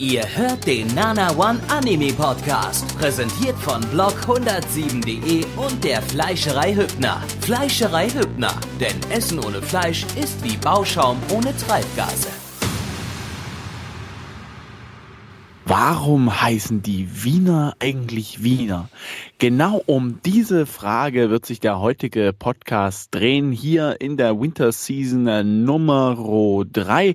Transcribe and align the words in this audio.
Ihr 0.00 0.24
hört 0.34 0.66
den 0.66 0.86
Nana 0.94 1.30
One 1.36 1.60
Anime 1.68 2.14
Podcast, 2.14 2.96
präsentiert 2.96 3.54
von 3.58 3.82
blog107.de 3.92 5.44
und 5.58 5.84
der 5.84 6.00
Fleischerei 6.00 6.74
Hübner. 6.74 7.22
Fleischerei 7.42 8.08
Hübner, 8.08 8.54
denn 8.80 8.98
Essen 9.10 9.38
ohne 9.38 9.60
Fleisch 9.60 10.06
ist 10.18 10.42
wie 10.42 10.56
Bauschaum 10.56 11.18
ohne 11.30 11.54
Treibgase. 11.54 12.28
Warum 15.66 16.40
heißen 16.40 16.82
die 16.82 17.22
Wiener 17.22 17.74
eigentlich 17.78 18.42
Wiener? 18.42 18.88
Genau 19.38 19.82
um 19.86 20.20
diese 20.24 20.66
Frage 20.66 21.30
wird 21.30 21.44
sich 21.46 21.60
der 21.60 21.78
heutige 21.78 22.32
Podcast 22.32 23.14
drehen, 23.14 23.52
hier 23.52 24.00
in 24.00 24.16
der 24.16 24.40
Winter 24.40 24.72
Season 24.72 25.64
Nummer 25.64 26.64
3 26.72 27.14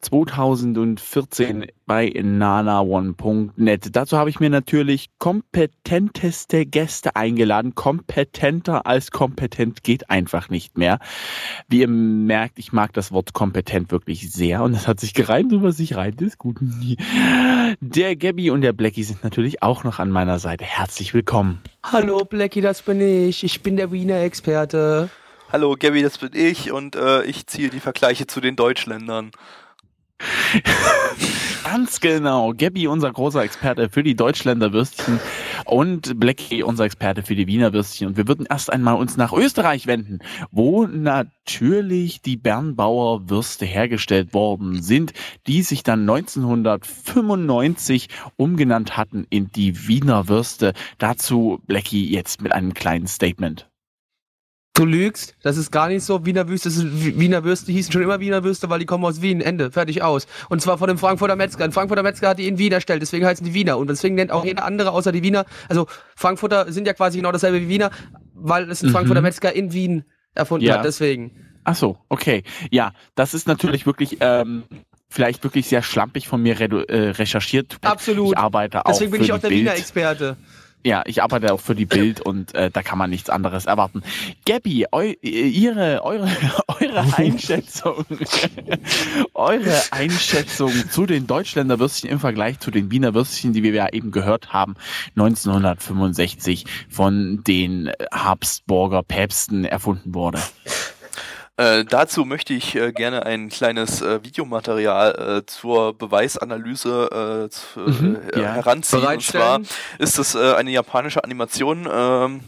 2014 0.00 1.66
bei 1.86 2.12
nanaone.net. 2.14 3.94
Dazu 3.94 4.18
habe 4.18 4.28
ich 4.28 4.40
mir 4.40 4.50
natürlich 4.50 5.08
kompetenteste 5.18 6.66
Gäste 6.66 7.14
eingeladen. 7.14 7.74
Kompetenter 7.74 8.86
als 8.86 9.12
kompetent 9.12 9.84
geht 9.84 10.10
einfach 10.10 10.48
nicht 10.48 10.76
mehr. 10.76 10.98
Wie 11.68 11.80
ihr 11.80 11.88
merkt, 11.88 12.58
ich 12.58 12.72
mag 12.72 12.92
das 12.92 13.12
Wort 13.12 13.32
kompetent 13.32 13.92
wirklich 13.92 14.32
sehr 14.32 14.62
und 14.62 14.72
das 14.72 14.88
hat 14.88 15.00
sich 15.00 15.14
gereimt, 15.14 15.52
so 15.52 15.62
was 15.62 15.76
sich 15.76 15.96
reimt, 15.96 16.20
ist 16.20 16.38
gut. 16.38 16.56
Der 17.80 18.16
Gabby 18.16 18.50
und 18.50 18.62
der 18.62 18.72
Blackie 18.72 19.04
sind 19.04 19.22
natürlich 19.22 19.62
auch 19.62 19.84
noch 19.84 20.00
an 20.00 20.10
meiner 20.10 20.38
Seite. 20.40 20.64
Herzlich 20.64 21.14
willkommen. 21.14 21.62
Hallo 21.84 22.24
Blackie, 22.24 22.60
das 22.60 22.82
bin 22.82 23.00
ich. 23.00 23.44
Ich 23.44 23.62
bin 23.62 23.76
der 23.76 23.92
Wiener 23.92 24.20
Experte. 24.20 25.08
Hallo 25.52 25.76
Gabby, 25.78 26.02
das 26.02 26.18
bin 26.18 26.30
ich 26.34 26.72
und 26.72 26.96
äh, 26.96 27.22
ich 27.22 27.46
ziehe 27.46 27.70
die 27.70 27.78
Vergleiche 27.78 28.26
zu 28.26 28.40
den 28.40 28.56
Deutschländern. 28.56 29.30
Ganz 31.68 31.98
genau. 31.98 32.52
Gabby, 32.56 32.86
unser 32.86 33.12
großer 33.12 33.42
Experte 33.42 33.88
für 33.88 34.04
die 34.04 34.14
Deutschländer 34.14 34.72
Würstchen 34.72 35.18
und 35.64 36.20
Blackie, 36.20 36.62
unser 36.62 36.84
Experte 36.84 37.24
für 37.24 37.34
die 37.34 37.48
Wiener 37.48 37.72
Würstchen. 37.72 38.06
Und 38.06 38.16
wir 38.16 38.28
würden 38.28 38.46
erst 38.48 38.72
einmal 38.72 38.94
uns 38.94 39.16
nach 39.16 39.32
Österreich 39.32 39.88
wenden, 39.88 40.20
wo 40.52 40.86
natürlich 40.86 42.22
die 42.22 42.36
Bernbauer 42.36 43.28
Würste 43.28 43.66
hergestellt 43.66 44.32
worden 44.32 44.80
sind, 44.80 45.12
die 45.48 45.62
sich 45.62 45.82
dann 45.82 46.08
1995 46.08 48.10
umgenannt 48.36 48.96
hatten 48.96 49.26
in 49.28 49.50
die 49.50 49.88
Wiener 49.88 50.28
Würste. 50.28 50.72
Dazu 50.98 51.60
Blackie 51.66 52.08
jetzt 52.08 52.42
mit 52.42 52.52
einem 52.52 52.74
kleinen 52.74 53.08
Statement. 53.08 53.68
Du 54.76 54.84
lügst, 54.84 55.34
das 55.42 55.56
ist 55.56 55.70
gar 55.70 55.88
nicht 55.88 56.04
so. 56.04 56.26
Wiener 56.26 56.48
Würste, 56.48 56.70
Wiener 56.70 57.44
Würste 57.44 57.72
hießen 57.72 57.90
schon 57.90 58.02
immer 58.02 58.20
Wiener 58.20 58.44
Würste, 58.44 58.68
weil 58.68 58.78
die 58.78 58.84
kommen 58.84 59.06
aus 59.06 59.22
Wien. 59.22 59.40
Ende, 59.40 59.70
fertig 59.70 60.02
aus. 60.02 60.26
Und 60.50 60.60
zwar 60.60 60.76
von 60.76 60.88
dem 60.88 60.98
Frankfurter 60.98 61.34
Metzger. 61.34 61.64
Ein 61.64 61.72
Frankfurter 61.72 62.02
Metzger 62.02 62.28
hat 62.28 62.38
die 62.38 62.46
in 62.46 62.58
Wien 62.58 62.72
erstellt, 62.72 63.00
deswegen 63.00 63.24
heißen 63.24 63.44
die 63.44 63.54
Wiener. 63.54 63.78
Und 63.78 63.88
deswegen 63.88 64.16
nennt 64.16 64.30
auch 64.30 64.44
jeder 64.44 64.66
andere 64.66 64.90
außer 64.90 65.12
die 65.12 65.22
Wiener, 65.22 65.46
also 65.70 65.86
Frankfurter 66.14 66.70
sind 66.70 66.86
ja 66.86 66.92
quasi 66.92 67.18
genau 67.18 67.32
dasselbe 67.32 67.62
wie 67.62 67.68
Wiener, 67.68 67.90
weil 68.34 68.70
es 68.70 68.82
ein 68.82 68.88
mhm. 68.88 68.92
Frankfurter 68.92 69.22
Metzger 69.22 69.50
in 69.54 69.72
Wien 69.72 70.04
erfunden 70.34 70.66
ja. 70.66 70.76
hat, 70.76 70.84
deswegen. 70.84 71.32
Ach 71.64 71.74
so, 71.74 71.96
okay. 72.10 72.42
Ja, 72.70 72.92
das 73.14 73.32
ist 73.32 73.48
natürlich 73.48 73.86
wirklich 73.86 74.18
ähm, 74.20 74.64
vielleicht 75.08 75.42
wirklich 75.42 75.68
sehr 75.68 75.82
schlampig 75.82 76.28
von 76.28 76.42
mir 76.42 76.60
äh, 76.60 77.10
recherchiert. 77.10 77.78
Absolut. 77.82 78.32
Ich 78.32 78.38
arbeite 78.38 78.84
auch 78.84 78.90
Deswegen 78.90 79.12
bin 79.12 79.22
ich 79.22 79.32
auch 79.32 79.38
der 79.38 79.48
Bild. 79.48 79.62
Wiener 79.62 79.74
Experte. 79.74 80.36
Ja, 80.86 81.02
ich 81.04 81.20
arbeite 81.20 81.52
auch 81.52 81.58
für 81.58 81.74
die 81.74 81.84
Bild 81.84 82.20
und 82.20 82.54
äh, 82.54 82.70
da 82.70 82.80
kann 82.80 82.96
man 82.96 83.10
nichts 83.10 83.28
anderes 83.28 83.66
erwarten. 83.66 84.04
Gabby, 84.44 84.86
eu, 84.92 85.14
ihre, 85.20 86.04
eure, 86.04 86.30
eure 86.80 87.04
Einschätzung, 87.16 88.06
eure 89.34 89.82
Einschätzung 89.90 90.70
zu 90.88 91.06
den 91.06 91.26
Deutschländer 91.26 91.80
Würstchen 91.80 92.08
im 92.08 92.20
Vergleich 92.20 92.60
zu 92.60 92.70
den 92.70 92.92
Wiener 92.92 93.14
Würstchen, 93.14 93.52
die 93.52 93.64
wir 93.64 93.74
ja 93.74 93.88
eben 93.92 94.12
gehört 94.12 94.52
haben, 94.52 94.76
1965 95.16 96.66
von 96.88 97.42
den 97.42 97.90
Habsburger 98.12 99.02
Päpsten 99.02 99.64
erfunden 99.64 100.14
wurde. 100.14 100.38
Äh, 101.58 101.86
dazu 101.86 102.26
möchte 102.26 102.52
ich 102.52 102.74
äh, 102.74 102.92
gerne 102.92 103.24
ein 103.24 103.48
kleines 103.48 104.02
äh, 104.02 104.22
Videomaterial 104.22 105.38
äh, 105.38 105.46
zur 105.46 105.96
Beweisanalyse 105.96 107.48
äh, 107.76 107.80
mhm, 107.80 108.18
ja. 108.36 108.52
heranziehen. 108.52 109.06
Und 109.06 109.22
zwar 109.22 109.60
ist 109.98 110.18
es 110.18 110.36
eine 110.36 110.70
japanische 110.70 111.24
Animation. 111.24 112.42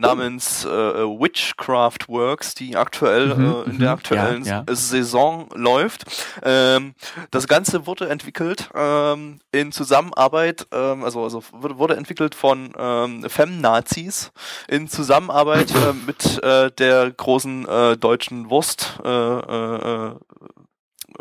Ähm, 0.00 0.18
namens 0.18 0.64
äh, 0.64 0.68
Witchcraft 0.68 2.08
Works, 2.08 2.54
die 2.54 2.76
aktuell 2.76 3.34
mhm, 3.34 3.44
äh, 3.44 3.70
in 3.70 3.78
der 3.78 3.88
mhm. 3.88 3.94
aktuellen 3.94 4.44
ja, 4.44 4.64
ja. 4.66 4.74
Saison 4.74 5.48
läuft. 5.54 6.04
Ähm, 6.42 6.94
das 7.30 7.46
Ganze 7.46 7.86
wurde 7.86 8.08
entwickelt 8.08 8.70
ähm, 8.74 9.40
in 9.52 9.72
Zusammenarbeit, 9.72 10.66
ähm, 10.72 11.04
also, 11.04 11.22
also 11.22 11.42
wurde 11.52 11.96
entwickelt 11.96 12.34
von 12.34 12.72
ähm, 12.76 13.28
Fem-Nazis 13.28 14.32
in 14.68 14.88
Zusammenarbeit 14.88 15.70
äh, 15.70 15.92
mit 16.06 16.42
äh, 16.42 16.70
der 16.72 17.10
großen 17.10 17.68
äh, 17.68 17.96
deutschen 17.96 18.50
Wurst, 18.50 18.98
äh, 19.04 19.08
äh, 19.08 20.06
äh, 20.08 20.14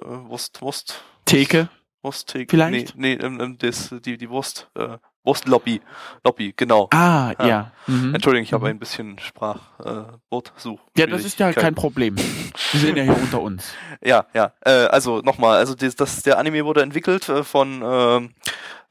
Wurst, 0.06 0.62
Wurst. 0.62 1.04
Theke. 1.26 1.70
Wursttheke. 2.02 2.50
Vielleicht? 2.50 2.96
Nee, 2.96 3.18
nee 3.18 3.56
das, 3.58 3.94
die, 4.06 4.18
die 4.18 4.30
Wurst. 4.30 4.70
Äh, 4.76 4.98
Wurstlobby. 5.24 5.82
Lobby, 6.24 6.54
genau. 6.56 6.88
Ah, 6.92 7.34
ja. 7.40 7.48
ja. 7.48 7.72
Mhm. 7.88 8.16
Entschuldigung, 8.16 8.44
ich 8.44 8.54
habe 8.54 8.68
ein 8.68 8.80
bisschen 8.80 9.20
Sprachwortsuch. 9.20 10.80
Äh, 10.96 11.02
ja, 11.02 11.08
das 11.08 11.26
ist 11.26 11.40
ja 11.40 11.52
kein 11.54 11.76
Problem. 11.76 12.16
Wir 12.72 12.80
sind 12.80 12.98
ja 12.98 13.04
hier 13.04 13.18
unter 13.18 13.42
uns. 13.42 13.74
Ja, 14.04 14.26
ja. 14.34 14.54
Äh, 14.62 14.86
also 14.86 15.20
nochmal, 15.20 15.58
also 15.58 15.76
das, 15.76 15.96
das, 15.96 16.24
der 16.24 16.38
Anime 16.38 16.66
wurde 16.66 16.82
entwickelt 16.82 17.28
äh, 17.30 17.44
von 17.44 17.82
ähm, 17.84 18.34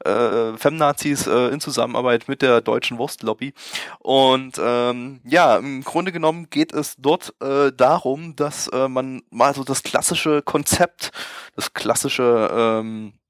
äh, 0.05 0.57
Femnazis 0.57 1.27
äh, 1.27 1.47
in 1.47 1.59
Zusammenarbeit 1.59 2.27
mit 2.27 2.41
der 2.41 2.61
deutschen 2.61 2.97
Wurstlobby. 2.97 3.53
Und 3.99 4.59
ähm, 4.61 5.21
ja, 5.23 5.57
im 5.57 5.83
Grunde 5.83 6.11
genommen 6.11 6.49
geht 6.49 6.73
es 6.73 6.95
dort 6.97 7.33
äh, 7.41 7.71
darum, 7.75 8.35
dass 8.35 8.67
äh, 8.67 8.87
man 8.87 9.21
mal 9.29 9.53
so 9.53 9.63
das 9.63 9.83
klassische 9.83 10.41
Konzept, 10.41 11.11
das 11.55 11.73
klassische 11.73 12.49
ähm, 12.53 13.07
äh, 13.09 13.28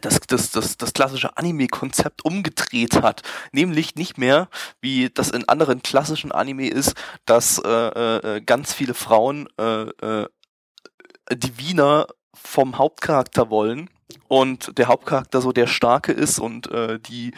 das, 0.00 0.20
das, 0.20 0.50
das, 0.50 0.76
das 0.76 0.92
klassische 0.92 1.36
Anime-Konzept 1.36 2.24
umgedreht 2.24 3.02
hat. 3.02 3.22
Nämlich 3.52 3.94
nicht 3.94 4.18
mehr, 4.18 4.48
wie 4.80 5.10
das 5.10 5.30
in 5.30 5.48
anderen 5.48 5.82
klassischen 5.82 6.32
Anime 6.32 6.68
ist, 6.68 6.94
dass 7.24 7.58
äh, 7.58 7.68
äh, 7.68 8.40
ganz 8.40 8.72
viele 8.72 8.94
Frauen 8.94 9.48
äh, 9.58 9.82
äh, 9.82 10.28
die 11.32 11.58
Wiener 11.58 12.06
vom 12.34 12.78
Hauptcharakter 12.78 13.50
wollen 13.50 13.90
und 14.28 14.76
der 14.78 14.88
Hauptcharakter 14.88 15.40
so 15.40 15.52
der 15.52 15.66
Starke 15.66 16.12
ist 16.12 16.38
und 16.38 16.70
äh, 16.70 16.98
die 16.98 17.32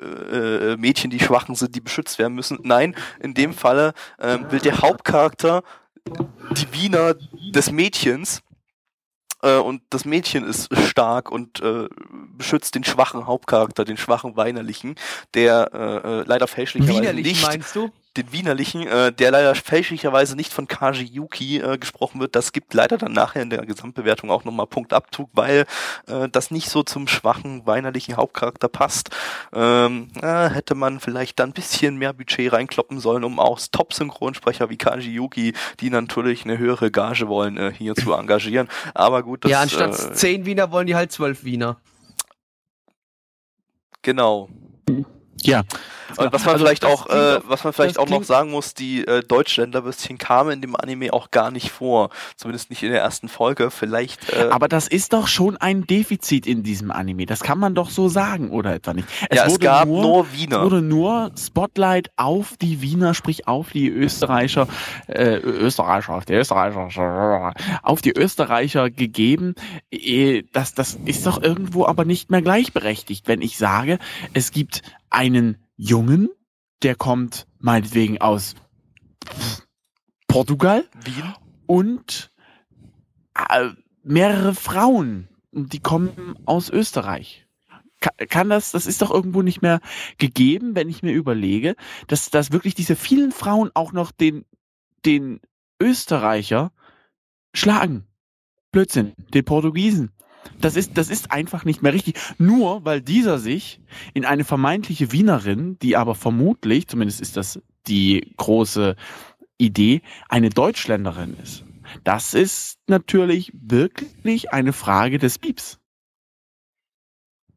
äh, 0.00 0.76
Mädchen, 0.76 1.10
die 1.10 1.20
Schwachen 1.20 1.54
sind, 1.54 1.74
die 1.74 1.80
beschützt 1.80 2.18
werden 2.18 2.34
müssen. 2.34 2.58
Nein, 2.62 2.94
in 3.20 3.34
dem 3.34 3.54
Falle 3.54 3.94
äh, 4.18 4.38
will 4.50 4.60
der 4.60 4.78
Hauptcharakter 4.78 5.62
die 6.06 6.72
Wiener 6.72 7.14
des 7.54 7.70
Mädchens 7.70 8.42
äh, 9.42 9.56
und 9.56 9.82
das 9.90 10.04
Mädchen 10.04 10.44
ist 10.44 10.74
stark 10.76 11.30
und 11.30 11.60
äh, 11.60 11.88
beschützt 12.36 12.74
den 12.74 12.84
schwachen 12.84 13.26
Hauptcharakter, 13.26 13.84
den 13.84 13.96
schwachen 13.96 14.36
Weinerlichen, 14.36 14.96
der 15.34 15.70
äh, 15.72 16.20
äh 16.20 16.24
leider 16.26 16.46
fälschlicherweise 16.46 17.00
Wienerlich, 17.00 17.26
nicht 17.26 17.42
meinst 17.42 17.76
du? 17.76 17.90
Den 18.16 18.32
Wienerlichen, 18.32 18.86
äh, 18.86 19.12
der 19.12 19.30
leider 19.30 19.54
fälschlicherweise 19.54 20.36
nicht 20.36 20.52
von 20.52 20.68
Kaji 20.68 21.04
Yuki 21.04 21.58
äh, 21.58 21.78
gesprochen 21.78 22.20
wird. 22.20 22.36
Das 22.36 22.52
gibt 22.52 22.74
leider 22.74 22.98
dann 22.98 23.12
nachher 23.12 23.42
in 23.42 23.50
der 23.50 23.64
Gesamtbewertung 23.64 24.30
auch 24.30 24.44
nochmal 24.44 24.66
Punktabzug, 24.66 25.30
weil 25.32 25.64
äh, 26.06 26.28
das 26.28 26.50
nicht 26.50 26.68
so 26.68 26.82
zum 26.82 27.08
schwachen, 27.08 27.66
weinerlichen 27.66 28.16
Hauptcharakter 28.16 28.68
passt. 28.68 29.10
Ähm, 29.52 30.08
äh, 30.20 30.50
hätte 30.50 30.74
man 30.74 31.00
vielleicht 31.00 31.38
dann 31.38 31.50
ein 31.50 31.54
bisschen 31.54 31.96
mehr 31.96 32.12
Budget 32.12 32.52
reinkloppen 32.52 33.00
sollen, 33.00 33.24
um 33.24 33.38
auch 33.40 33.58
Top-Synchronsprecher 33.70 34.68
wie 34.68 34.76
Kaji 34.76 35.10
Yuki, 35.10 35.54
die 35.80 35.90
natürlich 35.90 36.44
eine 36.44 36.58
höhere 36.58 36.90
Gage 36.90 37.28
wollen, 37.28 37.56
äh, 37.56 37.72
hier 37.76 37.94
zu 37.94 38.12
engagieren. 38.12 38.68
Aber 38.94 39.22
gut, 39.22 39.44
das, 39.44 39.50
Ja, 39.50 39.60
anstatt 39.60 39.98
äh, 39.98 40.12
zehn 40.12 40.44
Wiener 40.44 40.70
wollen 40.70 40.86
die 40.86 40.94
halt 40.94 41.12
zwölf 41.12 41.44
Wiener. 41.44 41.78
Genau. 44.02 44.48
Ja. 45.44 45.62
Und 46.16 46.32
was 46.32 46.44
man 46.44 46.54
also 46.54 46.64
vielleicht 46.64 46.84
auch, 46.84 47.08
äh, 47.08 47.40
was 47.46 47.64
man 47.64 47.72
vielleicht 47.72 47.98
auch 47.98 48.08
noch 48.08 48.24
sagen 48.24 48.50
muss, 48.50 48.74
die 48.74 49.06
äh, 49.06 49.22
Deutschländerbürstchen 49.22 50.18
kamen 50.18 50.52
in 50.52 50.60
dem 50.60 50.76
Anime 50.76 51.12
auch 51.12 51.30
gar 51.30 51.50
nicht 51.50 51.70
vor. 51.70 52.10
Zumindest 52.36 52.70
nicht 52.70 52.82
in 52.82 52.92
der 52.92 53.00
ersten 53.00 53.28
Folge. 53.28 53.70
Vielleicht. 53.70 54.32
Äh 54.32 54.48
Aber 54.50 54.68
das 54.68 54.88
ist 54.88 55.12
doch 55.12 55.26
schon 55.26 55.56
ein 55.56 55.86
Defizit 55.86 56.46
in 56.46 56.62
diesem 56.62 56.90
Anime. 56.90 57.26
Das 57.26 57.40
kann 57.40 57.58
man 57.58 57.74
doch 57.74 57.90
so 57.90 58.08
sagen, 58.08 58.50
oder 58.50 58.74
etwa 58.74 58.94
nicht? 58.94 59.08
Es 59.30 59.36
ja, 59.36 59.46
es 59.46 59.58
gab 59.58 59.88
nur, 59.88 60.02
nur 60.02 60.32
Wiener. 60.32 60.58
Es 60.58 60.64
wurde 60.64 60.82
nur 60.82 61.32
Spotlight 61.38 62.10
auf 62.16 62.56
die 62.60 62.82
Wiener, 62.82 63.14
sprich 63.14 63.48
auf 63.48 63.70
die 63.70 63.88
Österreicher, 63.88 64.68
äh, 65.06 65.36
Österreicher, 65.36 66.14
auf 66.14 66.24
die 66.24 66.34
Österreicher, 66.34 67.54
auf 67.82 68.02
die 68.02 68.12
Österreicher 68.12 68.90
gegeben. 68.90 69.54
Äh, 69.90 70.42
das, 70.52 70.74
das 70.74 70.98
ist 71.04 71.26
doch 71.26 71.42
irgendwo 71.42 71.86
aber 71.86 72.04
nicht 72.04 72.30
mehr 72.30 72.42
gleichberechtigt, 72.42 73.28
wenn 73.28 73.40
ich 73.40 73.56
sage, 73.56 73.98
es 74.34 74.50
gibt 74.50 74.82
einen 75.12 75.58
Jungen, 75.76 76.28
der 76.82 76.94
kommt 76.94 77.46
meinetwegen 77.58 78.20
aus 78.20 78.54
Portugal. 80.26 80.84
Wien. 81.04 81.34
Und 81.66 82.32
äh, 83.34 83.70
mehrere 84.02 84.54
Frauen, 84.54 85.28
die 85.52 85.80
kommen 85.80 86.36
aus 86.44 86.70
Österreich. 86.70 87.46
Ka- 88.00 88.10
Kann 88.28 88.48
das, 88.48 88.72
das 88.72 88.86
ist 88.86 89.02
doch 89.02 89.10
irgendwo 89.10 89.42
nicht 89.42 89.62
mehr 89.62 89.80
gegeben, 90.18 90.74
wenn 90.74 90.88
ich 90.88 91.02
mir 91.02 91.12
überlege, 91.12 91.76
dass, 92.08 92.30
dass 92.30 92.50
wirklich 92.50 92.74
diese 92.74 92.96
vielen 92.96 93.32
Frauen 93.32 93.70
auch 93.74 93.92
noch 93.92 94.10
den, 94.10 94.44
den 95.04 95.40
Österreicher 95.80 96.72
schlagen. 97.54 98.06
Blödsinn, 98.72 99.12
den 99.34 99.44
Portugiesen. 99.44 100.10
Das 100.60 100.76
ist, 100.76 100.96
das 100.96 101.08
ist 101.08 101.30
einfach 101.32 101.64
nicht 101.64 101.82
mehr 101.82 101.92
richtig. 101.92 102.18
Nur 102.38 102.84
weil 102.84 103.00
dieser 103.00 103.38
sich 103.38 103.80
in 104.14 104.24
eine 104.24 104.44
vermeintliche 104.44 105.12
Wienerin, 105.12 105.78
die 105.80 105.96
aber 105.96 106.14
vermutlich, 106.14 106.88
zumindest 106.88 107.20
ist 107.20 107.36
das 107.36 107.60
die 107.86 108.32
große 108.36 108.96
Idee, 109.58 110.02
eine 110.28 110.50
Deutschländerin 110.50 111.36
ist. 111.42 111.64
Das 112.04 112.34
ist 112.34 112.78
natürlich 112.86 113.52
wirklich 113.54 114.52
eine 114.52 114.72
Frage 114.72 115.18
des 115.18 115.38
Pieps. 115.38 115.78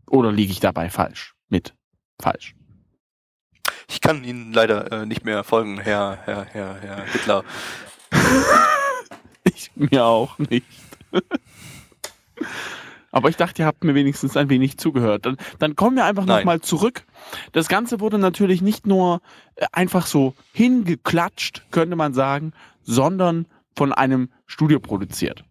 Oder 0.09 0.31
liege 0.31 0.51
ich 0.51 0.59
dabei 0.59 0.89
falsch? 0.89 1.35
Mit 1.49 1.75
falsch. 2.21 2.55
Ich 3.87 4.01
kann 4.01 4.23
Ihnen 4.23 4.53
leider 4.53 4.91
äh, 4.91 5.05
nicht 5.05 5.25
mehr 5.25 5.43
folgen, 5.43 5.79
Herr, 5.79 6.19
Herr, 6.25 6.45
Herr, 6.45 6.75
Herr 6.81 7.05
Hitler. 7.05 7.43
Ich 9.47 9.71
mir 9.75 10.03
auch 10.03 10.39
nicht. 10.39 10.65
Aber 13.11 13.29
ich 13.29 13.37
dachte, 13.37 13.61
ihr 13.61 13.65
habt 13.65 13.85
mir 13.85 13.95
wenigstens 13.95 14.35
ein 14.35 14.49
wenig 14.49 14.77
zugehört. 14.77 15.25
Dann, 15.25 15.37
dann 15.57 15.77
kommen 15.77 15.95
wir 15.95 16.03
einfach 16.03 16.25
nochmal 16.25 16.59
zurück. 16.59 17.05
Das 17.53 17.69
Ganze 17.69 18.01
wurde 18.01 18.17
natürlich 18.17 18.61
nicht 18.61 18.85
nur 18.85 19.21
äh, 19.55 19.65
einfach 19.71 20.05
so 20.05 20.35
hingeklatscht, 20.51 21.65
könnte 21.71 21.95
man 21.95 22.13
sagen, 22.13 22.51
sondern 22.81 23.47
von 23.75 23.93
einem 23.93 24.29
Studio 24.45 24.81
produziert. 24.81 25.45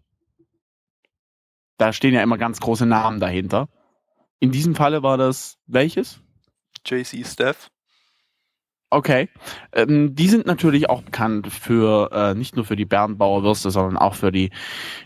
Da 1.79 1.93
stehen 1.93 2.13
ja 2.13 2.23
immer 2.23 2.39
ganz 2.39 2.61
große 2.61 2.87
Namen 2.87 3.19
dahinter. 3.19 3.69
In 4.41 4.53
diesem 4.53 4.75
Falle 4.75 5.03
war 5.03 5.17
das 5.17 5.57
welches? 5.67 6.21
JC 6.87 7.27
Steph. 7.27 7.71
Okay. 8.95 9.29
Ähm, 9.73 10.15
die 10.15 10.29
sind 10.29 10.47
natürlich 10.47 10.89
auch 10.89 11.03
bekannt 11.03 11.53
für 11.53 12.13
äh, 12.13 12.35
nicht 12.35 12.55
nur 12.55 12.65
für 12.65 12.77
die 12.77 12.85
Bernbauer 12.85 13.43
Würste, 13.43 13.73
sondern 13.73 13.97
auch 13.97 14.15
für 14.15 14.31
die 14.31 14.51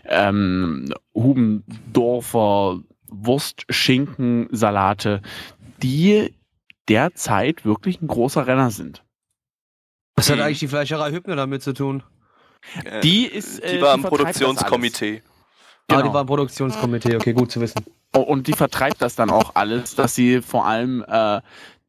ähm, 0.05 0.93
Hubendorfer 1.15 2.81
Wurst-Schinken-Salate, 3.07 5.23
die 5.81 6.35
derzeit 6.87 7.65
wirklich 7.65 7.99
ein 8.01 8.07
großer 8.07 8.45
Renner 8.45 8.69
sind. 8.69 9.03
Was 10.15 10.29
hat 10.29 10.39
eigentlich 10.39 10.59
die 10.59 10.67
Fleischerei 10.67 11.11
Hübner 11.11 11.35
damit 11.35 11.63
zu 11.63 11.73
tun? 11.73 12.03
Äh, 12.83 13.01
Die 13.01 13.25
ist, 13.25 13.63
die 13.63 13.77
äh, 13.77 13.81
war 13.81 13.95
im 13.95 14.03
das 14.03 14.09
Produktionskomitee. 14.09 15.23
Ah, 15.25 15.29
Genau. 15.95 16.07
die 16.07 16.13
war 16.13 16.21
im 16.21 16.27
Produktionskomitee, 16.27 17.15
okay, 17.15 17.33
gut 17.33 17.51
zu 17.51 17.59
wissen. 17.59 17.83
Oh, 18.15 18.19
und 18.19 18.45
die 18.45 18.53
vertreibt 18.53 19.01
das 19.01 19.15
dann 19.15 19.31
auch 19.31 19.55
alles, 19.55 19.95
dass 19.95 20.13
sie 20.13 20.43
vor 20.43 20.67
allem 20.67 21.03
äh, 21.07 21.41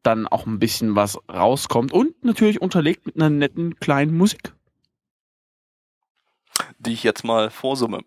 dann 0.03 0.27
auch 0.27 0.45
ein 0.45 0.59
bisschen 0.59 0.95
was 0.95 1.17
rauskommt 1.31 1.91
und 1.91 2.23
natürlich 2.23 2.61
unterlegt 2.61 3.05
mit 3.05 3.15
einer 3.15 3.29
netten 3.29 3.75
kleinen 3.79 4.17
Musik. 4.17 4.53
die 6.79 6.93
ich 6.93 7.03
jetzt 7.03 7.23
mal 7.23 7.49
vorsumme. 7.49 7.99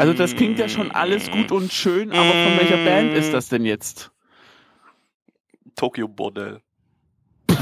Also 0.00 0.14
das 0.14 0.34
klingt 0.34 0.58
ja 0.58 0.66
schon 0.66 0.90
alles 0.92 1.30
gut 1.30 1.52
und 1.52 1.70
schön, 1.70 2.10
aber 2.10 2.32
von 2.32 2.56
welcher 2.58 2.82
Band 2.86 3.12
ist 3.12 3.34
das 3.34 3.50
denn 3.50 3.66
jetzt? 3.66 4.10
Tokyo 5.76 6.08
Bordell. 6.08 6.62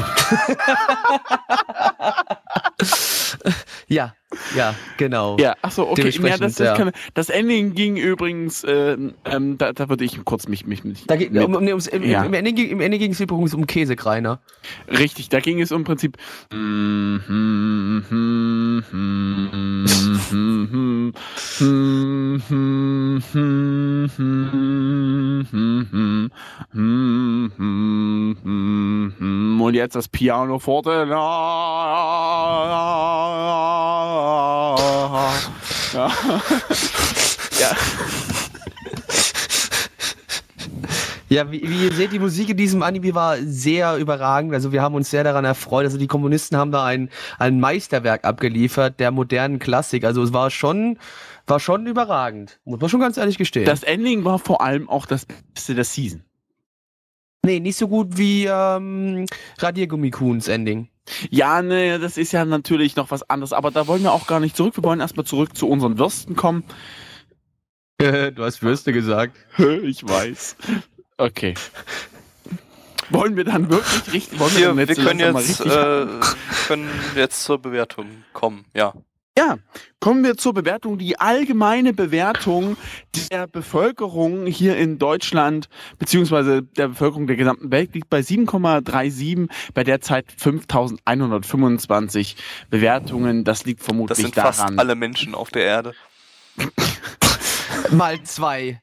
Ja, 3.89 4.15
ja, 4.57 4.75
genau. 4.99 5.37
Ja, 5.39 5.55
ach 5.63 5.71
so, 5.71 5.89
okay. 5.89 6.11
Ja, 6.11 6.37
das, 6.37 6.57
das, 6.57 6.67
ja. 6.67 6.75
kann, 6.77 6.91
das 7.15 7.31
Ending 7.31 7.75
ging 7.75 7.97
übrigens, 7.97 8.65
ähm, 8.69 9.15
ähm, 9.25 9.57
da, 9.59 9.73
da 9.73 9.89
würde 9.89 10.05
ich 10.05 10.23
kurz 10.25 10.49
mich, 10.49 10.67
mich, 10.67 10.85
mich 10.85 11.07
Da 11.07 11.17
mit- 11.17 11.31
um, 11.37 11.55
um, 11.55 11.67
ums, 11.67 11.87
im, 11.87 12.03
Ja. 12.05 12.25
im, 12.25 12.35
Ende, 12.35 12.53
ging- 12.53 12.69
Im 12.71 12.81
Ende 12.81 12.99
ging 12.99 13.13
es 13.13 13.21
übrigens 13.21 13.55
um 13.55 13.67
Käsekreiner. 13.67 14.41
Richtig, 14.89 15.29
da 15.31 15.41
ging 15.41 15.61
es 15.61 15.73
um 15.73 15.85
Prinzip. 15.85 16.17
Und 29.61 29.75
jetzt 29.75 29.97
das 29.97 30.09
Piano 30.09 30.59
forte. 30.59 31.07
Ja. 35.95 36.11
ja. 37.61 37.77
Ja, 41.31 41.51
wie, 41.53 41.61
wie 41.69 41.85
ihr 41.85 41.93
seht, 41.93 42.13
die 42.13 42.19
Musik 42.19 42.49
in 42.49 42.57
diesem 42.57 42.83
Anime 42.83 43.15
war 43.15 43.37
sehr 43.39 43.97
überragend. 43.97 44.55
Also 44.55 44.73
wir 44.73 44.81
haben 44.81 44.95
uns 44.95 45.11
sehr 45.11 45.25
daran 45.25 45.45
erfreut. 45.45 45.85
Also 45.85 45.99
die 45.99 46.07
Kommunisten 46.07 46.57
haben 46.57 46.73
da 46.73 46.85
ein, 46.85 47.11
ein 47.39 47.61
Meisterwerk 47.61 48.25
abgeliefert, 48.25 48.99
der 48.99 49.11
modernen 49.11 49.59
Klassik. 49.59 50.05
Also 50.05 50.23
es 50.23 50.33
war 50.33 50.51
schon, 50.51 50.99
war 51.47 51.61
schon 51.61 51.87
überragend. 51.87 52.59
Muss 52.65 52.81
man 52.81 52.89
schon 52.89 53.01
ganz 53.01 53.19
ehrlich 53.19 53.37
gestehen. 53.37 53.67
Das 53.67 53.83
Ending 53.83 54.25
war 54.25 54.39
vor 54.39 54.63
allem 54.63 54.89
auch 54.89 55.05
das 55.05 55.27
Beste 55.55 55.75
der 55.75 55.85
Season. 55.85 56.23
nee, 57.45 57.61
nicht 57.61 57.77
so 57.77 57.89
gut 57.89 58.17
wie 58.17 58.47
ähm, 58.47 59.27
Radiergummi-Kuhns 59.59 60.49
Ending. 60.49 60.89
Ja, 61.31 61.63
ne, 61.63 61.99
das 61.99 62.17
ist 62.17 62.33
ja 62.33 62.45
natürlich 62.45 62.97
noch 62.97 63.11
was 63.11 63.29
anderes, 63.29 63.53
aber 63.53 63.71
da 63.71 63.87
wollen 63.87 64.03
wir 64.03 64.13
auch 64.13 64.27
gar 64.27 64.41
nicht 64.41 64.57
zurück. 64.57 64.77
Wir 64.77 64.85
wollen 64.85 65.01
erstmal 65.01 65.27
zurück 65.27 65.57
zu 65.57 65.69
unseren 65.69 65.99
Würsten 65.99 66.37
kommen. 66.37 66.65
du 67.99 68.35
hast 68.39 68.63
Würste 68.63 68.93
gesagt. 68.93 69.37
ich 69.83 70.07
weiß. 70.07 70.57
Okay. 71.17 71.55
Wollen 73.11 73.37
wir 73.37 73.45
dann 73.45 73.71
wirklich 73.71 74.13
richtig, 74.13 74.39
wollen 74.39 74.57
Wir, 74.57 74.77
wir 74.77 74.95
können 74.95 75.19
jetzt, 75.19 75.61
richtig 75.61 75.73
äh, 75.73 76.07
können 76.67 76.89
jetzt 77.17 77.43
zur 77.43 77.59
Bewertung 77.59 78.07
kommen. 78.33 78.67
Ja. 78.75 78.93
Ja, 79.39 79.59
kommen 80.01 80.25
wir 80.25 80.37
zur 80.37 80.53
Bewertung. 80.53 80.99
Die 80.99 81.21
allgemeine 81.21 81.93
Bewertung 81.93 82.77
der 83.31 83.47
Bevölkerung 83.47 84.47
hier 84.47 84.77
in 84.77 84.99
Deutschland, 84.99 85.69
beziehungsweise 86.01 86.65
der 86.65 86.89
Bevölkerung 86.89 87.29
der 87.29 87.37
gesamten 87.37 87.71
Welt, 87.71 87.95
liegt 87.95 88.11
bei 88.11 88.19
7,37, 88.19 89.49
bei 89.75 89.85
derzeit 89.85 90.27
5125 90.37 92.35
Bewertungen. 92.69 93.45
Das 93.45 93.65
liegt 93.65 93.79
Das 93.79 93.87
vermutlich 93.87 94.19
sind 94.19 94.37
daran. 94.37 94.55
fast 94.55 94.77
alle 94.77 94.97
Menschen 94.97 95.37
auf 95.37 95.51
der 95.51 95.63
Erde. 95.63 95.93
Mal 97.93 98.21
zwei. 98.25 98.83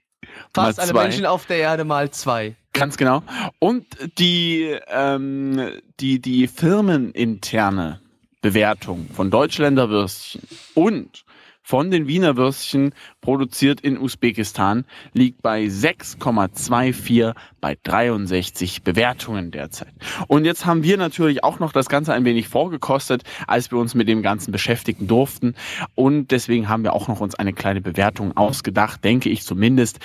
Fast 0.53 0.77
Mal 0.77 0.83
alle 0.83 0.91
zwei. 0.93 1.03
Menschen 1.03 1.25
auf 1.25 1.45
der 1.47 1.57
Erde 1.57 1.83
mal 1.83 2.11
zwei. 2.11 2.55
Ganz 2.71 2.95
genau. 2.95 3.23
Und 3.59 3.85
die, 4.17 4.73
ähm, 4.87 5.81
die, 5.99 6.21
die 6.21 6.47
firmeninterne 6.47 7.99
Bewertung 8.45 9.07
von 9.11 9.31
Deutschländer 9.31 9.89
Würstchen 9.89 10.43
und 10.75 11.25
von 11.63 11.89
den 11.89 12.07
Wiener 12.07 12.37
Würstchen 12.37 12.93
produziert 13.21 13.81
in 13.81 13.97
Usbekistan 13.97 14.85
liegt 15.13 15.41
bei 15.41 15.63
6,24 15.63 17.33
bei 17.59 17.75
63 17.81 18.83
Bewertungen 18.83 19.49
derzeit. 19.49 19.95
Und 20.27 20.45
jetzt 20.45 20.67
haben 20.67 20.83
wir 20.83 20.95
natürlich 20.97 21.43
auch 21.43 21.57
noch 21.57 21.71
das 21.71 21.89
Ganze 21.89 22.13
ein 22.13 22.23
wenig 22.23 22.47
vorgekostet, 22.47 23.23
als 23.47 23.71
wir 23.71 23.79
uns 23.79 23.95
mit 23.95 24.07
dem 24.07 24.21
Ganzen 24.21 24.51
beschäftigen 24.51 25.07
durften. 25.07 25.55
Und 25.95 26.29
deswegen 26.29 26.69
haben 26.69 26.83
wir 26.83 26.93
auch 26.93 27.07
noch 27.07 27.21
uns 27.21 27.33
eine 27.33 27.51
kleine 27.51 27.81
Bewertung 27.81 28.37
ausgedacht, 28.37 29.03
denke 29.03 29.29
ich 29.29 29.41
zumindest. 29.41 29.97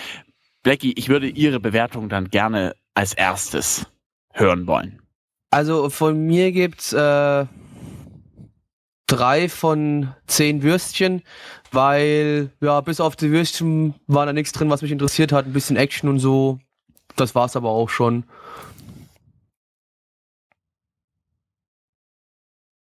Blackie, 0.63 0.95
ich 0.97 1.11
würde 1.11 1.29
Ihre 1.29 1.61
Bewertung 1.61 2.09
dann 2.09 2.31
gerne 2.31 2.75
als 2.95 3.13
erstes 3.13 3.87
hören 4.33 4.67
wollen. 4.67 5.03
Also 5.51 5.91
von 5.91 6.27
mir 6.27 6.53
gibt's 6.53 6.95
äh, 6.95 7.45
drei 9.11 9.49
von 9.49 10.15
zehn 10.27 10.63
Würstchen, 10.63 11.23
weil 11.73 12.51
ja 12.61 12.81
bis 12.81 13.01
auf 13.01 13.17
die 13.17 13.31
Würstchen 13.31 13.95
war 14.07 14.25
da 14.25 14.33
nichts 14.33 14.53
drin, 14.53 14.71
was 14.71 14.83
mich 14.83 14.93
interessiert 14.93 15.33
hat. 15.33 15.47
Ein 15.47 15.53
bisschen 15.53 15.77
Action 15.77 16.09
und 16.09 16.21
so. 16.21 16.61
Das 17.17 17.35
war's 17.35 17.57
aber 17.57 17.71
auch 17.71 17.89
schon. 17.89 18.25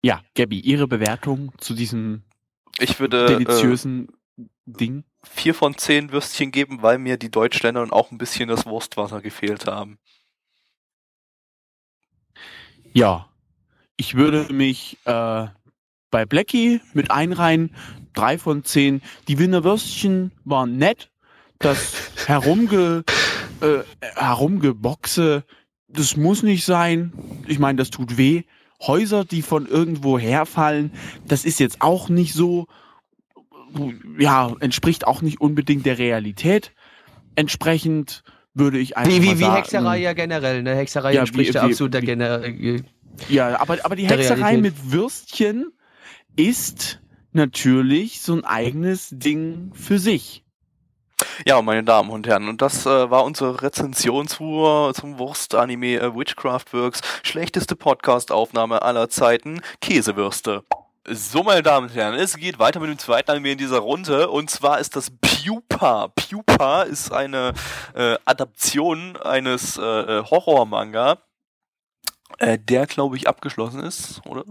Ja, 0.01 0.22
Gabby, 0.36 0.60
Ihre 0.60 0.88
Bewertung 0.88 1.51
zu 1.60 1.74
diesem 1.74 2.24
Ich 2.80 3.00
würde 3.00 3.25
äh, 3.25 3.27
deliziösen 3.27 4.08
Ding? 4.65 5.03
vier 5.24 5.53
von 5.53 5.77
zehn 5.77 6.12
Würstchen 6.12 6.51
geben, 6.51 6.82
weil 6.82 6.98
mir 6.98 7.18
die 7.18 7.32
Deutschländer 7.32 7.82
und 7.82 7.94
auch 7.94 8.12
ein 8.12 8.18
bisschen 8.18 8.50
das 8.50 8.65
Wurstwasser 8.65 9.22
gefehlt 9.22 9.68
haben. 9.68 9.98
Ja, 12.94 13.30
ich 13.96 14.15
würde 14.15 14.51
mich 14.53 14.98
äh, 15.06 15.48
bei 16.13 16.25
Blackie 16.25 16.79
mit 16.93 17.10
einreihen. 17.12 17.72
drei 18.13 18.38
von 18.38 18.63
zehn. 18.63 19.01
Die 19.27 19.39
Wiener 19.39 19.63
Würstchen 19.63 20.32
waren 20.46 20.77
nett. 20.77 21.10
Das 21.58 21.93
Herumge, 22.27 23.03
äh, 23.62 23.79
Herumgeboxe, 24.15 25.43
das 25.88 26.15
muss 26.15 26.43
nicht 26.43 26.63
sein. 26.65 27.12
Ich 27.48 27.58
meine, 27.58 27.77
das 27.77 27.89
tut 27.89 28.17
weh. 28.17 28.43
Häuser, 28.82 29.25
die 29.25 29.41
von 29.41 29.65
irgendwo 29.65 30.20
herfallen, 30.20 30.91
das 31.27 31.43
ist 31.46 31.60
jetzt 31.60 31.82
auch 31.82 32.10
nicht 32.10 32.34
so, 32.34 32.67
ja, 34.20 34.53
entspricht 34.60 35.08
auch 35.08 35.22
nicht 35.24 35.41
unbedingt 35.41 35.86
der 35.88 35.98
Realität. 35.98 36.72
Entsprechend 37.36 38.24
würde 38.53 38.77
ich 38.77 38.96
einfach 38.98 39.12
Wie, 39.12 39.20
mal 39.20 39.25
wie, 39.25 39.39
wie 39.39 39.43
sagen, 39.43 39.55
Hexerei 39.55 39.98
ja 40.01 40.13
generell, 40.13 40.62
ne? 40.62 40.75
Hexerei 40.75 41.13
Ja, 41.13 41.22
entspricht 41.22 41.51
wie- 41.53 41.58
ja 41.58 41.63
wie- 41.65 41.72
absolut 41.72 41.93
der 41.96 42.01
wie- 42.03 42.05
generell. 42.05 42.84
Ja, 43.29 43.60
aber, 43.60 43.77
aber 43.84 43.96
die 43.96 44.05
Hexerei 44.08 44.36
Realität. 44.55 44.62
mit 44.62 44.91
Würstchen 44.91 45.72
ist 46.36 47.02
natürlich 47.32 48.22
so 48.22 48.34
ein 48.34 48.46
eigenes 48.46 49.10
Ding 49.12 49.72
für 49.74 50.00
sich. 50.00 50.44
Ja, 51.46 51.62
meine 51.62 51.84
Damen 51.84 52.10
und 52.10 52.28
Herren, 52.28 52.48
und 52.48 52.62
das 52.62 52.86
äh, 52.86 53.10
war 53.10 53.24
unsere 53.24 53.62
Rezension 53.62 54.28
zur, 54.28 54.94
zum 54.94 55.18
Wurst-Anime 55.18 56.00
äh, 56.00 56.16
Witchcraft 56.16 56.66
Works. 56.74 57.02
Schlechteste 57.24 57.75
Podcast-Aufnahme 57.75 58.82
aller 58.82 59.10
Zeiten, 59.10 59.62
Käsewürste. 59.82 60.63
So, 61.08 61.44
meine 61.44 61.63
Damen 61.63 61.88
und 61.90 61.96
Herren, 61.96 62.13
es 62.13 62.38
geht 62.38 62.60
weiter 62.60 62.80
mit 62.80 62.90
dem 62.90 62.98
zweiten 62.98 63.32
Anime 63.32 63.52
in 63.52 63.58
dieser 63.58 63.80
Runde, 63.80 64.30
und 64.30 64.50
zwar 64.50 64.80
ist 64.80 64.96
das 64.96 65.12
Pupa. 65.12 66.10
Pupa 66.10 66.84
ist 66.84 67.12
eine 67.12 67.54
äh, 67.94 68.16
Adaption 68.25 69.18
eines 69.18 69.78
äh, 69.78 69.82
äh, 69.82 70.24
Horror-Manga, 70.24 71.18
äh, 72.38 72.58
der, 72.60 72.86
glaube 72.88 73.16
ich, 73.18 73.28
abgeschlossen 73.28 73.82
ist, 73.82 74.22
oder? 74.25 74.44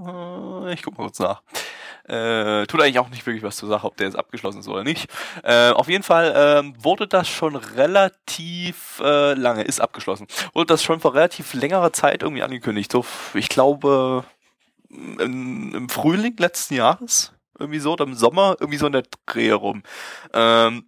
Äh, 0.69 0.75
Ich 0.75 0.83
guck 0.83 0.99
mal 0.99 1.05
kurz 1.05 1.19
nach. 1.19 1.43
Äh, 2.05 2.67
tut 2.67 2.81
eigentlich 2.81 2.99
auch 2.99 3.11
nicht 3.11 3.25
wirklich 3.27 3.45
was 3.45 3.57
zur 3.57 3.69
Sache, 3.69 3.87
ob 3.87 3.97
der 3.97 4.07
jetzt 4.07 4.17
abgeschlossen 4.19 4.59
ist 4.61 4.69
oder 4.69 4.83
nicht. 4.83 5.09
Äh, 5.45 5.71
auf 5.71 5.89
jeden 5.89 6.03
Fall 6.03 6.33
ähm, 6.37 6.75
wurde 6.83 7.07
das 7.07 7.29
schon 7.29 7.55
relativ 7.55 9.01
äh, 9.05 9.35
lange, 9.35 9.63
ist 9.63 9.81
abgeschlossen, 9.81 10.27
wurde 10.53 10.67
das 10.67 10.83
schon 10.83 10.99
vor 11.01 11.15
relativ 11.15 11.55
längerer 11.55 11.93
Zeit 11.93 12.23
irgendwie 12.23 12.43
angekündigt. 12.43 12.91
So, 12.91 13.05
ich 13.35 13.49
glaube, 13.49 14.25
im, 14.91 15.75
im 15.75 15.89
Frühling 15.89 16.37
letzten 16.39 16.75
Jahres, 16.75 17.33
irgendwie 17.59 17.79
so, 17.79 17.93
oder 17.93 18.05
im 18.05 18.15
Sommer, 18.15 18.57
irgendwie 18.59 18.79
so 18.79 18.87
in 18.87 18.93
der 18.93 19.05
Dreh 19.27 19.53
rum. 19.53 19.85
Ähm, 20.33 20.87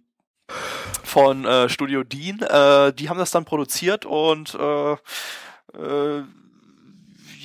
von 1.03 1.45
äh, 1.45 1.69
Studio 1.69 2.03
Dean. 2.03 2.41
Äh, 2.41 2.93
die 2.93 3.09
haben 3.09 3.17
das 3.17 3.31
dann 3.31 3.45
produziert 3.45 4.05
und 4.05 4.53
äh, 4.55 4.93
äh, 4.93 6.23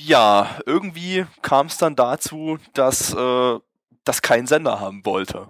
ja, 0.04 0.58
irgendwie 0.66 1.26
kam 1.42 1.66
es 1.66 1.78
dann 1.78 1.96
dazu, 1.96 2.58
dass 2.74 3.12
äh, 3.14 3.58
das 4.04 4.22
kein 4.22 4.46
Sender 4.46 4.80
haben 4.80 5.04
wollte. 5.04 5.48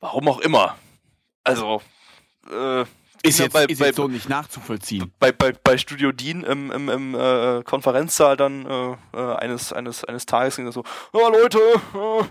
Warum 0.00 0.28
auch 0.28 0.40
immer. 0.40 0.76
Also, 1.44 1.80
äh, 2.50 2.82
Ist, 3.22 3.38
ja 3.38 3.44
jetzt, 3.44 3.52
bei- 3.54 3.64
ist 3.64 3.78
bei- 3.78 3.86
jetzt 3.86 3.96
so 3.96 4.06
nicht 4.08 4.28
nachzuvollziehen. 4.28 5.12
bei, 5.18 5.32
bei, 5.32 5.52
bei 5.52 5.78
Studio 5.78 6.12
Dean 6.12 6.42
im, 6.44 6.70
im, 6.70 6.88
im 6.90 7.14
äh, 7.14 7.62
Konferenzsaal 7.62 8.36
dann 8.36 8.66
äh, 8.66 8.96
äh, 9.14 9.36
eines, 9.36 9.72
eines, 9.72 10.04
eines 10.04 10.26
Tages 10.26 10.56
ging 10.56 10.66
das 10.66 10.74
so, 10.74 10.84
ja 11.14 11.28
Leute, 11.28 11.58
äh, 11.58 12.24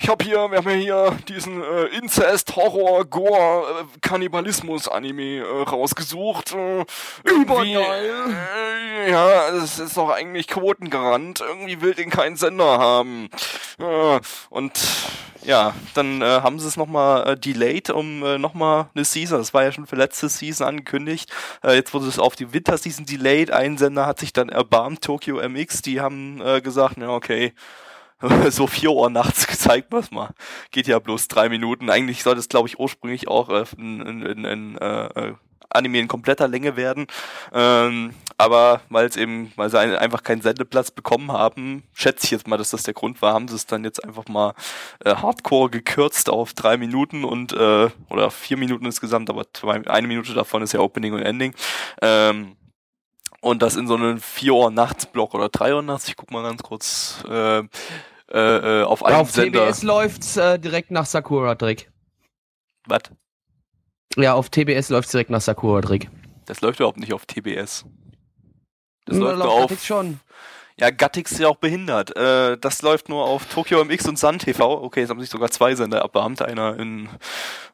ich 0.00 0.08
hab 0.08 0.22
hier, 0.22 0.48
wir 0.50 0.58
haben 0.58 0.68
ja 0.68 0.76
hier 0.76 1.18
diesen 1.28 1.60
äh, 1.60 1.86
Incest, 1.86 2.54
Horror, 2.54 3.04
Gore, 3.04 3.82
äh, 3.82 3.98
Kannibalismus-Anime 4.00 5.38
äh, 5.38 5.62
rausgesucht. 5.62 6.52
Äh, 6.52 6.84
irgendwie, 7.24 7.74
äh, 7.74 9.10
ja, 9.10 9.50
das 9.50 9.80
ist 9.80 9.96
doch 9.96 10.10
eigentlich 10.10 10.46
Quotengarant. 10.46 11.40
Irgendwie 11.40 11.80
will 11.80 11.94
den 11.94 12.10
kein 12.10 12.36
Sender 12.36 12.78
haben. 12.78 13.28
Äh, 13.80 14.20
und 14.50 14.80
ja, 15.42 15.74
dann 15.94 16.22
äh, 16.22 16.42
haben 16.42 16.60
sie 16.60 16.68
es 16.68 16.76
nochmal 16.76 17.30
äh, 17.30 17.36
delayed 17.36 17.90
um 17.90 18.22
äh, 18.22 18.38
nochmal 18.38 18.90
eine 18.94 19.04
Season. 19.04 19.38
Das 19.38 19.52
war 19.52 19.64
ja 19.64 19.72
schon 19.72 19.86
für 19.86 19.96
letzte 19.96 20.28
Season 20.28 20.66
angekündigt. 20.66 21.32
Äh, 21.64 21.74
jetzt 21.74 21.92
wurde 21.92 22.06
es 22.06 22.20
auf 22.20 22.36
die 22.36 22.52
Winterseason 22.52 23.04
delayed. 23.04 23.50
Ein 23.50 23.78
Sender 23.78 24.06
hat 24.06 24.20
sich 24.20 24.32
dann 24.32 24.48
erbarmt, 24.48 25.02
Tokyo 25.02 25.36
MX. 25.48 25.82
Die 25.82 26.00
haben 26.00 26.40
äh, 26.40 26.60
gesagt, 26.60 26.98
ja 26.98 27.08
okay, 27.08 27.52
so 28.50 28.66
4 28.66 28.90
Uhr 28.90 29.10
nachts 29.10 29.46
gezeigt, 29.46 29.88
was 29.90 30.10
mal. 30.10 30.30
Geht 30.70 30.86
ja 30.86 30.98
bloß 30.98 31.28
drei 31.28 31.48
Minuten. 31.48 31.90
Eigentlich 31.90 32.22
sollte 32.22 32.40
es, 32.40 32.48
glaube 32.48 32.68
ich, 32.68 32.78
ursprünglich 32.78 33.28
auch 33.28 33.48
äh, 33.48 33.64
in, 33.76 34.00
in, 34.00 34.44
in, 34.44 34.78
äh, 34.78 35.06
äh, 35.06 35.34
Anime 35.70 35.98
in 35.98 36.08
kompletter 36.08 36.48
Länge 36.48 36.76
werden. 36.76 37.06
Ähm, 37.52 38.14
aber 38.38 38.80
weil 38.88 39.06
es 39.06 39.16
eben, 39.16 39.52
weil 39.56 39.68
sie 39.70 39.78
ein, 39.78 39.94
einfach 39.94 40.22
keinen 40.22 40.40
Sendeplatz 40.40 40.90
bekommen 40.90 41.32
haben, 41.32 41.82
schätze 41.92 42.24
ich 42.24 42.30
jetzt 42.30 42.48
mal, 42.48 42.56
dass 42.56 42.70
das 42.70 42.84
der 42.84 42.94
Grund 42.94 43.20
war, 43.20 43.34
haben 43.34 43.48
sie 43.48 43.56
es 43.56 43.66
dann 43.66 43.84
jetzt 43.84 44.02
einfach 44.02 44.26
mal 44.28 44.54
äh, 45.04 45.14
hardcore 45.14 45.70
gekürzt 45.70 46.30
auf 46.30 46.54
drei 46.54 46.76
Minuten 46.76 47.24
und 47.24 47.52
äh, 47.52 47.90
oder 48.08 48.30
vier 48.30 48.56
Minuten 48.56 48.86
insgesamt, 48.86 49.28
aber 49.28 49.44
zwei, 49.52 49.86
eine 49.86 50.08
Minute 50.08 50.34
davon 50.34 50.62
ist 50.62 50.72
ja 50.72 50.80
Opening 50.80 51.12
und 51.12 51.22
Ending. 51.22 51.54
Ähm, 52.00 52.56
und 53.40 53.62
das 53.62 53.76
in 53.76 53.86
so 53.86 53.94
einem 53.94 54.20
4 54.20 54.52
Uhr 54.54 54.70
nachts 54.70 55.06
Block 55.06 55.34
oder 55.34 55.48
3 55.48 55.74
Uhr 55.74 55.82
nachts, 55.82 56.08
ich 56.08 56.16
guck 56.16 56.30
mal 56.30 56.42
ganz 56.42 56.62
kurz 56.62 57.22
äh, 57.28 57.58
äh, 57.60 57.62
äh, 58.32 58.82
auf 58.84 59.04
einem 59.04 59.16
Auf 59.16 59.30
Sender. 59.30 59.66
TBS 59.68 59.82
läuft's 59.82 60.36
äh, 60.36 60.58
direkt 60.58 60.90
nach 60.90 61.06
Sakura 61.06 61.54
Trick. 61.54 61.90
Was? 62.86 63.02
Ja, 64.16 64.34
auf 64.34 64.50
TBS 64.50 64.88
läuft's 64.90 65.12
direkt 65.12 65.30
nach 65.30 65.40
Sakura 65.40 65.80
Trick. 65.80 66.10
Das 66.46 66.60
läuft 66.60 66.80
überhaupt 66.80 66.98
nicht 66.98 67.12
auf 67.12 67.26
TBS. 67.26 67.84
Das 69.04 69.16
Hm, 69.16 69.22
läuft 69.22 69.38
läuft 69.38 69.50
auf. 69.50 69.60
Netflix 69.60 69.86
schon. 69.86 70.20
Ja, 70.80 70.90
Gattix 70.90 71.32
ist 71.32 71.40
ja 71.40 71.48
auch 71.48 71.56
behindert. 71.56 72.16
Äh, 72.16 72.56
das 72.56 72.82
läuft 72.82 73.08
nur 73.08 73.24
auf 73.24 73.46
Tokyo 73.46 73.84
MX 73.84 74.08
und 74.08 74.18
Sun 74.18 74.38
TV. 74.38 74.82
Okay, 74.82 75.00
jetzt 75.00 75.10
haben 75.10 75.20
sich 75.20 75.28
sogar 75.28 75.50
zwei 75.50 75.74
Sender 75.74 76.02
abbeammt. 76.02 76.40
Einer 76.40 76.78
in 76.78 77.08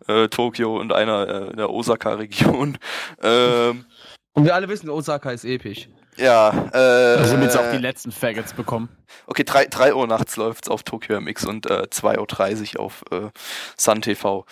äh, 0.09 0.29
Tokio 0.29 0.79
und 0.81 0.93
einer 0.93 1.51
in 1.51 1.57
der 1.57 1.71
Osaka-Region. 1.71 2.79
Ähm, 3.23 3.85
Und 4.35 4.45
wir 4.45 4.55
alle 4.55 4.69
wissen, 4.69 4.91
Osaka 4.91 5.31
ist 5.31 5.45
episch. 5.45 5.89
ja, 6.17 6.51
äh, 6.73 7.25
sind 7.25 7.39
wir 7.41 7.47
jetzt 7.47 7.57
auch 7.57 7.71
die 7.71 7.79
letzten 7.79 8.13
Faggots 8.13 8.53
bekommen. 8.53 8.89
Okay, 9.27 9.45
3, 9.45 9.67
drei 9.67 9.95
Uhr 9.95 10.07
nachts 10.07 10.37
läuft's 10.37 10.69
auf 10.69 10.83
Tokyo 10.83 11.21
MX 11.21 11.47
und 11.47 11.71
äh, 11.71 11.87
2.30 11.91 12.77
Uhr 12.77 12.83
auf 12.83 13.05
äh, 13.11 13.31
Sun 13.77 14.03
TV. 14.03 14.45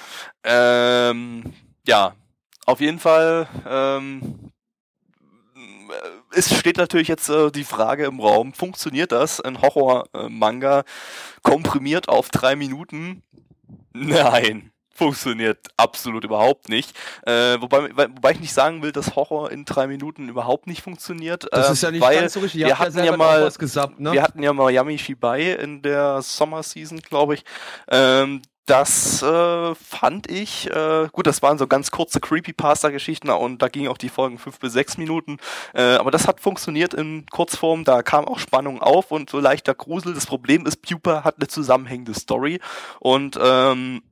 Ähm, 0.44 1.52
ja, 1.86 2.14
auf 2.64 2.80
jeden 2.80 2.98
Fall 2.98 3.48
ähm, 3.68 4.52
es 6.34 6.56
steht 6.56 6.76
natürlich 6.76 7.08
jetzt 7.08 7.28
äh, 7.28 7.50
die 7.50 7.64
Frage 7.64 8.06
im 8.06 8.20
Raum, 8.20 8.52
funktioniert 8.54 9.12
das? 9.12 9.40
Ein 9.40 9.60
Horror-Manga 9.60 10.84
komprimiert 11.42 12.08
auf 12.08 12.30
drei 12.30 12.56
Minuten? 12.56 13.22
Nein. 13.92 14.70
Funktioniert 14.94 15.58
absolut 15.76 16.25
überhaupt 16.25 16.68
nicht. 16.68 16.96
Äh, 17.26 17.61
wobei, 17.61 17.90
wobei 17.96 18.32
ich 18.32 18.40
nicht 18.40 18.52
sagen 18.52 18.82
will, 18.82 18.92
dass 18.92 19.16
Horror 19.16 19.50
in 19.50 19.64
drei 19.64 19.87
Minuten 19.87 20.28
überhaupt 20.28 20.66
nicht 20.66 20.82
funktioniert. 20.82 21.46
Das 21.50 21.70
ist 21.70 21.82
ja 21.82 21.90
nicht 21.90 22.02
weil 22.02 22.20
ganz 22.20 22.34
so 22.34 22.40
richtig. 22.40 22.61
wir 22.61 22.68
Ihr 22.68 22.78
hatten 22.78 22.96
ja 22.99 23.02
selber 23.04 23.16
mal- 23.16 23.50
gesappt, 23.50 24.00
ne? 24.00 24.12
wir 24.12 24.22
hatten 24.22 24.42
ja 24.42 24.52
Miami 24.52 24.99
Shibai 24.99 25.52
in 25.52 25.82
der 25.82 26.20
Sommerseason, 26.22 26.99
glaube 27.00 27.34
ich. 27.34 27.44
Ähm, 27.90 28.42
das 28.66 29.22
äh, 29.22 29.75
fand 29.75 30.30
ich, 30.30 30.70
äh, 30.70 31.08
gut, 31.11 31.26
das 31.26 31.42
waren 31.42 31.58
so 31.58 31.66
ganz 31.66 31.90
kurze 31.90 32.20
Creepypasta-Geschichten 32.20 33.28
und 33.28 33.61
da 33.61 33.68
gingen 33.68 33.88
auch 33.88 33.99
die 33.99 34.08
Folgen 34.08 34.38
fünf 34.38 34.61
bis 34.61 34.72
sechs 34.72 34.96
Minuten. 34.99 35.38
Äh, 35.75 35.82
aber 35.96 36.12
das 36.12 36.28
hat 36.28 36.40
funktioniert 36.40 36.94
in 36.94 37.26
Kurzform, 37.26 37.82
da 37.84 38.02
kam 38.02 38.25
auch 38.26 38.38
Spannung 38.38 38.80
auf 38.80 39.11
und 39.11 39.30
so 39.30 39.40
leichter 39.40 39.75
Grusel. 39.75 40.14
Das 40.14 40.26
Problem 40.26 40.64
ist, 40.64 40.76
Pupa 40.80 41.25
hat 41.25 41.37
eine 41.38 41.49
zusammenhängende 41.49 42.14
Story 42.14 42.61
und 43.00 43.37
ähm, 43.42 44.02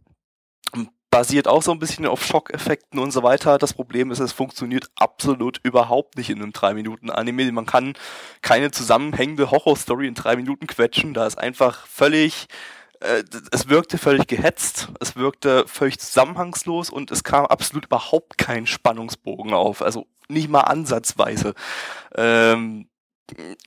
basiert 1.10 1.48
auch 1.48 1.62
so 1.62 1.72
ein 1.72 1.78
bisschen 1.78 2.06
auf 2.06 2.24
Schockeffekten 2.24 3.00
und 3.00 3.10
so 3.10 3.22
weiter. 3.22 3.58
Das 3.58 3.74
Problem 3.74 4.10
ist, 4.10 4.20
es 4.20 4.32
funktioniert 4.32 4.90
absolut 4.94 5.60
überhaupt 5.64 6.16
nicht 6.16 6.30
in 6.30 6.40
einem 6.40 6.52
3-Minuten-Anime. 6.52 7.50
Man 7.52 7.66
kann 7.66 7.94
keine 8.42 8.70
zusammenhängende 8.70 9.50
Horrorstory 9.50 10.06
in 10.06 10.14
drei 10.14 10.36
Minuten 10.36 10.66
quetschen. 10.66 11.12
Da 11.12 11.26
ist 11.26 11.38
einfach 11.38 11.86
völlig, 11.86 12.46
äh, 13.00 13.24
es 13.50 13.68
wirkte 13.68 13.98
völlig 13.98 14.28
gehetzt, 14.28 14.88
es 15.00 15.16
wirkte 15.16 15.64
völlig 15.66 15.98
zusammenhangslos 15.98 16.90
und 16.90 17.10
es 17.10 17.24
kam 17.24 17.46
absolut 17.46 17.86
überhaupt 17.86 18.38
kein 18.38 18.66
Spannungsbogen 18.66 19.52
auf. 19.52 19.82
Also 19.82 20.06
nicht 20.28 20.48
mal 20.48 20.60
ansatzweise. 20.60 21.54
Ähm, 22.14 22.86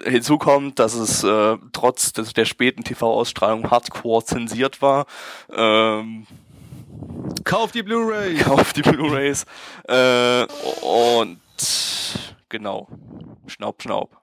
Hinzu 0.04 0.38
kommt, 0.38 0.80
dass 0.80 0.94
es 0.94 1.24
äh, 1.24 1.58
trotz 1.72 2.12
des, 2.12 2.34
der 2.34 2.44
späten 2.44 2.84
TV-Ausstrahlung 2.84 3.72
hardcore 3.72 4.26
zensiert 4.26 4.82
war. 4.82 5.06
Ähm, 5.50 6.28
Kauf 7.44 7.72
die 7.72 7.84
Blu-ray! 7.84 8.36
Kauf 8.40 8.74
die 8.74 8.82
Blu-Rays. 8.82 9.46
Äh, 9.88 10.46
und 10.82 11.40
genau. 12.50 12.88
Schnaub, 13.48 13.82
schnaub. 13.82 14.18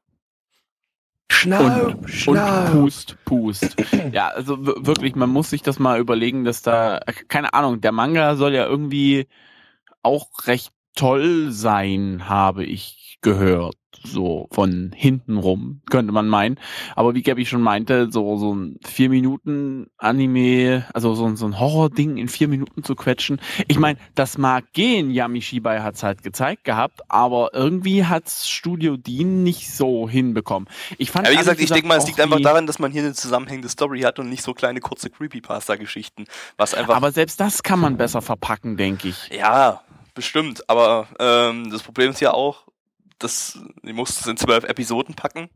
Schnaub, 1.30 1.94
Und, 1.94 2.10
schnaub. 2.10 2.70
und 2.74 2.82
Pust, 2.82 3.16
Pust. 3.24 3.76
Ja, 4.12 4.28
also 4.28 4.56
wirklich, 4.60 5.14
man 5.14 5.30
muss 5.30 5.50
sich 5.50 5.62
das 5.62 5.78
mal 5.78 5.98
überlegen, 5.98 6.44
dass 6.44 6.60
da, 6.60 7.00
keine 7.28 7.54
Ahnung, 7.54 7.80
der 7.80 7.92
Manga 7.92 8.36
soll 8.36 8.52
ja 8.54 8.66
irgendwie 8.66 9.26
auch 10.02 10.28
recht 10.46 10.72
toll 10.94 11.50
sein, 11.50 12.28
habe 12.28 12.64
ich 12.64 13.18
gehört. 13.22 13.76
So 14.02 14.48
von 14.50 14.92
hinten 14.94 15.36
rum, 15.36 15.82
könnte 15.90 16.10
man 16.10 16.26
meinen. 16.26 16.58
Aber 16.96 17.14
wie 17.14 17.20
Gabby 17.20 17.44
schon 17.44 17.60
meinte, 17.60 18.10
so, 18.10 18.38
so 18.38 18.54
ein 18.54 18.78
vier 18.82 19.10
Minuten 19.10 19.88
Anime, 19.98 20.86
also 20.94 21.14
so, 21.14 21.36
so 21.36 21.44
ein 21.44 21.60
Horror-Ding 21.60 22.16
in 22.16 22.28
vier 22.28 22.48
Minuten 22.48 22.82
zu 22.82 22.94
quetschen. 22.94 23.42
Ich 23.68 23.78
meine, 23.78 23.98
das 24.14 24.38
mag 24.38 24.72
gehen, 24.72 25.10
Yami 25.10 25.42
Shibai 25.42 25.80
hat's 25.80 26.02
halt 26.02 26.22
gezeigt 26.22 26.64
gehabt, 26.64 27.00
aber 27.08 27.50
irgendwie 27.52 28.06
hat's 28.06 28.48
Studio 28.48 28.96
Dean 28.96 29.42
nicht 29.42 29.70
so 29.70 30.08
hinbekommen. 30.08 30.66
Ich 30.96 31.10
fand 31.10 31.26
Ja, 31.26 31.32
wie 31.32 31.34
ehrlich 31.34 31.40
gesagt, 31.40 31.60
ich 31.60 31.70
denke 31.70 31.88
mal, 31.88 31.98
es 31.98 32.06
liegt 32.06 32.20
einfach 32.20 32.40
daran, 32.40 32.66
dass 32.66 32.78
man 32.78 32.92
hier 32.92 33.02
eine 33.02 33.12
zusammenhängende 33.12 33.68
Story 33.68 34.00
hat 34.00 34.18
und 34.18 34.30
nicht 34.30 34.42
so 34.42 34.54
kleine 34.54 34.80
kurze 34.80 35.10
Creepypasta-Geschichten. 35.10 36.24
Was 36.56 36.72
einfach. 36.72 36.96
Aber 36.96 37.12
selbst 37.12 37.38
das 37.38 37.62
kann 37.62 37.80
man 37.80 37.98
besser 37.98 38.22
verpacken, 38.22 38.78
denke 38.78 39.08
ich. 39.08 39.28
ja, 39.28 39.82
bestimmt. 40.14 40.68
Aber 40.68 41.08
ähm, 41.18 41.70
das 41.70 41.82
Problem 41.82 42.10
ist 42.10 42.20
ja 42.20 42.32
auch, 42.32 42.66
dass 43.18 43.58
die 43.82 43.92
mussten 43.92 44.20
es 44.22 44.26
in 44.26 44.36
zwölf 44.36 44.64
Episoden 44.64 45.14
packen. 45.14 45.48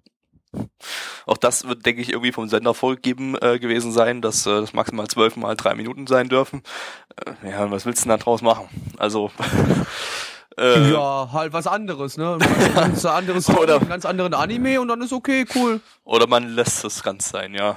Auch 1.26 1.36
das 1.36 1.66
wird, 1.66 1.84
denke 1.84 2.00
ich, 2.00 2.10
irgendwie 2.10 2.30
vom 2.30 2.48
Sender 2.48 2.74
vorgegeben 2.74 3.36
äh, 3.40 3.58
gewesen 3.58 3.90
sein, 3.90 4.22
dass 4.22 4.46
äh, 4.46 4.60
das 4.60 4.72
maximal 4.72 5.08
zwölf 5.08 5.34
mal 5.36 5.56
drei 5.56 5.74
Minuten 5.74 6.06
sein 6.06 6.28
dürfen. 6.28 6.62
Äh, 7.42 7.50
ja, 7.50 7.70
was 7.70 7.86
willst 7.86 8.02
du 8.04 8.08
denn 8.08 8.16
da 8.18 8.22
draus 8.22 8.40
machen? 8.40 8.68
Also 8.96 9.32
äh, 10.58 10.92
Ja, 10.92 11.30
halt 11.32 11.52
was 11.52 11.66
anderes, 11.66 12.16
ne? 12.16 12.38
Ein 12.40 12.74
ganz 12.74 13.04
anderes 13.04 13.48
Oder- 13.50 13.80
einen 13.80 13.88
ganz 13.88 14.04
anderen 14.04 14.34
Anime 14.34 14.80
und 14.80 14.88
dann 14.88 15.02
ist 15.02 15.12
okay, 15.12 15.44
cool. 15.56 15.80
oder 16.04 16.26
man 16.28 16.48
lässt 16.48 16.84
es 16.84 17.02
ganz 17.02 17.30
sein, 17.30 17.54
ja. 17.54 17.74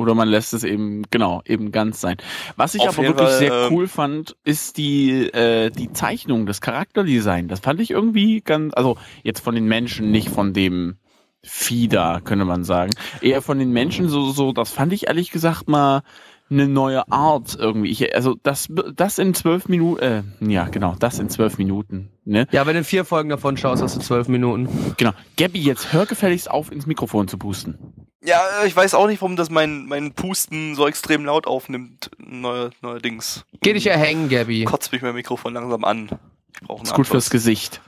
Oder 0.00 0.14
man 0.14 0.28
lässt 0.28 0.54
es 0.54 0.64
eben, 0.64 1.02
genau, 1.10 1.42
eben 1.44 1.72
ganz 1.72 2.00
sein. 2.00 2.16
Was 2.56 2.74
ich 2.74 2.82
Auf 2.82 2.98
aber 2.98 3.08
wirklich 3.08 3.28
Fall, 3.28 3.38
sehr 3.38 3.52
ähm, 3.52 3.72
cool 3.72 3.88
fand, 3.88 4.36
ist 4.44 4.76
die, 4.76 5.26
äh, 5.32 5.70
die 5.70 5.92
Zeichnung, 5.92 6.46
das 6.46 6.60
Charakterdesign. 6.60 7.48
Das 7.48 7.60
fand 7.60 7.80
ich 7.80 7.90
irgendwie 7.90 8.40
ganz, 8.40 8.72
also 8.74 8.96
jetzt 9.22 9.40
von 9.40 9.54
den 9.54 9.66
Menschen, 9.66 10.10
nicht 10.10 10.28
von 10.28 10.52
dem 10.52 10.96
Vieh 11.42 11.88
da, 11.88 12.20
könnte 12.22 12.44
man 12.44 12.64
sagen. 12.64 12.90
Eher 13.22 13.40
von 13.40 13.58
den 13.58 13.70
Menschen 13.70 14.08
so, 14.08 14.30
so, 14.30 14.52
das 14.52 14.70
fand 14.70 14.92
ich 14.92 15.06
ehrlich 15.06 15.30
gesagt 15.30 15.68
mal 15.68 16.02
eine 16.50 16.68
neue 16.68 17.10
Art 17.10 17.56
irgendwie. 17.58 17.90
Ich, 17.90 18.14
also 18.14 18.36
das, 18.42 18.68
das 18.94 19.18
in 19.18 19.34
zwölf 19.34 19.68
Minuten, 19.68 20.02
äh, 20.02 20.22
ja 20.40 20.64
genau, 20.64 20.96
das 20.98 21.18
in 21.18 21.28
zwölf 21.28 21.58
Minuten, 21.58 22.10
ne? 22.24 22.46
Ja, 22.50 22.66
wenn 22.66 22.74
du 22.76 22.84
vier 22.84 23.04
Folgen 23.04 23.30
davon 23.30 23.56
schaust, 23.56 23.82
hast 23.82 23.96
du 23.96 24.00
zwölf 24.00 24.28
Minuten. 24.28 24.68
Genau. 24.96 25.12
Gabby, 25.36 25.60
jetzt 25.60 25.92
hör 25.92 26.06
gefälligst 26.06 26.50
auf, 26.50 26.72
ins 26.72 26.86
Mikrofon 26.86 27.28
zu 27.28 27.38
pusten. 27.38 27.78
Ja, 28.22 28.62
äh, 28.62 28.66
ich 28.66 28.76
weiß 28.76 28.94
auch 28.94 29.06
nicht, 29.06 29.20
warum 29.22 29.36
das 29.36 29.50
mein, 29.50 29.86
mein 29.86 30.12
Pusten 30.12 30.74
so 30.74 30.86
extrem 30.86 31.24
laut 31.24 31.46
aufnimmt, 31.46 32.10
neu, 32.18 32.70
neuerdings. 32.82 33.44
Geh 33.60 33.72
dich 33.72 33.86
erhängen, 33.86 34.28
Gabby. 34.28 34.64
Kotzt 34.64 34.92
mich 34.92 35.02
mein 35.02 35.14
Mikrofon 35.14 35.54
langsam 35.54 35.84
an. 35.84 36.10
Ich 36.52 36.60
brauche 36.60 36.82
Ist 36.82 36.94
gut 36.94 37.06
fürs 37.06 37.26
Anschluss. 37.26 37.30
Gesicht. 37.30 37.80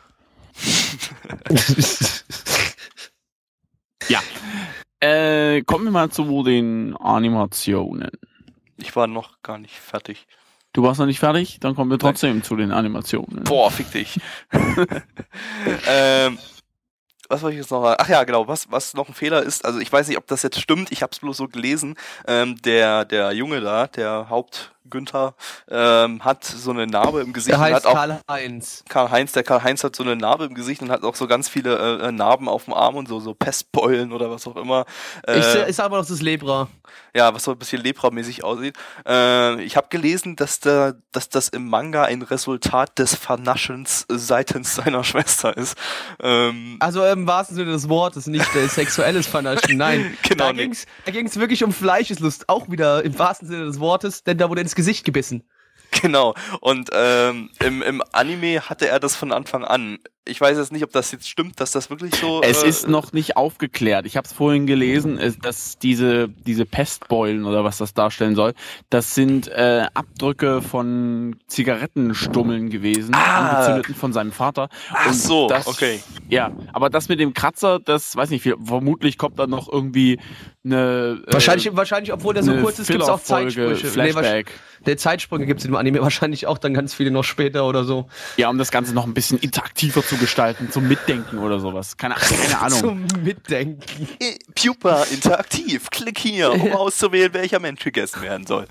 Ja. 4.09 4.21
Äh, 5.01 5.63
kommen 5.63 5.85
wir 5.85 5.93
mal 5.93 6.11
zu 6.11 6.43
den 6.43 6.97
Animationen. 6.97 8.11
Ich 8.77 8.95
war 8.97 9.07
noch 9.07 9.43
gar 9.43 9.59
nicht 9.59 9.75
fertig. 9.79 10.27
Du 10.73 10.83
warst 10.83 11.01
noch 11.01 11.07
nicht 11.07 11.21
fertig? 11.21 11.61
Dann 11.61 11.75
kommen 11.75 11.91
wir 11.91 11.99
trotzdem 11.99 12.43
zu 12.43 12.57
den 12.57 12.73
Animationen. 12.73 13.45
Boah, 13.45 13.71
fick 13.71 13.91
dich. 13.91 14.19
ähm, 15.89 16.39
was 17.33 17.43
wollte 17.43 17.55
ich 17.55 17.63
jetzt 17.63 17.71
noch 17.71 17.83
sagen? 17.83 17.97
Ach 17.99 18.09
ja, 18.09 18.23
genau, 18.25 18.47
was, 18.47 18.71
was 18.71 18.95
noch 18.95 19.09
ein 19.09 19.15
Fehler 19.15 19.43
ist, 19.43 19.65
also 19.65 19.81
ich 19.81 19.91
weiß 19.91 20.09
nicht, 20.09 20.19
ob 20.19 20.27
das 20.27 20.43
jetzt 20.43 20.61
stimmt, 20.61 20.93
ich 20.93 21.03
habe 21.03 21.13
es 21.13 21.19
bloß 21.19 21.37
so 21.39 21.49
gelesen, 21.49 21.97
ähm, 22.27 22.61
der, 22.63 23.05
der 23.05 23.33
Junge 23.33 23.61
da, 23.61 23.87
der 23.87 24.29
Haupt 24.29 24.72
Günther, 24.89 25.35
ähm, 25.71 26.25
hat 26.25 26.45
so 26.45 26.71
eine 26.71 26.87
Narbe 26.87 27.21
im 27.21 27.33
Gesicht 27.33 27.53
Der 27.53 27.59
und 27.59 27.65
heißt 27.65 27.75
hat 27.77 27.87
auch 27.87 27.95
Karl-Heinz. 27.95 28.85
Karl-Heinz, 28.89 29.33
der 29.33 29.43
Karl-Heinz 29.43 29.85
hat 29.85 29.97
so 29.97 30.03
eine 30.03 30.17
Narbe 30.17 30.45
im 30.45 30.55
Gesicht 30.55 30.83
und 30.83 30.91
hat 30.91 31.03
auch 31.03 31.15
so 31.15 31.27
ganz 31.27 31.49
viele 31.49 32.01
äh, 32.01 32.13
Narben 32.13 32.49
auf 32.49 32.65
dem 32.65 32.75
Arm 32.75 32.97
und 32.97 33.09
so, 33.09 33.21
so 33.21 33.35
Pestbeulen 33.35 34.13
oder 34.13 34.31
was 34.31 34.47
auch 34.47 34.57
immer. 34.57 34.85
Äh, 35.27 35.39
Ich, 35.39 35.69
ich 35.71 35.77
sag 35.77 35.91
mal, 35.91 35.99
das 35.99 36.11
ist 36.11 36.23
Lebra. 36.23 36.69
ja, 37.15 37.33
was 37.35 37.45
so 37.45 37.53
ein 37.53 37.59
bisschen 37.59 37.83
Lepra-mäßig 37.83 38.45
aussieht. 38.45 38.77
Äh, 39.07 39.63
ich 39.63 39.77
habe 39.77 39.87
gelesen, 39.91 40.37
dass, 40.37 40.61
der, 40.61 40.97
dass 41.13 41.29
das 41.29 41.49
im 41.49 41.69
Manga 41.69 42.05
ein 42.05 42.23
Resultat 42.23 42.99
des 42.99 43.15
Vernaschens 43.15 44.07
seitens 44.09 44.75
seiner 44.77 45.05
Schwester 45.05 45.57
ist. 45.57 45.77
Ähm, 46.21 46.77
Also 46.81 47.05
im 47.05 47.27
wahrsten 47.27 47.57
Sinne 47.57 47.73
des 47.73 47.89
Wortes, 47.89 48.27
nicht 48.27 48.55
äh, 48.57 48.67
sexuelles 48.69 49.27
Vernaschen, 49.27 49.77
nein. 49.77 50.17
Genau, 50.23 50.53
da 50.53 50.63
da 51.05 51.13
ging's 51.13 51.39
wirklich 51.39 51.63
um 51.65 51.73
Fleischeslust, 51.73 52.49
auch 52.49 52.71
wieder 52.71 53.05
im 53.05 53.19
wahrsten 53.19 53.49
Sinne 53.49 53.65
des 53.67 53.81
Wortes, 53.81 54.23
denn 54.25 54.39
da 54.39 54.49
wurde 54.49 54.61
ins 54.73 54.77
Gesicht 54.77 55.05
gebissen. 55.05 55.45
Genau. 56.03 56.35
Und 56.61 56.91
ähm, 56.93 57.51
im, 57.65 57.81
im 57.83 58.03
Anime 58.13 58.61
hatte 58.69 58.89
er 58.89 58.99
das 59.01 59.15
von 59.17 59.33
Anfang 59.33 59.65
an. 59.65 59.99
Ich 60.25 60.41
weiß 60.41 60.57
jetzt 60.57 60.71
nicht, 60.73 60.85
ob 60.85 60.93
das 60.93 61.11
jetzt 61.11 61.29
stimmt, 61.29 61.59
dass 61.61 61.73
das 61.73 61.91
wirklich 61.91 62.15
so. 62.15 62.43
Es 62.43 62.63
äh, 62.63 62.69
ist 62.69 62.87
noch 62.89 63.13
nicht 63.13 63.37
aufgeklärt. 63.37 64.07
Ich 64.07 64.17
habe 64.17 64.27
es 64.27 64.33
vorhin 64.33 64.67
gelesen, 64.69 65.19
ist, 65.19 65.45
dass 65.45 65.79
diese, 65.79 66.29
diese 66.29 66.65
Pestbeulen 66.65 67.45
oder 67.45 67.65
was 67.65 67.79
das 67.79 67.93
darstellen 67.95 68.37
soll, 68.37 68.55
das 68.89 69.15
sind 69.17 69.49
äh, 69.49 69.87
Abdrücke 69.95 70.63
von 70.63 71.37
Zigarettenstummeln 71.49 72.71
gewesen, 72.71 73.15
Ah. 73.15 73.49
angezündeten 73.51 73.95
von 73.97 74.13
seinem 74.13 74.31
Vater. 74.33 74.69
Ach 74.93 75.07
Und 75.09 75.15
so, 75.15 75.49
das, 75.49 75.67
okay. 75.67 76.01
Ja, 76.29 76.53
aber 76.73 76.89
das 76.89 77.09
mit 77.09 77.19
dem 77.19 77.35
Kratzer, 77.35 77.81
das 77.81 78.15
weiß 78.15 78.31
nicht, 78.31 78.43
vermutlich 78.65 79.19
kommt 79.19 79.39
da 79.41 79.47
noch 79.49 79.69
irgendwie 79.73 80.21
eine 80.65 81.23
äh, 81.27 81.33
Wahrscheinlich, 81.33 81.75
wahrscheinlich, 81.75 82.13
obwohl 82.13 82.35
der 82.35 82.45
so 82.45 82.55
kurz 82.59 82.79
ist, 82.79 82.87
gibt's 82.89 83.09
auch 83.09 83.19
Filler-Folge, 83.21 83.55
Zeitsprüche. 83.75 83.87
Nee, 84.01 84.13
Flashback. 84.13 84.53
Der 84.87 84.97
Zeitsprünge 84.97 85.47
gibt's 85.47 85.65
im 85.65 85.77
Anime 85.77 86.01
wahrscheinlich 86.03 86.47
auch 86.47 86.59
dann 86.59 86.75
ganz 86.75 86.95
viele 86.95 87.11
noch 87.11 87.25
später 87.25 87.67
oder 87.67 87.85
so. 87.85 88.09
ja, 88.37 88.49
um 88.49 88.59
das 88.59 88.71
Ganze 88.71 88.95
noch 88.95 89.07
ein 89.07 89.15
bisschen 89.15 89.39
interaktiver 89.39 90.05
zu 90.05 90.17
gestalten, 90.17 90.71
zum 90.71 90.89
Mitdenken 90.89 91.39
oder 91.39 91.59
sowas. 91.61 91.97
Keine, 91.97 92.15
keine 92.15 92.61
Ahnung. 92.61 92.79
Zum 92.79 93.07
Mitdenken. 93.23 94.09
Äh, 94.19 94.37
Pupa 94.55 95.05
interaktiv. 95.05 95.91
Klick 95.91 96.19
hier, 96.19 96.53
um 96.53 96.73
auszuwählen, 96.73 97.33
welcher 97.35 97.61
Mensch 97.61 97.83
gegessen 97.85 98.23
werden 98.23 98.47
soll. 98.47 98.67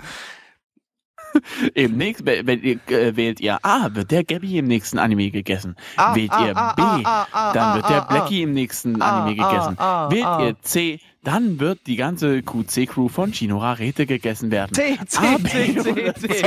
Im 1.74 1.96
nächsten, 1.96 2.26
wenn 2.26 2.62
ihr, 2.62 2.78
äh, 2.88 3.16
wählt 3.16 3.40
ihr 3.40 3.58
A, 3.64 3.88
wird 3.94 4.10
der 4.10 4.24
Gabby 4.24 4.58
im 4.58 4.66
nächsten 4.66 4.98
Anime 4.98 5.30
gegessen. 5.30 5.76
Ah, 5.96 6.14
wählt 6.14 6.30
ah, 6.30 6.46
ihr 6.46 6.56
ah, 6.56 6.72
B, 6.74 6.82
ah, 6.82 7.00
ah, 7.04 7.26
ah, 7.32 7.52
dann 7.52 7.74
wird 7.76 7.88
der 7.88 8.02
ah, 8.02 8.06
Blackie 8.06 8.42
im 8.42 8.52
nächsten 8.52 9.00
ah, 9.00 9.22
Anime 9.22 9.36
gegessen. 9.36 9.78
ah, 9.78 10.10
wählt 10.10 10.24
ah. 10.24 10.42
ihr 10.42 10.56
C, 10.62 11.00
dann 11.24 11.60
wird 11.60 11.86
die 11.86 11.96
ganze 11.96 12.42
QC-Crew 12.42 13.08
von 13.08 13.32
Chino 13.32 13.58
Rarete 13.58 14.06
gegessen 14.06 14.50
werden. 14.50 14.74
C, 14.74 14.98
A, 15.00 15.06
C, 15.06 15.20
B 15.38 15.48
C, 15.48 16.12
C, 16.12 16.28
C, 16.28 16.42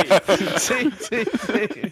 C, 0.57 0.91
C, 0.97 1.25
C. 1.25 1.91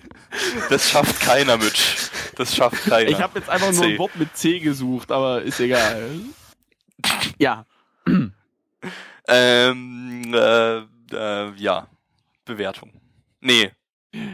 Das 0.70 0.90
schafft 0.90 1.20
keiner, 1.22 1.58
Mitch. 1.58 2.10
Das 2.36 2.56
schafft 2.56 2.84
keiner. 2.86 3.10
Ich 3.10 3.22
habe 3.22 3.40
jetzt 3.40 3.50
einfach 3.50 3.72
nur 3.72 3.82
C. 3.82 3.94
ein 3.94 4.00
Wort 4.00 4.16
mit 4.18 4.36
C 4.36 4.60
gesucht, 4.60 5.12
aber 5.12 5.42
ist 5.44 5.60
egal. 5.60 6.20
Ja, 7.38 7.66
Ähm, 9.28 10.34
äh, 10.34 10.78
äh, 11.16 11.54
ja. 11.56 11.88
Bewertung. 12.46 12.92
Nee. 13.42 13.72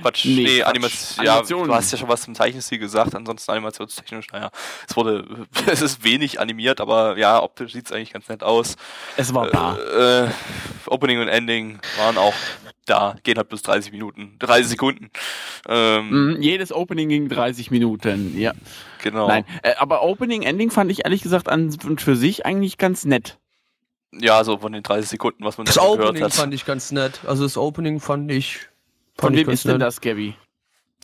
Quatsch, 0.02 0.26
Nee, 0.26 0.44
nee. 0.44 0.64
Animation. 0.64 1.26
Ja, 1.26 1.42
du 1.42 1.74
hast 1.74 1.92
ja 1.94 1.98
schon 1.98 2.10
was 2.10 2.24
zum 2.24 2.36
Zeichenstil 2.36 2.80
gesagt, 2.80 3.16
ansonsten 3.16 3.52
animationstechnisch, 3.52 4.28
naja, 4.34 4.52
es 4.88 4.96
wurde, 4.98 5.48
es 5.68 5.82
ist 5.82 6.04
wenig 6.04 6.40
animiert, 6.42 6.82
aber 6.82 7.18
ja, 7.18 7.42
optisch 7.42 7.72
sieht's 7.74 7.92
eigentlich 7.94 8.12
ganz 8.12 8.28
nett 8.28 8.44
aus. 8.44 8.76
es 9.16 9.34
war 9.34 9.48
da. 9.50 9.78
Äh, 9.78 10.26
äh, 10.26 10.30
Opening 10.88 11.22
und 11.22 11.30
Ending 11.30 11.80
waren 11.98 12.18
auch 12.18 12.34
da, 12.86 13.16
gehen 13.24 13.38
halt 13.38 13.48
bis 13.48 13.62
30 13.62 13.94
Minuten, 13.94 14.36
30 14.40 14.68
Sekunden. 14.68 15.12
Ähm, 15.68 16.10
Mhm, 16.36 16.42
jedes 16.42 16.74
Opening 16.74 17.08
ging 17.08 17.30
30 17.30 17.72
Minuten, 17.72 18.38
ja. 18.38 18.54
Genau. 19.02 19.28
Nein, 19.30 19.46
äh, 19.64 19.76
aber 19.78 20.04
Opening, 20.04 20.42
Ending 20.42 20.72
fand 20.72 20.92
ich 20.92 21.06
ehrlich 21.06 21.22
gesagt 21.22 21.48
an 21.48 21.74
und 21.86 22.02
für 22.02 22.18
sich 22.18 22.46
eigentlich 22.46 22.78
ganz 22.78 23.06
nett. 23.06 23.38
Ja, 24.14 24.44
so 24.44 24.58
von 24.58 24.72
den 24.72 24.84
30 24.84 25.10
Sekunden, 25.10 25.44
was 25.44 25.58
man 25.58 25.66
Das 25.66 25.76
da 25.76 25.82
Opening 25.84 26.24
hat. 26.24 26.34
fand 26.34 26.54
ich 26.54 26.66
ganz 26.66 26.92
nett. 26.92 27.20
Also 27.28 27.44
das 27.44 27.58
Opening 27.58 28.00
fand 28.00 28.32
ich. 28.32 28.60
Von 29.18 29.30
fand 29.30 29.36
ich 29.38 29.48
wem 29.48 29.54
ist 29.54 29.66
denn 29.66 29.74
nett. 29.74 29.82
das, 29.82 30.00
Gabby? 30.02 30.36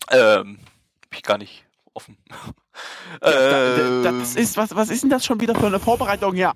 Ähm, 0.09 0.59
hab 1.05 1.13
ich 1.15 1.23
gar 1.23 1.37
nicht 1.37 1.65
offen. 1.93 2.17
Ja, 2.29 2.35
Ähm, 3.31 4.03
da, 4.03 4.11
das 4.11 4.35
ist, 4.35 4.57
was, 4.57 4.75
was 4.75 4.89
ist 4.89 5.03
denn 5.03 5.09
das 5.09 5.23
schon 5.23 5.39
wieder 5.39 5.55
für 5.55 5.67
eine 5.67 5.79
Vorbereitung? 5.79 6.35
Ja. 6.35 6.53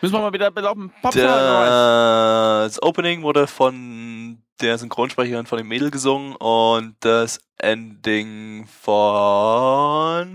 Müssen 0.00 0.14
wir 0.14 0.20
mal 0.20 0.32
wieder 0.32 0.50
belaufen. 0.50 0.92
Das 1.02 2.82
Opening 2.82 3.22
wurde 3.22 3.46
von 3.46 4.42
der 4.60 4.76
Synchronsprecherin 4.78 5.46
von 5.46 5.58
dem 5.58 5.68
Mädel 5.68 5.90
gesungen 5.92 6.34
und 6.36 6.96
das 7.00 7.38
Ending 7.58 8.66
von 8.80 10.26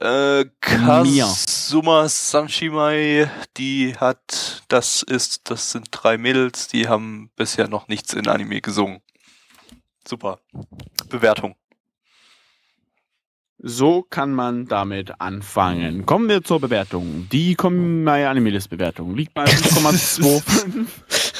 äh, 0.00 0.44
Kazuma 0.60 2.08
Sanshimai, 2.08 3.30
die 3.56 3.96
hat, 3.96 4.62
das 4.68 5.02
ist, 5.02 5.50
das 5.50 5.72
sind 5.72 5.88
drei 5.90 6.18
Mädels, 6.18 6.68
die 6.68 6.88
haben 6.88 7.30
bisher 7.36 7.68
noch 7.68 7.88
nichts 7.88 8.12
in 8.12 8.28
Anime 8.28 8.60
gesungen. 8.60 9.00
Super. 10.06 10.40
Bewertung. 11.08 11.56
So 13.60 14.02
kann 14.08 14.32
man 14.32 14.66
damit 14.66 15.20
anfangen. 15.20 16.06
Kommen 16.06 16.28
wir 16.28 16.44
zur 16.44 16.60
Bewertung. 16.60 17.26
Die 17.32 17.56
My 17.60 18.24
Anime 18.24 18.50
List 18.50 18.70
Bewertung 18.70 19.16
liegt 19.16 19.34
bei 19.34 19.44
5,25. 19.46 20.86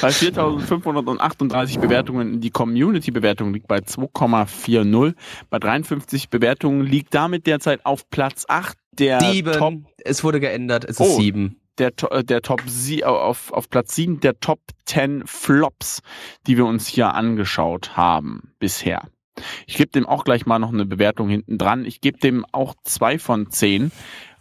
bei 0.01 0.11
4538 0.11 1.79
Bewertungen. 1.79 2.41
Die 2.41 2.49
Community 2.49 3.11
Bewertung 3.11 3.53
liegt 3.53 3.67
bei 3.67 3.77
2,40. 3.79 5.13
Bei 5.49 5.59
53 5.59 6.29
Bewertungen 6.29 6.85
liegt 6.85 7.13
damit 7.13 7.47
derzeit 7.47 7.85
auf 7.85 8.09
Platz 8.09 8.45
8 8.47 8.77
der 8.91 9.21
Sieben. 9.21 9.53
Top 9.53 9.73
Es 10.03 10.23
wurde 10.23 10.39
geändert. 10.41 10.83
Es 10.83 10.99
ist 10.99 11.01
Oh. 11.01 11.17
sieben. 11.17 11.55
der, 11.77 11.95
To- 11.95 12.09
äh, 12.09 12.25
der 12.25 12.41
Top 12.41 12.61
sie 12.67 13.05
auf, 13.05 13.53
auf 13.53 13.69
Platz 13.69 13.95
7 13.95 14.19
der 14.19 14.37
Top 14.41 14.59
10 14.85 15.23
Flops, 15.25 16.01
die 16.47 16.57
wir 16.57 16.65
uns 16.65 16.85
hier 16.87 17.13
angeschaut 17.13 17.95
haben 17.95 18.51
bisher. 18.59 19.03
Ich 19.67 19.77
gebe 19.77 19.91
dem 19.91 20.05
auch 20.05 20.23
gleich 20.23 20.45
mal 20.45 20.59
noch 20.59 20.73
eine 20.73 20.85
Bewertung 20.85 21.29
hinten 21.29 21.57
dran. 21.57 21.85
Ich 21.85 22.01
gebe 22.01 22.19
dem 22.19 22.45
auch 22.51 22.75
zwei 22.83 23.19
von 23.19 23.49
zehn, 23.51 23.91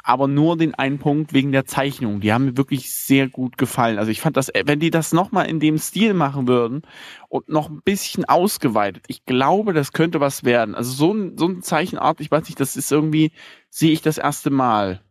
aber 0.02 0.26
nur 0.26 0.56
den 0.56 0.74
einen 0.74 0.98
Punkt 0.98 1.32
wegen 1.34 1.52
der 1.52 1.66
Zeichnung. 1.66 2.20
Die 2.20 2.32
haben 2.32 2.46
mir 2.46 2.56
wirklich 2.56 2.92
sehr 2.92 3.28
gut 3.28 3.58
gefallen. 3.58 3.98
Also 3.98 4.10
ich 4.10 4.20
fand 4.20 4.36
das, 4.36 4.48
äh, 4.48 4.62
wenn 4.66 4.80
die 4.80 4.90
das 4.90 5.12
nochmal 5.12 5.46
in 5.46 5.60
dem 5.60 5.78
Stil 5.78 6.14
machen 6.14 6.48
würden 6.48 6.82
und 7.28 7.48
noch 7.48 7.68
ein 7.68 7.82
bisschen 7.84 8.24
ausgeweitet, 8.24 9.04
ich 9.08 9.24
glaube, 9.26 9.74
das 9.74 9.92
könnte 9.92 10.20
was 10.20 10.44
werden. 10.44 10.74
Also 10.74 10.92
so 10.92 11.12
ein, 11.12 11.36
so 11.36 11.46
ein 11.46 11.62
Zeichenart, 11.62 12.20
ich 12.20 12.30
weiß 12.30 12.44
nicht, 12.46 12.58
das 12.58 12.76
ist 12.76 12.90
irgendwie, 12.90 13.32
sehe 13.68 13.92
ich 13.92 14.00
das 14.00 14.18
erste 14.18 14.50
Mal. 14.50 15.02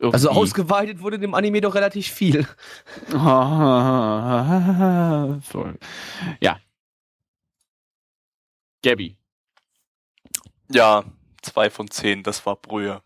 Also 0.00 0.28
Irgendwie. 0.28 0.40
ausgeweitet 0.40 1.02
wurde 1.02 1.18
dem 1.18 1.34
Anime 1.34 1.60
doch 1.60 1.74
relativ 1.74 2.06
viel. 2.08 2.46
Ja. 6.40 6.58
Gabby. 8.82 9.16
Ja, 10.70 11.04
zwei 11.42 11.70
von 11.70 11.90
zehn, 11.90 12.22
das 12.22 12.44
war 12.46 12.56
Brühe. 12.56 13.02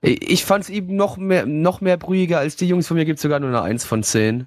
Ich 0.00 0.44
fand's 0.44 0.68
eben 0.68 0.94
noch 0.94 1.16
mehr, 1.16 1.44
noch 1.46 1.80
mehr 1.80 1.96
brühiger 1.96 2.38
als 2.38 2.54
die 2.56 2.68
Jungs. 2.68 2.86
Von 2.86 2.96
mir 2.96 3.04
gibt's 3.04 3.22
sogar 3.22 3.40
nur 3.40 3.48
eine 3.48 3.62
1 3.62 3.84
von 3.84 4.02
10. 4.02 4.46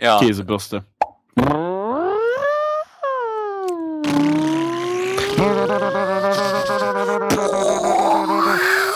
Ja, 0.00 0.18
Käsebürste. 0.18 0.84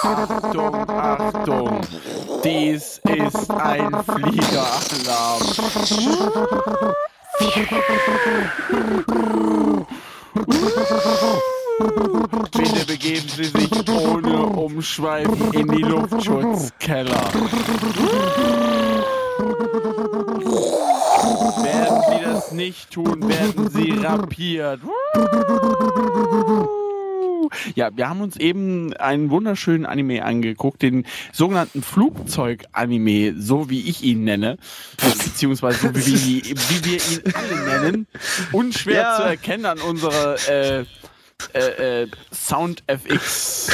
Achtung, 0.02 0.74
Achtung. 0.90 1.80
Dies 2.42 3.00
ist 3.04 3.50
ein 3.50 4.04
Fliegeralarm. 4.04 5.42
Bitte 12.56 12.84
begeben 12.86 13.28
Sie 13.28 13.44
sich 13.44 13.88
ohne 13.88 14.46
Umschweifen 14.46 15.52
in 15.52 15.68
die 15.68 15.82
Luftschutzkeller. 15.82 17.32
Werden 21.62 22.02
Sie 22.08 22.24
das 22.24 22.52
nicht 22.52 22.90
tun, 22.90 23.28
werden 23.28 23.70
Sie 23.70 23.92
rapiert. 23.92 24.80
Ja, 27.74 27.90
wir 27.96 28.08
haben 28.08 28.20
uns 28.20 28.36
eben 28.36 28.92
einen 28.94 29.30
wunderschönen 29.30 29.86
Anime 29.86 30.24
angeguckt, 30.24 30.82
den 30.82 31.06
sogenannten 31.32 31.82
Flugzeug-Anime, 31.82 33.34
so 33.40 33.70
wie 33.70 33.88
ich 33.88 34.02
ihn 34.02 34.24
nenne, 34.24 34.58
beziehungsweise 35.24 35.88
so 35.88 35.94
wie, 35.94 36.06
wie, 36.06 36.54
wie 36.54 36.84
wir 36.84 36.94
ihn 36.96 37.34
alle 37.34 37.80
nennen. 37.82 38.06
Unschwer 38.52 38.94
Ja. 39.02 39.16
zu 39.16 39.22
erkennen 39.22 39.66
an 39.66 39.78
unserer 39.80 40.36
äh, 40.48 40.84
äh, 41.54 42.02
äh, 42.02 42.08
Sound 42.32 42.82
FX 42.88 43.70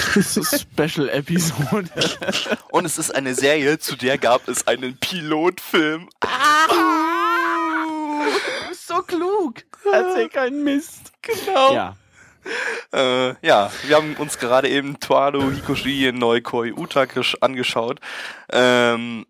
Special 0.76 1.08
Episode. 1.08 1.88
und 2.70 2.84
es 2.84 2.98
ist 2.98 3.14
eine 3.14 3.34
Serie, 3.34 3.78
zu 3.78 3.96
der 3.96 4.18
gab 4.18 4.48
es 4.48 4.66
einen 4.66 4.96
Pilotfilm. 4.98 6.08
Bist 8.68 8.86
so 8.88 8.96
klug. 9.02 9.62
Erzähl 9.92 10.28
keinen 10.28 10.64
Mist. 10.64 11.12
Genau. 11.22 11.74
Ja. 11.74 11.96
Äh, 12.92 13.34
ja, 13.46 13.70
wir 13.86 13.96
haben 13.96 14.14
uns 14.16 14.38
gerade 14.38 14.68
eben 14.68 15.00
Toado 15.00 15.50
Hikoshi 15.50 16.12
Noikoi 16.12 16.72
Utakish 16.72 17.36
angeschaut. 17.40 18.00
Ähm, 18.52 19.26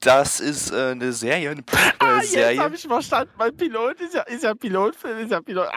das 0.00 0.40
ist 0.40 0.72
äh, 0.72 0.90
eine 0.90 1.12
Serie, 1.12 1.50
eine 1.50 1.62
Ah, 2.00 2.18
jetzt 2.20 2.32
Serie. 2.32 2.60
habe 2.60 2.74
ich 2.74 2.82
verstanden. 2.82 3.32
Mein 3.38 3.56
Pilot 3.56 4.00
ist 4.00 4.14
ja, 4.14 4.22
ist 4.22 4.42
ja 4.42 4.54
Pilotfilm, 4.54 5.18
ist 5.18 5.30
ja 5.30 5.40
Pilot. 5.40 5.68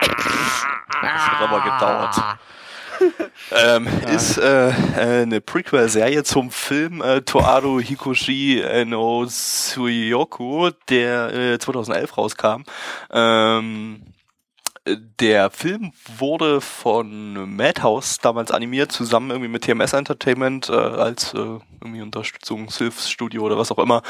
Das 1.01 1.27
hat 1.27 1.41
aber 1.41 1.61
gedauert. 1.61 2.37
Ähm, 3.51 3.87
Ist 4.07 4.37
äh, 4.37 4.69
äh, 4.69 5.23
eine 5.23 5.41
Prequel-Serie 5.41 6.23
zum 6.23 6.49
Film 6.49 7.01
äh, 7.01 7.21
Toado 7.23 7.77
Hikoshi 7.77 8.63
no 8.85 9.25
Suyoku, 9.27 10.69
der 10.87 11.33
äh, 11.33 11.59
2011 11.59 12.17
rauskam. 12.17 12.63
Ähm, 13.11 14.01
äh, 14.01 14.14
der 14.87 15.49
Film 15.49 15.93
wurde 16.17 16.61
von 16.61 17.55
Madhouse 17.55 18.19
damals 18.19 18.51
animiert, 18.51 18.91
zusammen 18.91 19.31
irgendwie 19.31 19.49
mit 19.49 19.63
TMS 19.63 19.93
Entertainment 19.93 20.69
äh, 20.69 20.73
als 20.73 21.33
äh, 21.33 21.37
irgendwie 21.81 22.03
Unterstützungshilfsstudio 22.03 23.41
oder 23.41 23.57
was 23.57 23.71
auch 23.71 23.79
immer. 23.79 24.03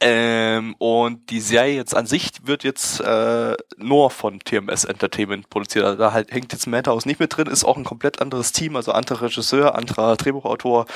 Ähm, 0.00 0.74
und 0.78 1.28
die 1.28 1.40
Serie 1.40 1.74
jetzt 1.74 1.94
an 1.94 2.06
sich 2.06 2.30
wird 2.44 2.64
jetzt 2.64 3.00
äh, 3.00 3.54
nur 3.76 4.10
von 4.10 4.40
TMS 4.40 4.84
Entertainment 4.84 5.50
produziert. 5.50 5.84
Also 5.84 5.98
da 5.98 6.12
halt 6.12 6.32
hängt 6.32 6.52
jetzt 6.52 6.66
Madhouse 6.66 7.04
nicht 7.04 7.20
mit 7.20 7.36
drin, 7.36 7.46
ist 7.46 7.64
auch 7.64 7.76
ein 7.76 7.84
komplett 7.84 8.22
anderes 8.22 8.52
Team, 8.52 8.76
also 8.76 8.92
anderer 8.92 9.22
Regisseur, 9.22 9.74
anderer 9.74 10.16
Drehbuchautor, 10.16 10.86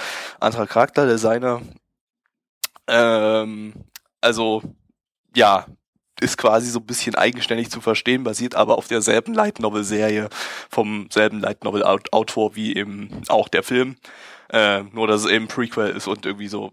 anderer 0.40 0.66
Charakterdesigner. 0.66 1.60
Ähm, 2.86 3.74
also 4.22 4.62
ja, 5.34 5.66
ist 6.20 6.36
quasi 6.38 6.68
so 6.70 6.78
ein 6.80 6.86
bisschen 6.86 7.14
eigenständig 7.14 7.70
zu 7.70 7.80
verstehen, 7.80 8.24
basiert 8.24 8.54
aber 8.54 8.76
auf 8.78 8.88
derselben 8.88 9.34
Light 9.34 9.60
Novel 9.60 9.84
Serie 9.84 10.28
vom 10.70 11.08
selben 11.12 11.40
Light 11.40 11.64
Novel 11.64 11.84
Aut- 11.84 12.12
Autor 12.12 12.54
wie 12.56 12.74
eben 12.76 13.10
auch 13.28 13.48
der 13.48 13.62
Film. 13.62 13.96
Äh, 14.50 14.82
nur 14.92 15.06
dass 15.06 15.22
es 15.24 15.30
eben 15.30 15.46
Prequel 15.48 15.90
ist 15.90 16.06
und 16.08 16.24
irgendwie 16.26 16.48
so 16.48 16.72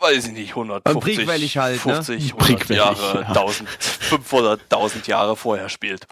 weiß 0.00 0.26
ich 0.26 0.32
nicht, 0.32 0.50
150, 0.50 1.16
prequelig 1.16 1.56
halt, 1.56 1.86
ne? 1.86 1.94
50, 1.94 2.32
100 2.34 2.38
Prequelig, 2.38 2.76
Jahre, 2.78 3.20
ja. 3.22 3.28
1000, 3.28 3.66
500, 3.70 4.60
1000 4.70 5.06
Jahre 5.06 5.36
vorher 5.36 5.70
spielt. 5.70 6.06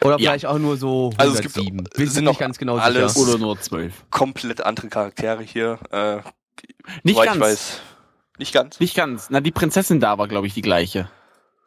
Oder 0.00 0.12
Ja. 0.12 0.30
vielleicht 0.30 0.46
auch 0.46 0.58
nur 0.58 0.76
so 0.76 1.12
Also 1.16 1.34
es 1.34 1.40
gibt- 1.40 1.56
107. 1.56 1.88
Wir 1.96 2.06
sind 2.06 2.14
sind 2.14 2.24
noch 2.24 2.32
nicht 2.32 2.38
ganz 2.38 2.56
genau 2.58 2.76
alles- 2.76 3.14
sicher. 3.14 3.28
Oder 3.28 3.38
nur 3.38 3.60
zwölf. 3.60 4.04
Komplett 4.10 4.60
andere 4.60 4.88
Charaktere 4.88 5.42
hier. 5.42 5.78
Äh, 5.90 6.18
Nicht 7.02 7.20
ganz. 7.20 7.34
ich 7.34 7.40
weiß. 7.40 7.80
Nicht 8.38 8.52
ganz. 8.54 8.78
Nicht 8.78 8.94
ganz. 8.94 9.26
Na, 9.30 9.40
die 9.40 9.50
Prinzessin 9.50 9.98
da 9.98 10.18
war, 10.18 10.28
glaube 10.28 10.46
ich, 10.46 10.54
die 10.54 10.62
gleiche. 10.62 11.10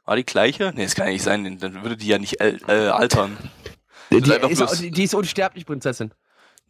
War 0.10 0.16
die 0.16 0.26
gleiche? 0.26 0.74
Nee, 0.76 0.86
das 0.86 0.96
kann 0.96 1.06
ja 1.06 1.14
nicht 1.14 1.22
sein, 1.22 1.60
dann 1.60 1.84
würde 1.84 1.96
die 1.96 2.08
ja 2.08 2.18
nicht 2.18 2.42
äl- 2.42 2.68
äh, 2.68 2.88
altern. 2.90 3.38
Die, 4.10 4.18
einfach 4.34 4.72
ist, 4.72 4.82
die 4.82 5.04
ist 5.04 5.14
unsterblich, 5.14 5.68
Prinzessin. 5.68 6.16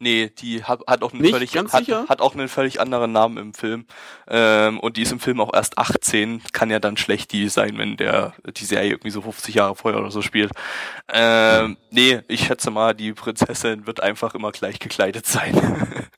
Nee, 0.02 0.30
die 0.38 0.64
hat, 0.64 0.80
hat 0.86 1.02
auch 1.02 1.12
einen 1.12 1.20
Nicht 1.20 1.32
völlig 1.32 1.54
hat, 1.54 2.08
hat 2.08 2.20
auch 2.22 2.34
einen 2.34 2.48
völlig 2.48 2.80
anderen 2.80 3.12
Namen 3.12 3.36
im 3.36 3.52
Film. 3.52 3.84
Ähm, 4.28 4.80
und 4.80 4.96
die 4.96 5.02
ist 5.02 5.12
im 5.12 5.20
Film 5.20 5.40
auch 5.42 5.52
erst 5.52 5.76
18, 5.76 6.42
kann 6.52 6.70
ja 6.70 6.78
dann 6.78 6.96
schlecht 6.96 7.32
die 7.32 7.50
sein, 7.50 7.76
wenn 7.76 7.98
der 7.98 8.32
die 8.56 8.64
Serie 8.64 8.92
irgendwie 8.92 9.10
so 9.10 9.20
50 9.20 9.54
Jahre 9.54 9.76
vorher 9.76 10.00
oder 10.00 10.10
so 10.10 10.22
spielt. 10.22 10.52
Ähm, 11.12 11.76
nee, 11.90 12.20
ich 12.28 12.46
schätze 12.46 12.70
mal, 12.70 12.94
die 12.94 13.12
Prinzessin 13.12 13.86
wird 13.86 14.02
einfach 14.02 14.34
immer 14.34 14.52
gleich 14.52 14.78
gekleidet 14.78 15.26
sein. 15.26 15.54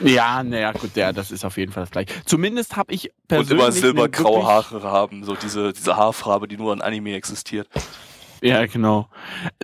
Ja, 0.00 0.42
naja, 0.42 0.72
gut, 0.72 0.96
ja, 0.96 1.12
das 1.12 1.30
ist 1.30 1.44
auf 1.44 1.56
jeden 1.56 1.72
Fall 1.72 1.84
das 1.84 1.90
gleiche. 1.90 2.12
Zumindest 2.26 2.76
habe 2.76 2.92
ich 2.92 3.10
und 3.10 3.28
persönlich... 3.28 3.52
immer 3.52 3.64
einen 3.64 3.72
silbergraue 3.72 4.44
Haare 4.44 4.82
haben, 4.82 5.24
so 5.24 5.34
diese, 5.34 5.72
diese 5.72 5.96
Haarfarbe, 5.96 6.48
die 6.48 6.56
nur 6.56 6.72
in 6.72 6.82
Anime 6.82 7.14
existiert. 7.14 7.68
Ja, 8.42 8.66
genau. 8.66 9.08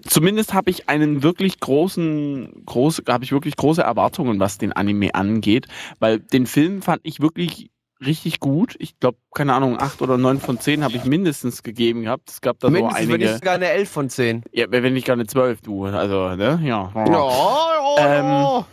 Zumindest 0.07 0.55
habe 0.55 0.71
ich 0.71 0.89
einen 0.89 1.23
wirklich 1.23 1.61
großen, 1.61 2.63
groß, 2.65 3.03
habe 3.09 3.25
ich 3.25 3.33
wirklich 3.33 3.57
große 3.57 3.83
Erwartungen, 3.83 4.39
was 4.41 4.59
den 4.59 4.73
Anime 4.73 5.15
angeht, 5.15 5.67
weil 5.99 6.21
den 6.21 6.47
Film 6.47 6.81
fand 6.83 7.01
ich 7.03 7.21
wirklich 7.21 7.71
richtig 8.05 8.39
gut. 8.39 8.77
Ich 8.79 8.99
glaube, 9.01 9.19
keine 9.35 9.55
Ahnung, 9.55 9.79
acht 9.81 10.01
oder 10.03 10.17
neun 10.17 10.39
von 10.41 10.61
zehn 10.61 10.85
habe 10.85 10.97
ich 10.97 11.05
mindestens 11.05 11.63
gegeben 11.63 12.03
gehabt. 12.03 12.31
Es 12.31 12.41
gab 12.41 12.61
da 12.61 12.69
so 12.69 12.73
Mindestens, 12.73 13.09
wenn 13.09 13.19
nicht 13.19 13.29
einige, 13.29 13.39
sogar 13.39 13.55
eine 13.55 13.69
11 13.71 13.91
von 13.91 14.09
10. 14.11 14.43
ja, 14.53 14.67
wenn 14.71 14.93
nicht 14.93 15.07
gar 15.07 15.15
eine 15.15 15.27
zwölf, 15.27 15.61
du, 15.61 15.87
also, 15.87 16.37
ne, 16.37 16.61
ja. 16.63 16.93
Ja, 16.95 17.29
Ähm, 17.99 18.65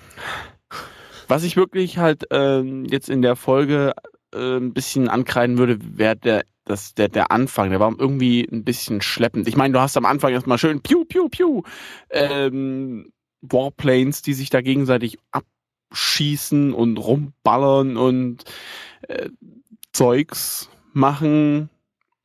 Was 1.27 1.43
ich 1.43 1.57
wirklich 1.57 1.97
halt 1.97 2.25
ähm, 2.29 2.85
jetzt 2.85 3.09
in 3.09 3.23
der 3.23 3.35
Folge 3.35 3.93
äh, 4.35 4.57
ein 4.57 4.73
bisschen 4.73 5.07
ankreiden 5.07 5.57
würde, 5.57 5.79
wäre 5.81 6.15
der, 6.15 6.45
das, 6.65 6.93
der, 6.93 7.09
der 7.09 7.31
Anfang. 7.31 7.69
Der 7.69 7.79
war 7.79 7.93
irgendwie 7.97 8.47
ein 8.51 8.63
bisschen 8.63 9.01
schleppend. 9.01 9.47
Ich 9.47 9.55
meine, 9.55 9.73
du 9.73 9.79
hast 9.79 9.97
am 9.97 10.05
Anfang 10.05 10.33
erstmal 10.33 10.57
schön 10.57 10.81
Piu, 10.81 11.05
Piu, 11.05 11.29
Piu. 11.29 11.61
Ähm, 12.09 13.11
Warplanes, 13.41 14.21
die 14.21 14.33
sich 14.33 14.49
da 14.49 14.61
gegenseitig 14.61 15.17
abschießen 15.31 16.73
und 16.73 16.97
rumballern 16.97 17.97
und 17.97 18.43
äh, 19.07 19.29
Zeugs 19.93 20.69
machen. 20.93 21.69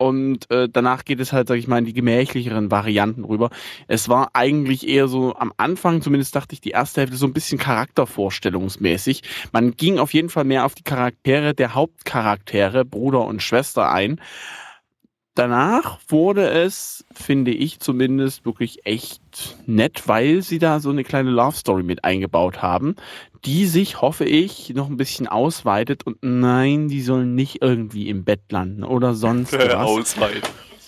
Und 0.01 0.51
äh, 0.51 0.67
danach 0.67 1.05
geht 1.05 1.21
es 1.21 1.31
halt, 1.31 1.49
sag 1.49 1.59
ich 1.59 1.69
mal, 1.69 1.77
in 1.77 1.85
die 1.85 1.93
gemächlicheren 1.93 2.71
Varianten 2.71 3.23
rüber. 3.23 3.51
Es 3.87 4.09
war 4.09 4.31
eigentlich 4.33 4.89
eher 4.89 5.09
so 5.09 5.35
am 5.37 5.53
Anfang, 5.59 6.01
zumindest 6.01 6.35
dachte 6.35 6.55
ich, 6.55 6.63
die 6.63 6.71
erste 6.71 7.03
Hälfte 7.03 7.19
so 7.19 7.27
ein 7.27 7.35
bisschen 7.35 7.59
charaktervorstellungsmäßig. 7.59 9.23
Man 9.53 9.77
ging 9.77 9.99
auf 9.99 10.15
jeden 10.15 10.31
Fall 10.31 10.45
mehr 10.45 10.65
auf 10.65 10.75
die 10.75 10.85
Charaktere 10.85 11.53
der 11.53 11.75
Hauptcharaktere, 11.75 12.87
Bruder 12.87 13.27
und 13.27 13.43
Schwester 13.43 13.93
ein. 13.93 14.23
Danach 15.41 15.99
wurde 16.09 16.51
es, 16.51 17.07
finde 17.15 17.51
ich 17.51 17.81
zumindest, 17.81 18.45
wirklich 18.45 18.85
echt 18.85 19.57
nett, 19.65 20.07
weil 20.07 20.43
sie 20.43 20.59
da 20.59 20.81
so 20.81 20.91
eine 20.91 21.03
kleine 21.03 21.31
Love 21.31 21.57
Story 21.57 21.83
mit 21.83 22.05
eingebaut 22.05 22.61
haben, 22.61 22.95
die 23.47 23.65
sich, 23.65 24.03
hoffe 24.03 24.27
ich, 24.27 24.75
noch 24.75 24.91
ein 24.91 24.99
bisschen 24.99 25.27
ausweitet 25.27 26.07
und 26.07 26.19
nein, 26.21 26.89
die 26.89 27.01
sollen 27.01 27.35
nicht 27.35 27.63
irgendwie 27.63 28.11
im 28.11 28.23
Bett 28.23 28.53
landen 28.53 28.85
oder 28.85 29.15
sonst 29.15 29.53
was. 29.55 29.75
Ausweit. 29.77 30.43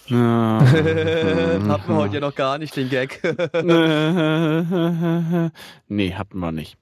Ja. 0.09 0.61
Hatten 0.61 1.89
wir 1.89 1.97
heute 1.97 2.17
ja 2.17 2.21
noch 2.21 2.35
gar 2.35 2.59
nicht 2.59 2.77
den 2.77 2.91
Gag. 2.91 3.23
nee, 5.89 6.13
hatten 6.13 6.39
wir 6.39 6.53
nicht. 6.53 6.77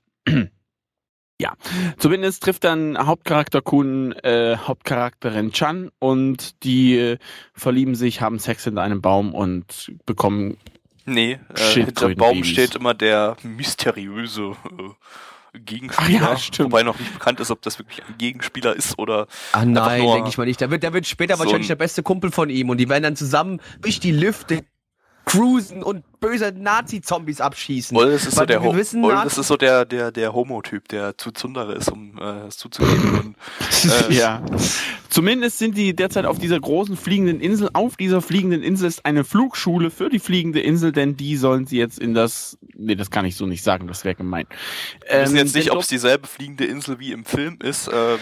Ja, 1.41 1.55
zumindest 1.97 2.43
trifft 2.43 2.65
dann 2.65 2.99
Hauptcharakter 2.99 3.63
Kun 3.63 4.13
äh, 4.13 4.57
Hauptcharakterin 4.59 5.53
Chan 5.53 5.91
und 5.99 6.63
die 6.65 6.99
äh, 6.99 7.19
verlieben 7.55 7.95
sich, 7.95 8.21
haben 8.21 8.39
Sex 8.39 8.67
in 8.67 8.77
einem 8.77 9.01
Baum 9.01 9.35
und 9.35 9.91
bekommen 10.05 10.59
Nee, 11.07 11.39
äh, 11.55 11.61
hinter 11.73 12.15
Baum 12.15 12.35
Babys. 12.35 12.49
steht 12.49 12.75
immer 12.75 12.93
der 12.93 13.39
mysteriöse 13.43 14.55
äh, 15.55 15.59
Gegenspieler. 15.59 16.21
Ach 16.25 16.31
ja, 16.33 16.37
stimmt. 16.37 16.73
Wobei 16.73 16.83
noch 16.83 16.99
nicht 16.99 17.13
bekannt 17.15 17.41
ist, 17.41 17.51
ob 17.51 17.63
das 17.63 17.79
wirklich 17.79 18.03
ein 18.07 18.19
Gegenspieler 18.19 18.77
ist 18.77 18.99
oder 18.99 19.27
Ah 19.53 19.65
nein, 19.65 20.03
denke 20.07 20.29
ich 20.29 20.37
mal 20.37 20.45
nicht. 20.45 20.61
Der 20.61 20.71
wird, 20.71 20.83
der 20.83 20.93
wird 20.93 21.07
später 21.07 21.37
so 21.37 21.41
wahrscheinlich 21.45 21.69
ein- 21.69 21.69
der 21.69 21.77
beste 21.77 22.03
Kumpel 22.03 22.31
von 22.31 22.51
ihm 22.51 22.69
und 22.69 22.77
die 22.77 22.89
werden 22.91 23.03
dann 23.03 23.17
zusammen 23.17 23.61
durch 23.81 23.99
die 23.99 24.13
Lüfte 24.13 24.63
cruisen 25.25 25.83
und 25.83 26.05
böse 26.21 26.53
Nazi-Zombies 26.57 27.41
abschießen. 27.41 27.97
Oder 27.97 28.11
es 28.11 28.27
ist 28.27 28.37
so 28.37 28.45
der, 28.45 28.63
Ho 28.63 28.73
das 28.73 29.39
ist 29.39 29.49
so 29.49 29.57
der, 29.57 29.85
der, 29.85 30.13
der 30.13 30.33
Homo-Typ, 30.33 30.89
der 30.89 31.17
zu 31.17 31.31
Zundere 31.33 31.75
ist, 31.75 31.91
um 31.91 32.19
äh, 32.19 32.47
es 32.47 32.59
zuzugeben. 32.59 33.35
Und, 33.85 34.11
äh, 34.11 34.15
Ja. 34.15 34.43
Zumindest 35.09 35.59
sind 35.59 35.77
die 35.77 35.97
derzeit 35.97 36.25
auf 36.25 36.39
dieser 36.39 36.61
großen 36.61 36.97
fliegenden 36.97 37.41
Insel. 37.41 37.71
Auf 37.73 37.97
dieser 37.97 38.23
fliegenden 38.23 38.63
Insel 38.63 38.87
ist 38.87 39.05
eine 39.05 39.25
Flugschule 39.25 39.91
für 39.91 40.09
die 40.09 40.21
fliegende 40.21 40.61
Insel, 40.61 40.93
denn 40.93 41.17
die 41.17 41.37
sollen 41.37 41.67
sie 41.67 41.79
jetzt 41.79 41.99
in 41.99 42.15
das. 42.15 42.59
Nee, 42.77 42.95
das 42.95 43.11
kann 43.11 43.25
ich 43.25 43.35
so 43.35 43.47
nicht 43.47 43.65
sagen, 43.65 43.89
das 43.89 44.05
wäre 44.05 44.15
gemein. 44.15 44.47
Wir 45.09 45.23
wissen 45.23 45.37
Ähm, 45.37 45.45
jetzt 45.45 45.55
nicht, 45.57 45.73
ob 45.73 45.81
es 45.81 45.89
dieselbe 45.89 46.29
fliegende 46.29 46.65
Insel 46.65 47.01
wie 47.01 47.11
im 47.11 47.25
Film 47.25 47.59
ist, 47.61 47.89
ähm, 47.89 48.19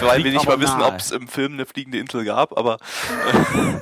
weil 0.00 0.22
wir 0.22 0.30
nicht 0.30 0.46
mal 0.46 0.60
wissen, 0.60 0.80
ob 0.80 0.96
es 0.96 1.10
im 1.10 1.26
Film 1.26 1.54
eine 1.54 1.66
fliegende 1.66 1.98
Insel 1.98 2.24
gab, 2.24 2.56
aber 2.56 2.78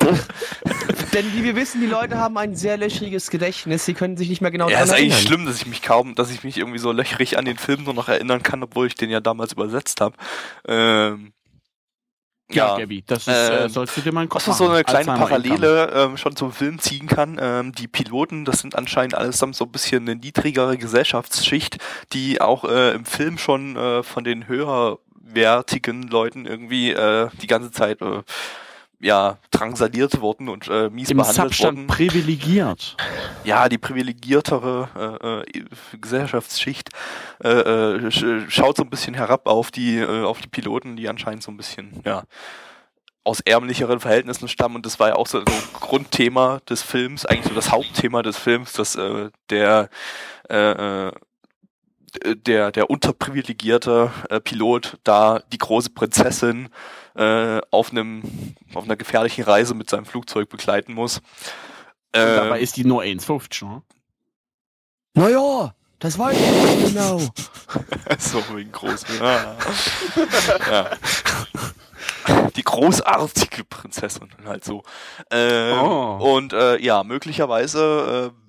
Denn 1.13 1.25
wie 1.33 1.43
wir 1.43 1.55
wissen, 1.55 1.81
die 1.81 1.87
Leute 1.87 2.17
haben 2.17 2.37
ein 2.37 2.55
sehr 2.55 2.77
löchriges 2.77 3.29
Gedächtnis. 3.29 3.40
Sie 3.85 3.93
können 3.93 4.17
sich 4.17 4.29
nicht 4.29 4.41
mehr 4.41 4.51
genau 4.51 4.69
ja, 4.69 4.73
daran 4.73 4.87
ist 4.87 4.93
eigentlich 4.93 5.13
erinnern. 5.13 5.27
schlimm, 5.27 5.45
dass 5.45 5.57
ich 5.57 5.65
mich 5.67 5.81
kaum, 5.81 6.15
dass 6.15 6.31
ich 6.31 6.43
mich 6.43 6.57
irgendwie 6.57 6.79
so 6.79 6.91
löchrig 6.91 7.37
an 7.37 7.45
den 7.45 7.57
Film 7.57 7.83
nur 7.83 7.93
noch 7.93 8.07
erinnern 8.09 8.43
kann, 8.43 8.63
obwohl 8.63 8.87
ich 8.87 8.95
den 8.95 9.09
ja 9.09 9.19
damals 9.19 9.53
übersetzt 9.53 10.01
habe. 10.01 10.15
Ähm, 10.67 11.33
Ja, 12.51 12.77
Gabby, 12.77 13.03
das 13.07 13.27
ist, 13.27 13.27
äh, 13.29 13.63
Ähm, 13.63 13.69
sollst 13.69 13.95
du 13.97 14.01
dir 14.01 14.11
mal 14.11 14.21
einen 14.21 14.29
Kopf 14.29 14.45
Was 14.47 14.57
so 14.57 14.67
eine 14.69 14.83
kleine. 14.83 15.05
Parallele 15.05 15.89
ähm, 15.93 16.17
schon 16.17 16.35
zum 16.35 16.51
Film 16.51 16.79
ziehen 16.79 17.07
kann, 17.07 17.37
ähm, 17.41 17.71
die 17.71 17.87
Piloten, 17.87 18.43
das 18.45 18.59
sind 18.59 18.75
anscheinend 18.75 19.15
allesamt 19.15 19.55
so 19.55 19.65
ein 19.65 19.71
bisschen 19.71 20.03
eine 20.07 20.17
niedrigere 20.19 20.77
Gesellschaftsschicht, 20.77 21.77
die 22.13 22.41
auch 22.41 22.65
äh, 22.65 22.91
im 22.93 23.05
Film 23.05 23.37
schon 23.37 23.77
äh, 23.77 24.03
von 24.03 24.23
den 24.25 24.47
höherwertigen 24.47 26.03
Leuten 26.03 26.45
irgendwie 26.45 26.91
äh, 26.91 27.29
die 27.41 27.47
ganze 27.47 27.71
Zeit 27.71 28.01
äh, 28.01 28.21
ja 29.01 29.37
drangsaliert 29.51 30.21
wurden 30.21 30.49
und 30.49 30.67
äh, 30.67 30.89
mies 30.89 31.09
Im 31.09 31.17
behandelt 31.17 31.49
Substand 31.49 31.77
wurden. 31.77 31.87
privilegiert. 31.87 32.97
Ja, 33.43 33.67
die 33.69 33.77
privilegiertere 33.77 35.43
äh, 35.53 35.61
äh, 35.61 35.65
Gesellschaftsschicht 35.99 36.89
äh, 37.43 37.49
äh, 37.49 38.11
sch 38.11 38.25
schaut 38.49 38.77
so 38.77 38.83
ein 38.83 38.89
bisschen 38.89 39.13
herab 39.13 39.47
auf 39.47 39.71
die 39.71 39.97
äh, 39.97 40.23
auf 40.23 40.41
die 40.41 40.49
Piloten, 40.49 40.95
die 40.95 41.09
anscheinend 41.09 41.43
so 41.43 41.51
ein 41.51 41.57
bisschen 41.57 42.01
ja 42.05 42.23
aus 43.23 43.39
ärmlicheren 43.41 43.99
Verhältnissen 43.99 44.47
stammen 44.47 44.77
und 44.77 44.85
das 44.85 44.99
war 44.99 45.09
ja 45.09 45.15
auch 45.15 45.27
so 45.27 45.39
ein 45.39 45.45
Grundthema 45.73 46.59
des 46.67 46.81
Films, 46.81 47.25
eigentlich 47.25 47.45
so 47.47 47.53
das 47.53 47.71
Hauptthema 47.71 48.23
des 48.23 48.37
Films, 48.37 48.73
dass 48.73 48.95
äh, 48.95 49.29
der 49.49 49.89
äh, 50.49 51.07
äh, 51.07 51.11
der 52.45 52.71
der 52.71 52.89
unterprivilegierte 52.89 54.11
äh, 54.29 54.39
Pilot 54.39 54.97
da 55.03 55.39
die 55.51 55.57
große 55.57 55.91
Prinzessin 55.91 56.69
äh, 57.15 57.61
auf 57.71 57.91
einem 57.91 58.23
auf 58.73 58.83
einer 58.83 58.95
gefährlichen 58.95 59.43
Reise 59.43 59.73
mit 59.73 59.89
seinem 59.89 60.05
Flugzeug 60.05 60.49
begleiten 60.49 60.93
muss. 60.93 61.21
Ähm, 62.13 62.35
dabei 62.35 62.59
ist 62.59 62.75
die 62.75 62.83
nur 62.83 63.01
1,50, 63.03 63.65
ne? 63.65 63.81
Naja, 65.13 65.73
das 65.99 66.17
weiß 66.17 66.37
ich 66.37 66.79
nicht 66.81 66.93
genau. 66.93 67.19
So 68.19 68.39
wegen 68.55 68.71
groß. 68.71 69.05
Ja. 69.19 69.55
ja. 70.69 70.89
Die 72.55 72.63
großartige 72.63 73.63
Prinzessin 73.63 74.29
halt 74.45 74.65
so. 74.65 74.83
Ähm, 75.29 75.77
Oh. 75.79 76.35
Und 76.35 76.53
äh, 76.53 76.77
ja, 76.81 77.03
möglicherweise 77.03 78.31
äh, 78.33 78.40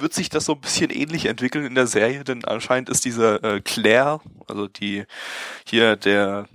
wird 0.00 0.14
sich 0.14 0.28
das 0.28 0.44
so 0.44 0.52
ein 0.54 0.60
bisschen 0.60 0.90
ähnlich 0.90 1.26
entwickeln 1.26 1.64
in 1.64 1.74
der 1.74 1.86
Serie, 1.86 2.24
denn 2.24 2.44
anscheinend 2.44 2.88
ist 2.88 3.04
diese 3.04 3.42
äh, 3.42 3.60
Claire, 3.60 4.20
also 4.48 4.66
die 4.68 5.04
hier 5.66 5.96
der 5.96 6.46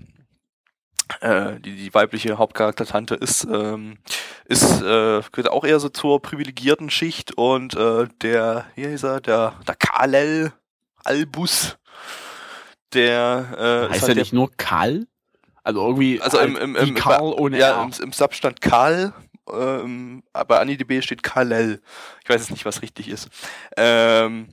äh, 1.22 1.60
die, 1.60 1.76
die 1.76 1.94
weibliche 1.94 2.38
Hauptcharaktertante 2.38 3.16
ist, 3.16 3.44
ähm, 3.46 3.98
ist 4.46 4.82
äh, 4.82 5.22
gehört 5.32 5.50
auch 5.52 5.64
eher 5.64 5.80
so 5.80 5.90
zur 5.90 6.22
privilegierten 6.22 6.90
Schicht 6.90 7.34
und 7.38 7.76
äh, 7.76 8.08
der, 8.22 8.66
hier 8.76 8.90
ist 8.90 9.04
er, 9.04 9.22
der, 9.22 9.54
der 9.68 9.76
Kalel 9.76 10.52
Albus, 11.04 11.78
der 12.94 13.88
äh, 13.90 13.90
Heißt 13.94 14.02
halt 14.02 14.10
er 14.10 14.16
der- 14.16 14.24
nicht 14.24 14.34
nur 14.34 14.52
Karl? 14.58 15.06
Also 15.64 15.82
irgendwie 15.88 16.22
also 16.22 16.40
im, 16.40 16.54
halt 16.56 16.64
im, 16.64 16.76
wie 16.76 16.90
im, 16.90 16.96
Karl 16.96 17.34
ohne 17.34 17.58
ja, 17.58 17.84
im, 17.84 17.92
im 18.04 18.12
Sub 18.12 18.34
stand 18.36 18.62
Karl, 18.62 19.14
ähm, 19.52 20.24
bei 20.32 20.60
AniDB 20.60 21.02
steht 21.02 21.24
Kalel. 21.24 21.82
Ich 22.24 22.30
weiß 22.30 22.42
jetzt 22.42 22.52
nicht, 22.52 22.66
was 22.66 22.82
richtig 22.82 23.10
ist. 23.10 23.30
Ähm, 23.78 24.50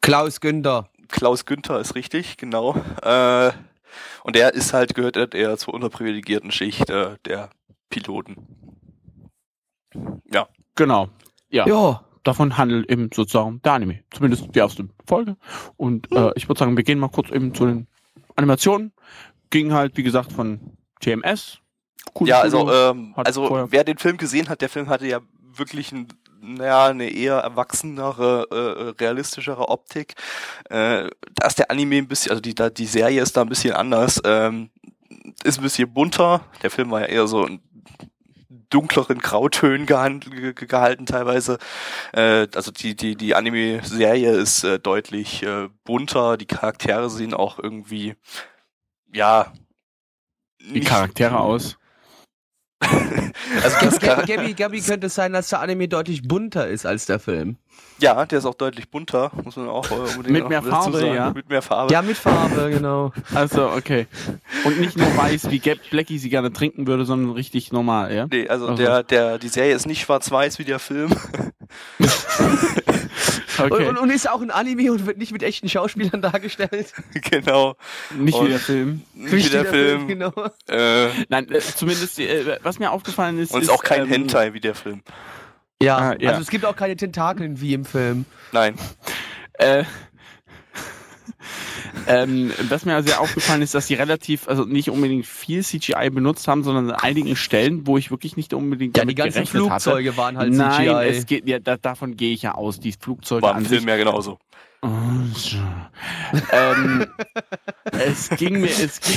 Klaus 0.00 0.40
Günther. 0.40 0.90
Klaus 1.08 1.44
Günther 1.44 1.80
ist 1.80 1.94
richtig, 1.94 2.36
genau. 2.36 2.76
Äh, 3.02 3.52
und 4.22 4.36
der 4.36 4.54
ist 4.54 4.72
halt, 4.72 4.94
gehört 4.94 5.16
halt 5.16 5.34
eher 5.34 5.56
zur 5.56 5.74
unterprivilegierten 5.74 6.50
Schicht 6.50 6.90
äh, 6.90 7.16
der 7.24 7.50
Piloten. 7.90 8.46
Ja. 10.30 10.48
Genau. 10.74 11.08
Ja. 11.48 11.66
Ja. 11.66 12.04
Davon 12.24 12.56
handelt 12.56 12.90
eben 12.90 13.10
sozusagen 13.12 13.60
der 13.62 13.72
Anime. 13.72 14.00
Zumindest 14.10 14.54
die 14.54 14.58
erste 14.58 14.88
Folge. 15.06 15.36
Und 15.76 16.10
äh, 16.10 16.32
ich 16.36 16.48
würde 16.48 16.58
sagen, 16.58 16.76
wir 16.76 16.84
gehen 16.84 16.98
mal 16.98 17.08
kurz 17.08 17.30
eben 17.30 17.54
zu 17.54 17.66
den 17.66 17.86
Animationen. 18.34 18.92
Ging 19.50 19.72
halt, 19.72 19.96
wie 19.96 20.02
gesagt, 20.02 20.32
von 20.32 20.76
TMS. 21.00 21.58
Cool 22.18 22.28
ja, 22.28 22.40
also, 22.40 22.70
ähm, 22.72 23.12
also 23.16 23.46
vorher- 23.48 23.72
wer 23.72 23.84
den 23.84 23.98
Film 23.98 24.16
gesehen 24.16 24.48
hat, 24.48 24.60
der 24.60 24.68
Film 24.68 24.88
hatte 24.88 25.06
ja 25.06 25.20
wirklich 25.56 25.92
ein, 25.92 26.08
naja, 26.40 26.86
eine 26.88 27.08
eher 27.08 27.36
erwachsenere, 27.38 28.94
äh, 28.98 29.02
realistischere 29.02 29.68
Optik. 29.68 30.14
Äh, 30.68 31.08
da 31.34 31.46
ist 31.46 31.58
der 31.58 31.70
Anime 31.70 31.96
ein 31.98 32.08
bisschen, 32.08 32.30
also 32.30 32.40
die, 32.42 32.54
da, 32.54 32.70
die 32.70 32.86
Serie 32.86 33.22
ist 33.22 33.36
da 33.36 33.42
ein 33.42 33.48
bisschen 33.48 33.72
anders. 33.72 34.20
Ähm, 34.24 34.70
ist 35.42 35.58
ein 35.58 35.62
bisschen 35.62 35.92
bunter. 35.92 36.42
Der 36.62 36.70
Film 36.70 36.90
war 36.90 37.00
ja 37.00 37.06
eher 37.06 37.26
so 37.26 37.46
in 37.46 37.60
dunkleren 38.70 39.18
Grautönen 39.20 39.86
gehand, 39.86 40.30
ge, 40.30 40.52
ge- 40.52 40.66
gehalten 40.66 41.06
teilweise. 41.06 41.58
Äh, 42.12 42.48
also 42.54 42.70
die, 42.72 42.94
die, 42.96 43.16
die 43.16 43.34
Anime-Serie 43.34 44.32
ist 44.32 44.64
äh, 44.64 44.78
deutlich 44.78 45.42
äh, 45.44 45.68
bunter. 45.84 46.36
Die 46.36 46.46
Charaktere 46.46 47.08
sehen 47.08 47.34
auch 47.34 47.58
irgendwie, 47.58 48.16
ja, 49.12 49.52
die 50.60 50.80
Charaktere 50.80 51.38
aus. 51.38 51.78
Also 53.62 53.76
das 53.82 54.00
Gabby, 54.00 54.32
Gabby, 54.32 54.54
Gabby 54.54 54.80
könnte 54.80 55.06
es 55.08 55.14
sein, 55.14 55.32
dass 55.32 55.48
der 55.48 55.60
Anime 55.60 55.88
deutlich 55.88 56.22
bunter 56.26 56.66
ist 56.68 56.86
als 56.86 57.06
der 57.06 57.18
Film. 57.18 57.56
Ja, 57.98 58.24
der 58.26 58.38
ist 58.38 58.44
auch 58.44 58.54
deutlich 58.54 58.88
bunter, 58.90 59.30
muss 59.44 59.56
man 59.56 59.68
auch 59.68 59.88
äh, 59.90 59.94
unbedingt 59.94 60.30
Mit 60.30 60.48
mehr 60.48 60.62
Farbe, 60.62 60.98
sagen. 60.98 61.14
ja. 61.14 61.30
Mit 61.30 61.48
mehr 61.48 61.62
Farbe. 61.62 61.92
Ja, 61.92 62.02
mit 62.02 62.16
Farbe, 62.16 62.70
genau. 62.70 63.12
Also, 63.34 63.68
okay. 63.70 64.06
Und 64.64 64.80
nicht 64.80 64.96
nur 64.96 65.06
weiß, 65.16 65.50
wie 65.50 65.58
Gab 65.60 65.78
Blackie 65.90 66.18
sie 66.18 66.28
gerne 66.30 66.52
trinken 66.52 66.86
würde, 66.86 67.04
sondern 67.04 67.32
richtig 67.32 67.72
normal, 67.72 68.14
ja? 68.14 68.26
Nee, 68.30 68.48
also 68.48 68.66
Also. 68.68 68.82
der, 68.82 69.02
der, 69.02 69.38
die 69.38 69.48
Serie 69.48 69.74
ist 69.74 69.86
nicht 69.86 70.02
schwarz-weiß 70.02 70.58
wie 70.58 70.64
der 70.64 70.78
Film. 70.78 71.12
Okay. 73.58 73.86
Und, 73.88 73.98
und, 73.98 74.10
ist 74.10 74.28
auch 74.28 74.40
ein 74.42 74.50
Anime 74.50 74.90
und 74.92 75.06
wird 75.06 75.18
nicht 75.18 75.32
mit 75.32 75.42
echten 75.42 75.68
Schauspielern 75.68 76.22
dargestellt. 76.22 76.92
genau. 77.30 77.76
nicht 78.16 78.34
wie 78.34 78.40
und- 78.40 78.50
der 78.50 78.58
Film. 78.58 79.02
Nicht 79.14 79.46
wie 79.46 79.50
der 79.50 79.64
Film. 79.66 80.08
Genau. 80.08 80.32
Äh, 80.68 81.08
Nein, 81.28 81.50
äh, 81.50 81.60
zumindest, 81.60 82.18
äh, 82.18 82.58
was 82.62 82.78
mir 82.78 82.90
aufgefallen 82.90 83.38
ist. 83.38 83.52
und 83.52 83.60
ist 83.62 83.68
ist 83.68 83.74
auch 83.74 83.82
kein 83.82 84.02
ähm, 84.02 84.08
Hentai 84.08 84.52
wie 84.54 84.60
der 84.60 84.74
Film. 84.74 85.02
Ja, 85.82 85.96
Ah, 85.98 86.16
ja. 86.18 86.30
also 86.30 86.42
es 86.42 86.48
gibt 86.50 86.64
auch 86.64 86.76
keine 86.76 86.96
Tentakeln 86.96 87.60
wie 87.60 87.74
im 87.74 87.84
Film. 87.84 88.24
Nein. 88.52 88.76
Äh, 89.54 89.84
ähm, 92.06 92.52
was 92.68 92.84
mir 92.84 93.02
sehr 93.02 93.20
aufgefallen 93.20 93.62
ist, 93.62 93.74
dass 93.74 93.86
sie 93.86 93.94
relativ, 93.94 94.48
also 94.48 94.64
nicht 94.64 94.90
unbedingt 94.90 95.26
viel 95.26 95.62
CGI 95.64 96.10
benutzt 96.10 96.48
haben, 96.48 96.62
sondern 96.64 96.90
an 96.90 97.00
einigen 97.00 97.36
Stellen, 97.36 97.86
wo 97.86 97.98
ich 97.98 98.10
wirklich 98.10 98.36
nicht 98.36 98.54
unbedingt 98.54 98.96
Ja, 98.96 99.02
damit 99.02 99.18
die 99.18 99.22
ganzen 99.22 99.34
gerechnet 99.34 99.62
Flugzeuge 99.62 100.08
hatte. 100.10 100.16
waren 100.18 100.38
halt 100.38 100.52
Nein, 100.52 100.88
CGI. 100.88 101.18
es 101.18 101.26
geht, 101.26 101.48
ja, 101.48 101.58
da, 101.58 101.76
davon 101.76 102.16
gehe 102.16 102.32
ich 102.32 102.42
ja 102.42 102.54
aus. 102.54 102.80
Die 102.80 102.92
Flugzeuge 102.92 103.42
War 103.42 103.52
im 103.52 103.58
an 103.58 103.66
Film 103.66 103.88
ja 103.88 103.96
genauso. 103.96 104.38
Oh, 104.82 104.88
ähm, 106.52 107.06
es 107.92 108.28
ging 108.30 108.60
mir, 108.60 108.68
es 108.68 109.00
ging, 109.00 109.16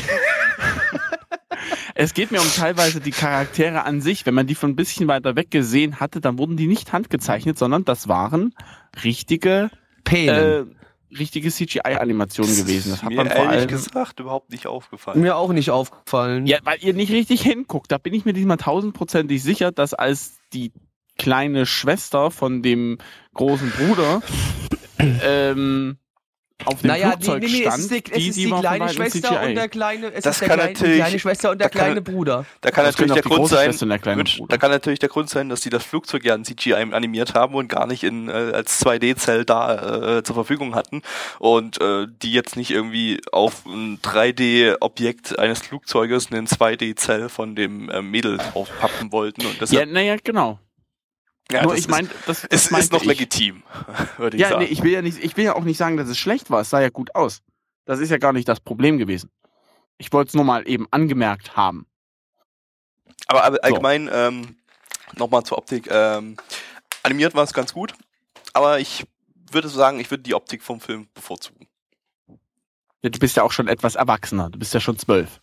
es 1.93 2.13
geht 2.13 2.31
mir 2.31 2.39
um 2.39 2.47
teilweise 2.55 3.01
die 3.01 3.11
Charaktere 3.11 3.83
an 3.83 3.99
sich. 3.99 4.25
Wenn 4.25 4.33
man 4.33 4.47
die 4.47 4.55
von 4.55 4.71
ein 4.71 4.75
bisschen 4.75 5.07
weiter 5.07 5.35
weg 5.35 5.51
gesehen 5.51 5.99
hatte, 5.99 6.21
dann 6.21 6.37
wurden 6.37 6.55
die 6.55 6.67
nicht 6.67 6.93
handgezeichnet, 6.93 7.57
sondern 7.57 7.83
das 7.83 8.07
waren 8.07 8.53
richtige, 9.03 9.69
Penen. 10.03 10.69
äh, 10.69 10.76
richtige 11.11 11.49
CGI-Animationen 11.49 12.55
gewesen. 12.55 12.91
Das 12.91 13.03
hat 13.03 13.09
mir 13.09 13.15
man 13.15 13.27
vor 13.27 13.37
ehrlich 13.37 13.59
allem. 13.59 13.67
gesagt 13.67 14.19
überhaupt 14.19 14.51
nicht 14.51 14.67
aufgefallen. 14.67 15.21
Mir 15.21 15.35
auch 15.37 15.51
nicht 15.53 15.69
aufgefallen. 15.71 16.45
Ja, 16.45 16.57
weil 16.63 16.77
ihr 16.81 16.93
nicht 16.93 17.11
richtig 17.11 17.41
hinguckt. 17.41 17.91
Da 17.91 17.97
bin 17.97 18.13
ich 18.13 18.25
mir 18.25 18.33
diesmal 18.33 18.57
tausendprozentig 18.57 19.41
sicher, 19.41 19.71
dass 19.71 19.93
als 19.93 20.37
die 20.53 20.71
kleine 21.17 21.65
Schwester 21.65 22.31
von 22.31 22.61
dem 22.61 22.97
großen 23.33 23.71
Bruder 23.71 24.21
ähm, 24.99 25.97
auf 26.65 26.81
dem 26.81 26.87
Naja, 26.87 27.07
nee, 27.09 27.11
Flugzeug 27.13 27.41
nee, 27.43 27.47
nee, 27.49 27.61
stand, 27.61 27.75
es 27.77 27.79
ist 27.83 27.91
die, 27.91 27.97
es 27.97 28.03
die, 28.17 28.27
ist 28.29 28.37
die 28.37 28.45
die 28.45 28.51
kleine 28.51 28.89
Schwester 28.89 29.29
CGI. 29.29 29.47
und 29.49 29.55
der 29.55 29.69
kleine, 29.69 30.07
es 30.13 30.23
Das 30.23 30.35
ist 30.35 30.41
der 30.41 30.47
kann 30.57 30.73
kleine, 30.73 30.95
kleine 30.95 31.19
Schwester 31.19 31.51
und 31.51 31.61
der 31.61 31.69
kann- 31.69 31.79
kleine 31.81 32.01
Bruder. 32.01 32.45
Da 32.61 32.71
kann 32.71 32.85
natürlich 32.85 33.13
der 33.13 33.21
Grund 33.21 33.47
sein, 33.47 33.65
Schwester 33.65 33.83
und 33.83 33.89
der 33.89 33.99
kleine 33.99 34.17
Mensch, 34.17 34.37
Bruder. 34.37 34.49
da 34.49 34.57
kann 34.57 34.71
natürlich 34.71 34.99
der 34.99 35.09
Grund 35.09 35.29
sein, 35.29 35.49
dass 35.49 35.61
die 35.61 35.69
das 35.69 35.83
Flugzeug 35.83 36.25
ja 36.25 36.33
in 36.33 36.43
CGI 36.45 36.73
animiert 36.73 37.35
haben 37.35 37.53
und 37.53 37.67
gar 37.67 37.85
nicht 37.85 38.03
in, 38.03 38.27
äh, 38.27 38.31
als 38.31 38.83
2D-Zell 38.83 39.45
da 39.45 40.17
äh, 40.17 40.23
zur 40.23 40.33
Verfügung 40.33 40.73
hatten 40.73 41.03
und 41.37 41.79
äh, 41.79 42.07
die 42.23 42.33
jetzt 42.33 42.55
nicht 42.57 42.71
irgendwie 42.71 43.21
auf 43.31 43.65
ein 43.67 43.99
3D-Objekt 44.01 45.37
eines 45.37 45.59
Flugzeuges 45.61 46.31
einen 46.31 46.47
2D-Zell 46.47 47.29
von 47.29 47.55
dem 47.55 47.89
äh, 47.89 48.01
Mädel 48.01 48.37
draufpappen 48.37 49.11
wollten 49.11 49.41
und 49.45 49.53
Ja, 49.53 49.59
deshalb, 49.61 49.91
naja, 49.91 50.15
genau. 50.23 50.59
Ja, 51.51 51.63
Nur 51.63 51.71
das 51.71 51.79
ich 51.79 51.85
ist- 51.85 51.91
meine, 51.91 52.07
das, 52.25 52.41
das 52.41 52.43
es 52.49 52.65
ist 52.65 52.71
meinte 52.71 52.93
noch 52.93 53.01
ich. 53.01 53.07
legitim, 53.07 53.63
würde 54.17 54.37
ich 54.37 54.41
Ja, 54.41 54.49
sagen. 54.49 54.63
nee, 54.63 54.69
ich 54.69 54.83
will 54.83 54.91
ja 54.91 55.01
nicht, 55.01 55.17
ich 55.23 55.37
will 55.37 55.45
ja 55.45 55.55
auch 55.55 55.63
nicht 55.63 55.77
sagen, 55.77 55.97
dass 55.97 56.07
es 56.09 56.17
schlecht 56.17 56.49
war. 56.49 56.61
Es 56.61 56.69
sah 56.69 56.81
ja 56.81 56.89
gut 56.89 57.15
aus. 57.15 57.41
Das 57.85 57.99
ist 57.99 58.09
ja 58.09 58.17
gar 58.17 58.33
nicht 58.33 58.47
das 58.47 58.59
Problem 58.59 58.97
gewesen. 58.97 59.29
Ich 59.97 60.11
wollte 60.13 60.29
es 60.29 60.33
nur 60.35 60.43
mal 60.43 60.67
eben 60.67 60.87
angemerkt 60.91 61.55
haben. 61.55 61.87
Aber, 63.27 63.43
aber 63.43 63.63
allgemein, 63.63 64.09
ähm, 64.11 64.57
nochmal 65.15 65.43
zur 65.43 65.57
Optik, 65.57 65.87
ähm, 65.89 66.37
animiert 67.03 67.33
war 67.35 67.43
es 67.43 67.53
ganz 67.53 67.73
gut, 67.73 67.93
aber 68.53 68.79
ich 68.79 69.05
würde 69.51 69.69
sagen, 69.69 69.99
ich 69.99 70.11
würde 70.11 70.23
die 70.23 70.33
Optik 70.35 70.61
vom 70.63 70.81
Film 70.81 71.07
bevorzugen. 71.13 71.67
Ja, 73.01 73.09
Du 73.09 73.19
bist 73.19 73.37
ja 73.37 73.43
auch 73.43 73.51
schon 73.51 73.67
etwas 73.67 73.95
erwachsener. 73.95 74.49
Du 74.49 74.59
bist 74.59 74.73
ja 74.73 74.79
schon 74.79 74.97
zwölf. 74.97 75.39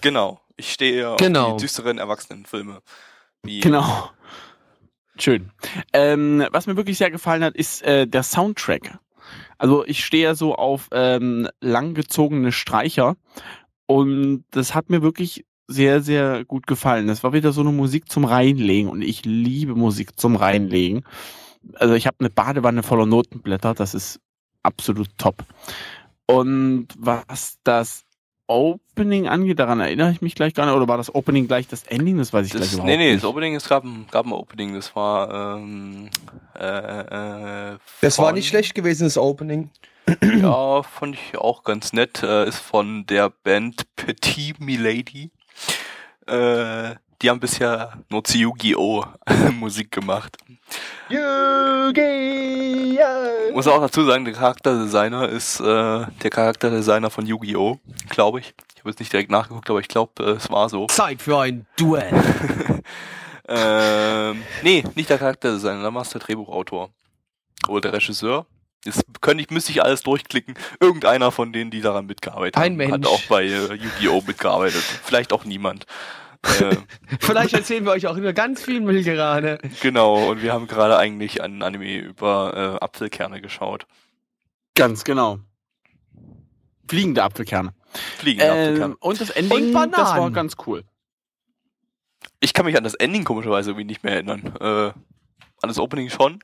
Genau. 0.00 0.40
Ich 0.56 0.72
stehe 0.72 1.08
auf 1.10 1.16
Genau. 1.16 1.56
die 1.56 1.62
düsteren 1.62 1.98
Erwachsenenfilme. 1.98 2.82
Wie 3.42 3.60
Genau. 3.60 4.10
Schön. 5.20 5.50
Ähm, 5.92 6.46
was 6.50 6.66
mir 6.66 6.76
wirklich 6.76 6.98
sehr 6.98 7.10
gefallen 7.10 7.44
hat, 7.44 7.54
ist 7.54 7.82
äh, 7.82 8.06
der 8.06 8.22
Soundtrack. 8.22 8.98
Also 9.58 9.84
ich 9.84 10.04
stehe 10.04 10.24
ja 10.24 10.34
so 10.34 10.54
auf 10.54 10.88
ähm, 10.92 11.48
langgezogene 11.60 12.52
Streicher 12.52 13.16
und 13.86 14.44
das 14.50 14.74
hat 14.74 14.88
mir 14.88 15.02
wirklich 15.02 15.44
sehr, 15.66 16.00
sehr 16.00 16.44
gut 16.44 16.66
gefallen. 16.66 17.06
Das 17.06 17.22
war 17.22 17.32
wieder 17.32 17.52
so 17.52 17.60
eine 17.60 17.70
Musik 17.70 18.10
zum 18.10 18.24
Reinlegen 18.24 18.90
und 18.90 19.02
ich 19.02 19.24
liebe 19.24 19.74
Musik 19.74 20.18
zum 20.18 20.36
Reinlegen. 20.36 21.04
Also 21.74 21.94
ich 21.94 22.06
habe 22.06 22.16
eine 22.20 22.30
Badewanne 22.30 22.82
voller 22.82 23.06
Notenblätter, 23.06 23.74
das 23.74 23.94
ist 23.94 24.20
absolut 24.62 25.08
top. 25.18 25.44
Und 26.26 26.88
was 26.98 27.58
das 27.62 28.04
Opening 28.50 29.28
angeht, 29.28 29.58
daran 29.60 29.78
erinnere 29.80 30.10
ich 30.10 30.20
mich 30.20 30.34
gleich 30.34 30.54
gar 30.54 30.66
nicht, 30.66 30.74
oder 30.74 30.88
war 30.88 30.96
das 30.96 31.14
Opening 31.14 31.46
gleich 31.46 31.68
das 31.68 31.84
Ending? 31.84 32.18
Das 32.18 32.32
weiß 32.32 32.46
ich 32.46 32.52
gleich 32.52 32.64
das, 32.64 32.72
überhaupt 32.72 32.88
nee, 32.90 32.96
nee, 32.96 33.12
nicht. 33.12 33.22
das 33.22 33.30
Opening, 33.30 33.54
es 33.54 33.68
gab 33.68 33.84
ein, 33.84 34.06
gab 34.10 34.26
ein 34.26 34.32
Opening, 34.32 34.74
das 34.74 34.94
war, 34.96 35.56
ähm, 35.56 36.10
äh, 36.58 36.64
äh, 37.74 37.78
Das 38.00 38.18
war 38.18 38.26
von- 38.26 38.34
nicht 38.34 38.48
schlecht 38.48 38.74
gewesen, 38.74 39.04
das 39.04 39.16
Opening. 39.16 39.70
Ja, 40.42 40.82
fand 40.82 41.14
ich 41.14 41.38
auch 41.38 41.62
ganz 41.62 41.92
nett. 41.92 42.22
Äh, 42.24 42.48
ist 42.48 42.58
von 42.58 43.06
der 43.06 43.30
Band 43.30 43.84
Petit 43.94 44.58
Milady. 44.58 45.30
Äh, 46.26 46.96
die 47.22 47.30
haben 47.30 47.40
bisher 47.40 47.92
nur 48.08 48.24
zu 48.24 48.38
Yu-Gi-Oh! 48.38 49.04
Musik 49.58 49.90
gemacht. 49.90 50.38
Yu-Gi-Oh! 51.08 52.00
Muss 53.52 53.66
auch 53.66 53.80
dazu 53.80 54.04
sagen, 54.04 54.24
der 54.24 54.34
Charakterdesigner 54.34 55.28
ist 55.28 55.60
äh, 55.60 55.64
der 55.64 56.30
Charakterdesigner 56.30 57.10
von 57.10 57.26
Yu-Gi-Oh! 57.26 57.78
Glaube 58.08 58.40
ich. 58.40 58.54
Ich 58.74 58.80
habe 58.80 58.90
jetzt 58.90 59.00
nicht 59.00 59.12
direkt 59.12 59.30
nachgeguckt, 59.30 59.68
aber 59.68 59.80
ich 59.80 59.88
glaube, 59.88 60.12
äh, 60.24 60.30
es 60.30 60.50
war 60.50 60.68
so. 60.70 60.86
Zeit 60.86 61.20
für 61.20 61.38
ein 61.40 61.66
Duell. 61.76 62.10
ähm, 63.48 64.42
nee, 64.62 64.82
nicht 64.94 65.10
der 65.10 65.18
Charakterdesigner, 65.18 65.82
dann 65.82 65.94
war 65.94 66.02
es 66.02 66.10
der 66.10 66.20
Drehbuchautor. 66.20 66.90
Oder 67.68 67.80
der 67.82 67.92
Regisseur. 67.94 68.46
Das 68.84 69.02
könnte 69.20 69.42
ich, 69.42 69.50
müsste 69.50 69.72
ich 69.72 69.82
alles 69.82 70.02
durchklicken. 70.02 70.54
Irgendeiner 70.80 71.30
von 71.30 71.52
denen, 71.52 71.70
die 71.70 71.82
daran 71.82 72.06
mitgearbeitet 72.06 72.56
Ein 72.56 72.72
haben, 72.72 72.76
Mensch. 72.76 72.92
hat 72.92 73.06
auch 73.06 73.20
bei 73.28 73.44
äh, 73.44 73.74
Yu-Gi-Oh! 73.74 74.22
mitgearbeitet. 74.26 74.82
Vielleicht 75.04 75.34
auch 75.34 75.44
niemand. 75.44 75.84
Äh, 76.44 76.76
Vielleicht 77.20 77.54
erzählen 77.54 77.84
wir 77.84 77.92
euch 77.92 78.06
auch 78.06 78.16
über 78.16 78.32
ganz 78.32 78.62
viel 78.62 78.80
Müll 78.80 79.02
gerade. 79.02 79.58
genau, 79.80 80.30
und 80.30 80.42
wir 80.42 80.52
haben 80.52 80.66
gerade 80.66 80.96
eigentlich 80.98 81.42
einen 81.42 81.62
Anime 81.62 81.98
über 81.98 82.78
äh, 82.80 82.84
Apfelkerne 82.84 83.40
geschaut. 83.40 83.86
Ganz 84.74 85.04
genau. 85.04 85.38
Fliegende 86.88 87.22
Apfelkerne. 87.22 87.74
Fliegende 88.18 88.46
Ähm, 88.46 88.52
Apfelkerne. 88.62 88.96
und 89.00 89.20
das 89.20 89.30
Ending, 89.30 89.74
Und 89.76 89.92
das 89.92 90.16
war 90.16 90.30
ganz 90.30 90.56
cool. 90.66 90.84
Ich 92.40 92.54
kann 92.54 92.64
mich 92.64 92.76
an 92.76 92.84
das 92.84 92.94
Ending 92.94 93.24
komischerweise 93.24 93.70
irgendwie 93.70 93.84
nicht 93.84 94.02
mehr 94.02 94.14
erinnern. 94.14 94.54
Äh, 94.60 94.92
an 95.62 95.68
das 95.68 95.78
Opening 95.78 96.08
schon. 96.08 96.40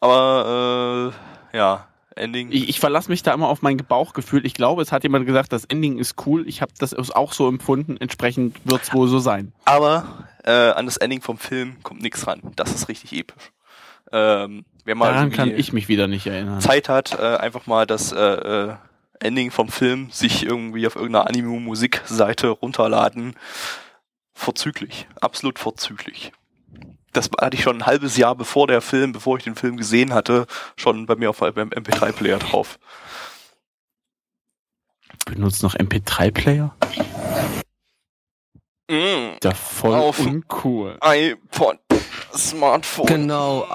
Aber 0.00 1.12
äh, 1.52 1.56
ja, 1.56 1.87
Ending. 2.18 2.48
Ich, 2.50 2.68
ich 2.68 2.80
verlasse 2.80 3.10
mich 3.10 3.22
da 3.22 3.32
immer 3.32 3.48
auf 3.48 3.62
mein 3.62 3.76
Bauchgefühl. 3.76 4.44
Ich 4.44 4.54
glaube, 4.54 4.82
es 4.82 4.92
hat 4.92 5.02
jemand 5.02 5.26
gesagt, 5.26 5.52
das 5.52 5.64
Ending 5.64 5.98
ist 5.98 6.26
cool. 6.26 6.46
Ich 6.48 6.60
habe 6.62 6.72
das 6.78 6.94
auch 6.94 7.32
so 7.32 7.48
empfunden. 7.48 7.96
Entsprechend 7.96 8.56
wird 8.64 8.82
es 8.82 8.92
wohl 8.92 9.08
so 9.08 9.18
sein. 9.18 9.52
Aber 9.64 10.28
äh, 10.44 10.70
an 10.70 10.86
das 10.86 10.96
Ending 10.96 11.22
vom 11.22 11.38
Film 11.38 11.76
kommt 11.82 12.02
nichts 12.02 12.26
ran. 12.26 12.40
Das 12.56 12.72
ist 12.72 12.88
richtig 12.88 13.12
episch. 13.12 13.52
Ähm, 14.12 14.64
wer 14.84 14.94
mal 14.94 15.12
Daran 15.12 15.30
kann 15.30 15.50
ich 15.50 15.72
mich 15.72 15.88
wieder 15.88 16.08
nicht 16.08 16.26
erinnern. 16.26 16.60
Zeit 16.60 16.88
hat, 16.88 17.18
äh, 17.18 17.36
einfach 17.36 17.66
mal 17.66 17.86
das 17.86 18.12
äh, 18.12 18.18
äh, 18.18 18.74
Ending 19.20 19.50
vom 19.50 19.68
Film 19.68 20.10
sich 20.10 20.44
irgendwie 20.44 20.86
auf 20.86 20.96
irgendeiner 20.96 21.28
Anime-Musik-Seite 21.28 22.48
runterladen. 22.48 23.34
Vorzüglich. 24.32 25.08
Absolut 25.20 25.58
vorzüglich. 25.58 26.32
Das 27.12 27.30
hatte 27.40 27.56
ich 27.56 27.62
schon 27.62 27.78
ein 27.78 27.86
halbes 27.86 28.16
Jahr 28.16 28.34
bevor 28.34 28.66
der 28.66 28.80
Film, 28.80 29.12
bevor 29.12 29.38
ich 29.38 29.44
den 29.44 29.54
Film 29.56 29.76
gesehen 29.76 30.12
hatte, 30.14 30.46
schon 30.76 31.06
bei 31.06 31.16
mir 31.16 31.30
auf 31.30 31.40
meinem 31.40 31.70
MP3-Player 31.70 32.38
drauf. 32.38 32.78
Benutzt 35.26 35.62
noch 35.62 35.74
MP3-Player? 35.74 36.74
Mm, 38.90 39.36
Ja, 39.42 39.54
voll 39.54 39.94
Auf. 39.94 40.18
uncool. 40.20 40.98
iPod, 41.04 41.78
Smartphone. 42.34 43.06
Genau. 43.06 43.66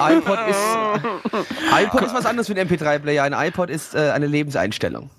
iPod 0.00 0.38
ist, 0.48 0.58
iPod 1.72 2.02
ist 2.02 2.14
was 2.14 2.26
anderes 2.26 2.48
wie 2.48 2.58
ein 2.58 2.68
MP3-Player. 2.68 3.22
Ein 3.24 3.34
iPod 3.34 3.68
ist 3.70 3.94
äh, 3.94 4.10
eine 4.10 4.26
Lebenseinstellung. 4.26 5.10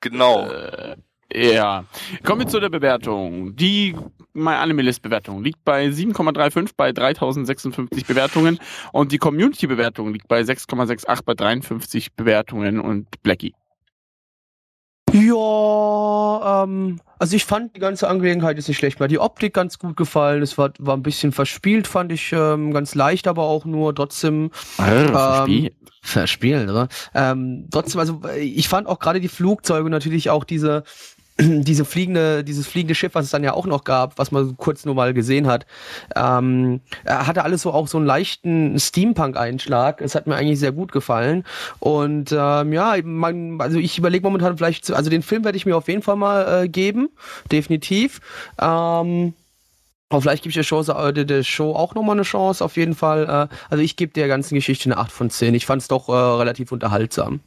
Genau. 0.00 0.48
Äh, 0.50 0.96
ja. 1.32 1.84
Kommen 2.24 2.40
wir 2.42 2.48
zu 2.48 2.60
der 2.60 2.68
Bewertung. 2.70 3.54
Die 3.56 3.96
MyAnimeList-Bewertung 4.40 5.42
liegt 5.42 5.64
bei 5.64 5.86
7,35 5.86 6.70
bei 6.76 6.92
3056 6.92 8.06
Bewertungen 8.06 8.58
und 8.92 9.12
die 9.12 9.18
Community-Bewertung 9.18 10.12
liegt 10.12 10.28
bei 10.28 10.40
6,68 10.40 11.20
bei 11.24 11.34
53 11.34 12.14
Bewertungen 12.14 12.80
und 12.80 13.22
Blackie. 13.22 13.54
Ja, 15.12 16.62
ähm, 16.64 17.00
also 17.18 17.34
ich 17.34 17.44
fand 17.44 17.74
die 17.74 17.80
ganze 17.80 18.08
Angelegenheit 18.08 18.58
ist 18.58 18.68
nicht 18.68 18.78
schlecht. 18.78 19.00
Mir 19.00 19.04
hat 19.04 19.10
die 19.10 19.18
Optik 19.18 19.54
ganz 19.54 19.78
gut 19.78 19.96
gefallen. 19.96 20.42
Es 20.42 20.56
war, 20.56 20.72
war 20.78 20.96
ein 20.96 21.02
bisschen 21.02 21.32
verspielt, 21.32 21.86
fand 21.86 22.12
ich 22.12 22.32
ähm, 22.32 22.72
ganz 22.72 22.94
leicht, 22.94 23.26
aber 23.26 23.44
auch 23.44 23.64
nur 23.64 23.94
trotzdem 23.94 24.50
verspielt. 24.52 25.74
verspielt, 26.02 26.70
oder? 26.70 26.88
Ähm, 27.14 27.66
trotzdem, 27.70 28.00
also 28.00 28.20
äh, 28.26 28.40
ich 28.40 28.68
fand 28.68 28.86
auch 28.86 28.98
gerade 28.98 29.20
die 29.20 29.28
Flugzeuge 29.28 29.90
natürlich 29.90 30.30
auch 30.30 30.44
diese 30.44 30.84
diese 31.62 31.84
fliegende, 31.84 32.44
dieses 32.44 32.66
fliegende 32.66 32.94
Schiff, 32.94 33.14
was 33.14 33.26
es 33.26 33.30
dann 33.30 33.44
ja 33.44 33.54
auch 33.54 33.66
noch 33.66 33.84
gab, 33.84 34.18
was 34.18 34.30
man 34.30 34.56
kurz 34.56 34.84
nur 34.84 34.94
mal 34.94 35.14
gesehen 35.14 35.46
hat, 35.46 35.66
ähm, 36.14 36.80
er 37.04 37.26
hatte 37.26 37.44
alles 37.44 37.62
so 37.62 37.72
auch 37.72 37.88
so 37.88 37.98
einen 37.98 38.06
leichten 38.06 38.78
Steampunk-Einschlag. 38.78 40.00
Es 40.00 40.14
hat 40.14 40.26
mir 40.26 40.36
eigentlich 40.36 40.58
sehr 40.58 40.72
gut 40.72 40.92
gefallen. 40.92 41.44
Und 41.78 42.32
ähm, 42.32 42.72
ja, 42.72 42.96
man, 43.02 43.60
also 43.60 43.78
ich 43.78 43.98
überlege 43.98 44.24
momentan 44.24 44.56
vielleicht, 44.56 44.84
zu, 44.84 44.94
also 44.94 45.10
den 45.10 45.22
Film 45.22 45.44
werde 45.44 45.56
ich 45.56 45.66
mir 45.66 45.76
auf 45.76 45.88
jeden 45.88 46.02
Fall 46.02 46.16
mal 46.16 46.64
äh, 46.64 46.68
geben, 46.68 47.08
definitiv. 47.50 48.20
Ähm, 48.60 49.34
aber 50.10 50.22
vielleicht 50.22 50.42
gebe 50.42 50.50
ich 50.50 50.56
der 50.56 50.64
Show, 50.64 50.80
äh, 50.80 51.12
der, 51.12 51.24
der 51.24 51.42
Show 51.44 51.72
auch 51.72 51.94
nochmal 51.94 52.16
eine 52.16 52.22
Chance, 52.22 52.64
auf 52.64 52.76
jeden 52.76 52.94
Fall. 52.94 53.24
Äh, 53.24 53.54
also 53.70 53.82
ich 53.82 53.96
gebe 53.96 54.12
der 54.12 54.28
ganzen 54.28 54.56
Geschichte 54.56 54.86
eine 54.86 54.98
8 54.98 55.12
von 55.12 55.30
10. 55.30 55.54
Ich 55.54 55.66
fand 55.66 55.82
es 55.82 55.88
doch 55.88 56.08
äh, 56.08 56.12
relativ 56.12 56.72
unterhaltsam. 56.72 57.40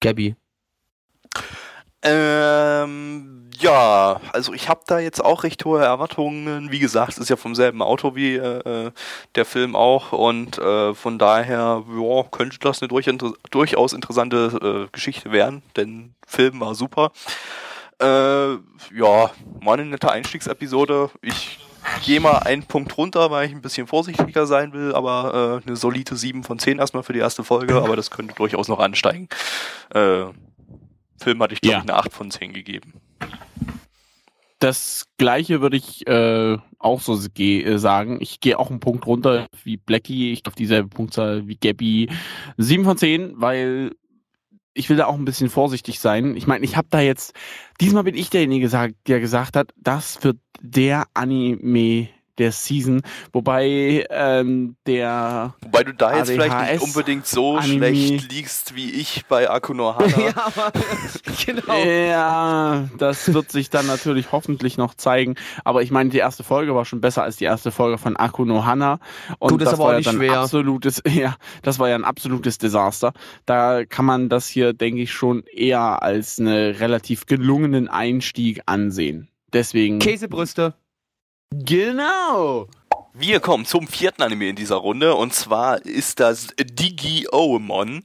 Gabby. 0.00 0.36
Ähm, 2.02 3.50
ja, 3.58 4.20
also 4.32 4.52
ich 4.52 4.68
habe 4.68 4.82
da 4.86 4.98
jetzt 4.98 5.24
auch 5.24 5.42
recht 5.42 5.64
hohe 5.64 5.82
Erwartungen. 5.82 6.70
Wie 6.70 6.78
gesagt, 6.78 7.12
es 7.12 7.18
ist 7.18 7.30
ja 7.30 7.36
vom 7.36 7.54
selben 7.54 7.82
Auto 7.82 8.14
wie 8.14 8.36
äh, 8.36 8.92
der 9.34 9.44
Film 9.44 9.74
auch 9.74 10.12
und 10.12 10.58
äh, 10.58 10.94
von 10.94 11.18
daher 11.18 11.84
ja, 11.88 12.22
könnte 12.30 12.58
das 12.60 12.80
eine 12.80 12.88
durch, 12.88 13.06
inter 13.06 13.32
durchaus 13.50 13.92
interessante 13.92 14.86
äh, 14.86 14.92
Geschichte 14.92 15.32
werden, 15.32 15.62
denn 15.76 16.14
Film 16.26 16.60
war 16.60 16.74
super. 16.74 17.12
Äh, 18.00 18.06
ja, 18.94 19.30
mal 19.60 19.72
eine 19.72 19.86
nette 19.86 20.12
Einstiegsepisode. 20.12 21.10
Ich 21.22 21.58
gehe 22.04 22.20
mal 22.20 22.38
einen 22.38 22.62
Punkt 22.62 22.96
runter, 22.96 23.30
weil 23.30 23.46
ich 23.48 23.54
ein 23.54 23.62
bisschen 23.62 23.86
vorsichtiger 23.86 24.46
sein 24.46 24.72
will, 24.72 24.94
aber 24.94 25.60
äh, 25.62 25.66
eine 25.66 25.76
solide 25.76 26.16
7 26.16 26.44
von 26.44 26.58
10 26.58 26.78
erstmal 26.78 27.02
für 27.02 27.12
die 27.12 27.18
erste 27.18 27.44
Folge, 27.44 27.74
aber 27.82 27.96
das 27.96 28.10
könnte 28.10 28.34
durchaus 28.34 28.68
noch 28.68 28.78
ansteigen. 28.80 29.28
Äh, 29.94 30.24
Film 31.18 31.42
hatte 31.42 31.54
ich, 31.54 31.60
glaube 31.60 31.72
Ja. 31.72 31.78
ich, 31.78 31.88
eine 31.90 31.94
8 31.98 32.12
von 32.12 32.30
10 32.30 32.52
gegeben. 32.52 32.94
Das 34.58 35.06
gleiche 35.18 35.60
würde 35.60 35.76
ich 35.76 36.06
äh, 36.06 36.56
auch 36.78 37.00
so 37.00 37.18
äh, 37.38 37.76
sagen. 37.78 38.18
Ich 38.20 38.40
gehe 38.40 38.58
auch 38.58 38.70
einen 38.70 38.80
Punkt 38.80 39.06
runter 39.06 39.46
wie 39.64 39.76
Blackie. 39.76 40.32
Ich 40.32 40.46
auf 40.46 40.54
dieselbe 40.54 40.88
Punktzahl 40.88 41.46
wie 41.46 41.56
Gabby. 41.56 42.08
7 42.56 42.84
von 42.84 42.96
10, 42.96 43.34
weil 43.36 43.92
ich 44.76 44.90
will 44.90 44.96
da 44.96 45.06
auch 45.06 45.14
ein 45.14 45.24
bisschen 45.24 45.48
vorsichtig 45.48 46.00
sein. 46.00 46.36
Ich 46.36 46.46
meine, 46.46 46.64
ich 46.64 46.76
habe 46.76 46.88
da 46.90 47.00
jetzt, 47.00 47.32
diesmal 47.80 48.04
bin 48.04 48.14
ich 48.14 48.30
derjenige, 48.30 48.68
der 49.06 49.20
gesagt 49.20 49.56
hat, 49.56 49.72
das 49.76 50.22
wird 50.22 50.38
der 50.60 51.04
Anime 51.14 52.08
der 52.38 52.52
Season, 52.52 53.02
wobei 53.32 54.06
ähm, 54.10 54.76
der 54.86 55.54
Wobei 55.62 55.84
du 55.84 55.94
da 55.94 56.16
jetzt 56.16 56.30
vielleicht 56.30 56.58
nicht 56.58 56.70
ADHS 56.70 56.82
unbedingt 56.82 57.26
so 57.26 57.56
Anime. 57.56 57.86
schlecht 57.86 58.32
liegst 58.32 58.74
wie 58.74 58.90
ich 58.90 59.24
bei 59.28 59.48
Akuno 59.50 59.96
Hana. 59.96 60.06
ja, 60.18 60.34
aber 60.36 60.72
genau. 61.46 61.84
Ja, 61.84 62.88
das 62.98 63.32
wird 63.32 63.50
sich 63.50 63.70
dann 63.70 63.86
natürlich 63.86 64.32
hoffentlich 64.32 64.76
noch 64.76 64.94
zeigen. 64.94 65.34
Aber 65.64 65.82
ich 65.82 65.90
meine, 65.90 66.10
die 66.10 66.18
erste 66.18 66.44
Folge 66.44 66.74
war 66.74 66.84
schon 66.84 67.00
besser 67.00 67.22
als 67.22 67.36
die 67.36 67.44
erste 67.44 67.70
Folge 67.70 67.98
von 67.98 68.16
Akuno 68.16 68.64
Hana. 68.64 68.98
Und 69.38 69.50
Tut 69.50 69.62
das 69.62 69.74
aber 69.74 69.78
war 69.78 69.86
auch 69.88 69.92
ja 69.92 70.00
dann 70.00 70.16
schwer. 70.16 70.40
absolutes, 70.40 71.02
ja, 71.08 71.36
das 71.62 71.78
war 71.78 71.88
ja 71.88 71.94
ein 71.94 72.04
absolutes 72.04 72.58
Desaster. 72.58 73.12
Da 73.44 73.84
kann 73.84 74.04
man 74.04 74.28
das 74.28 74.46
hier, 74.46 74.72
denke 74.72 75.02
ich, 75.02 75.12
schon 75.12 75.42
eher 75.44 76.02
als 76.02 76.38
einen 76.38 76.74
relativ 76.74 77.26
gelungenen 77.26 77.88
Einstieg 77.88 78.62
ansehen. 78.66 79.28
Deswegen. 79.52 79.98
Käsebrüste. 79.98 80.74
Genau. 81.50 82.68
Wir 83.12 83.40
kommen 83.40 83.64
zum 83.64 83.86
vierten 83.86 84.22
Anime 84.22 84.48
in 84.48 84.56
dieser 84.56 84.76
Runde 84.76 85.14
und 85.14 85.32
zwar 85.32 85.84
ist 85.84 86.20
das 86.20 86.48
Digimon. 86.58 88.04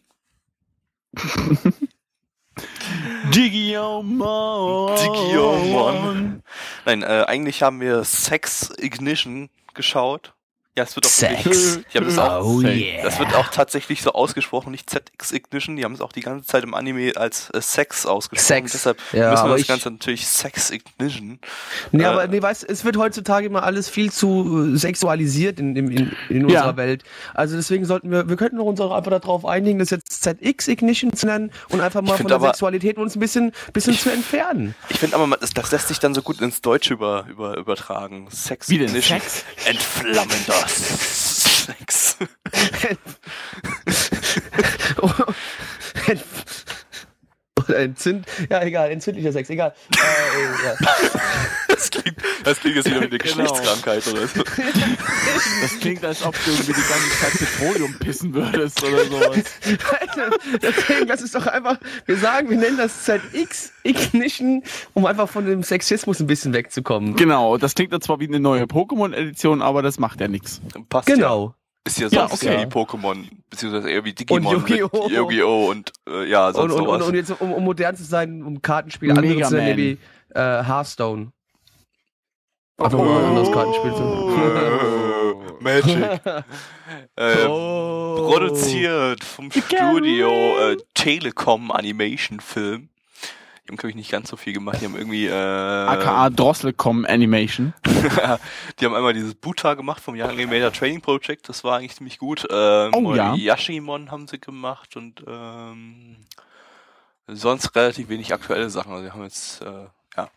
Digimon. 3.34 4.96
Digimon. 4.96 6.44
Nein, 6.86 7.04
äh, 7.04 7.26
eigentlich 7.28 7.62
haben 7.62 7.82
wir 7.82 8.04
Sex 8.04 8.72
Ignition 8.78 9.50
geschaut. 9.74 10.34
Ja, 10.78 10.86
es 10.86 10.96
wird 10.96 11.06
auch 11.06 11.10
Sex. 11.10 11.44
wirklich- 11.46 11.86
Ich 11.90 11.96
habe 11.98 12.06
es 12.06 12.18
auch 12.18 12.46
Oh 12.46 12.62
yeah. 12.62 13.04
Das 13.04 13.20
wird 13.20 13.36
auch 13.36 13.50
tatsächlich 13.50 14.02
so 14.02 14.14
ausgesprochen, 14.14 14.72
nicht 14.72 14.90
ZX 14.90 15.34
Ignition. 15.34 15.76
Die 15.76 15.84
haben 15.84 15.94
es 15.94 16.00
auch 16.00 16.14
die 16.14 16.22
ganze 16.22 16.48
Zeit 16.48 16.64
im 16.64 16.74
Anime 16.74 17.12
als 17.18 17.50
äh, 17.50 17.60
Sex 17.62 18.06
ausgesprochen. 18.06 18.48
Sex. 18.48 18.72
Deshalb 18.72 18.98
Ja, 19.12 19.32
müssen 19.32 19.46
wir 19.48 19.52
das 19.52 19.62
ich- 19.62 19.68
Ganze 19.68 19.92
natürlich 19.92 20.26
Sex 20.26 20.72
Ignition. 20.72 21.40
Nee, 21.92 22.04
Äh, 22.04 22.06
aber 22.06 22.26
nee, 22.28 22.42
weißt, 22.42 22.64
es 22.70 22.86
wird 22.86 22.96
heutzutage 22.96 23.48
immer 23.48 23.64
alles 23.64 23.90
viel 23.90 24.14
zu 24.14 24.72
äh, 24.74 24.78
sexualisiert 24.78 25.60
in, 25.60 25.76
in, 25.76 25.92
in, 25.92 26.12
in 26.30 26.46
unserer 26.46 26.68
Ja. 26.68 26.78
Welt. 26.78 27.04
Also 27.34 27.58
deswegen 27.58 27.84
sollten 27.84 28.10
wir, 28.10 28.30
wir 28.30 28.38
könnten 28.38 28.58
uns 28.62 28.80
auch 28.80 28.92
einfach 28.94 29.12
darauf 29.12 29.44
einigen, 29.46 29.78
das 29.78 29.90
jetzt 29.90 30.24
ZX 30.24 30.70
Ignition 30.70 31.12
zu 31.14 31.26
nennen 31.26 31.52
und 31.68 31.82
einfach 31.82 32.02
mal 32.02 32.16
von 32.16 32.28
der 32.28 32.36
aber- 32.38 32.48
Sexualität 32.48 32.98
uns 32.98 33.18
ein 33.18 33.20
bisschen, 33.20 33.52
bisschen 33.74 33.98
zu 33.98 34.10
entfernen. 34.10 34.74
Ich 34.88 35.00
finde 35.00 35.18
aber, 35.18 35.36
das, 35.36 35.50
das 35.50 35.70
lässt 35.72 35.90
sich 35.90 36.00
dann 36.00 36.14
so 36.16 36.22
gut 36.22 36.40
ins 36.40 36.62
Deutsche 36.62 36.94
über, 36.94 37.26
über, 37.30 37.58
übertragen. 37.58 38.30
Sex 38.32 38.70
Wie 38.70 38.78
denn? 38.78 38.88
Ignition. 38.88 39.20
Sex? 39.20 39.44
Entflammender 39.66 40.61
Sex. 40.68 42.18
entzünd, 47.78 48.26
ja 48.50 48.62
egal, 48.64 48.92
entzündlicher 48.92 49.32
Sex, 49.32 49.50
egal. 49.50 49.74
äh, 49.96 50.66
ja. 50.66 50.76
Das 51.68 51.90
klingt, 51.90 52.18
das 52.44 52.60
klingt 52.60 52.76
jetzt 52.76 52.86
wieder 52.86 53.02
wie 53.02 53.06
eine 53.06 53.18
Genau. 53.18 53.24
Geschlechtskrankheit 53.24 54.08
oder 54.08 54.28
so. 54.28 54.44
Das 55.62 55.80
klingt, 55.80 56.06
als 56.06 56.24
ob 56.24 56.36
du 56.46 56.52
irgendwie 56.52 56.74
die 56.74 56.82
ganze 56.82 57.20
Zeit 57.20 57.32
Petroleum 57.40 57.94
pissen 58.00 58.34
würdest 58.34 58.84
oder 58.84 59.06
sowas. 59.06 59.38
Deswegen, 60.62 61.08
lass 61.08 61.22
es 61.22 61.32
doch 61.32 61.48
einfach, 61.48 61.78
wir 62.06 62.18
sagen, 62.18 62.50
wir 62.50 62.58
nennen 62.58 62.78
das 62.78 63.04
ZX 63.06 63.72
Ignition, 63.84 64.64
um 64.94 65.06
einfach 65.06 65.28
von 65.30 65.46
dem 65.46 65.64
Sexismus 65.64 66.20
ein 66.20 66.28
bisschen 66.28 66.54
wegzukommen. 66.54 67.16
Genau, 67.16 67.58
das 67.58 67.74
klingt 67.74 67.94
dann 67.94 68.02
zwar 68.02 68.20
wie 68.20 68.28
eine 68.28 68.40
neue 68.40 68.64
Pokémon-Edition, 68.66 69.62
aber 69.62 69.82
das 69.82 69.98
macht 69.98 70.22
ja 70.22 70.28
nichts. 70.28 70.62
Passt 70.90 71.08
Ja. 71.10 71.54
Ist 71.86 72.00
ja 72.00 72.08
Ja, 72.10 72.28
sonst 72.28 72.44
okay. 72.44 72.60
wie 72.62 72.66
Pokémon, 72.66 73.28
beziehungsweise 73.50 73.90
eher 73.90 74.04
wie 74.06 74.14
Digimon 74.14 74.46
Und 74.56 74.70
Yu-Gi-Oh! 74.70 75.04
mit 75.08 75.18
Yu-Gi-Oh! 75.18 75.70
und 75.72 75.92
äh, 76.08 76.30
ja, 76.30 76.48
Und, 76.48 76.54
sonst 76.56 76.74
und, 76.74 76.80
und, 76.82 76.86
sowas. 76.88 77.08
und 77.08 77.16
jetzt, 77.16 77.42
um, 77.42 77.52
um 77.54 77.64
modern 77.64 77.96
zu 77.96 78.04
sein, 78.04 78.44
um 78.44 78.62
Kartenspiele 78.62 79.14
andere 79.16 79.42
zu 79.42 79.56
nennen, 79.56 79.68
Man. 79.70 79.78
wie 79.78 79.98
äh, 80.36 80.64
Hearthstone. 80.64 81.32
Einfach 82.78 82.98
mal 83.00 83.20
ein 83.20 83.26
anderes 83.30 83.52
Kartenspiel 83.52 83.94
zu. 83.96 84.02
Äh, 85.62 85.64
Magic. 85.64 86.22
äh, 87.16 87.46
Oh. 87.48 88.28
Produziert 88.32 89.24
vom 89.24 89.52
Studio 89.52 90.30
äh, 90.72 90.78
Telekom 90.96 91.72
Animation 91.72 92.40
Film. 92.40 92.90
Die 93.64 93.72
haben, 93.72 93.78
glaube 93.78 93.90
ich, 93.90 93.96
nicht 93.96 94.12
ganz 94.12 94.30
so 94.30 94.38
viel 94.38 94.54
gemacht. 94.54 94.78
Die 94.82 94.86
haben 94.86 94.96
irgendwie. 94.96 95.28
Äh, 95.28 95.32
AKA 95.34 96.30
Drosselcom 96.32 97.06
Animation. 97.06 97.74
die 98.80 98.86
haben 98.86 98.96
einmal 98.96 99.14
dieses 99.14 99.36
Buta 99.36 99.76
gemacht 99.76 100.02
vom 100.02 100.16
Young 100.16 100.30
Animator 100.30 100.74
Training 100.74 101.02
Project. 101.02 101.48
Das 101.48 101.64
war 101.64 101.78
eigentlich 101.78 101.96
ziemlich 101.96 102.18
gut. 102.18 102.48
Ähm, 102.50 102.94
Oh, 102.94 103.14
ja. 103.14 103.36
Yashimon 103.36 104.10
haben 104.10 104.28
sie 104.28 104.40
gemacht 104.40 104.96
und 104.96 105.24
ähm, 105.28 106.18
sonst 107.28 107.76
relativ 107.76 108.10
wenig 108.10 108.34
aktuelle 108.34 108.70
Sachen. 108.70 108.92
Also, 108.94 109.06
die 109.06 109.12
haben 109.12 109.24
jetzt. 109.24 109.62
Äh, 109.62 109.86
ja. 110.18 110.30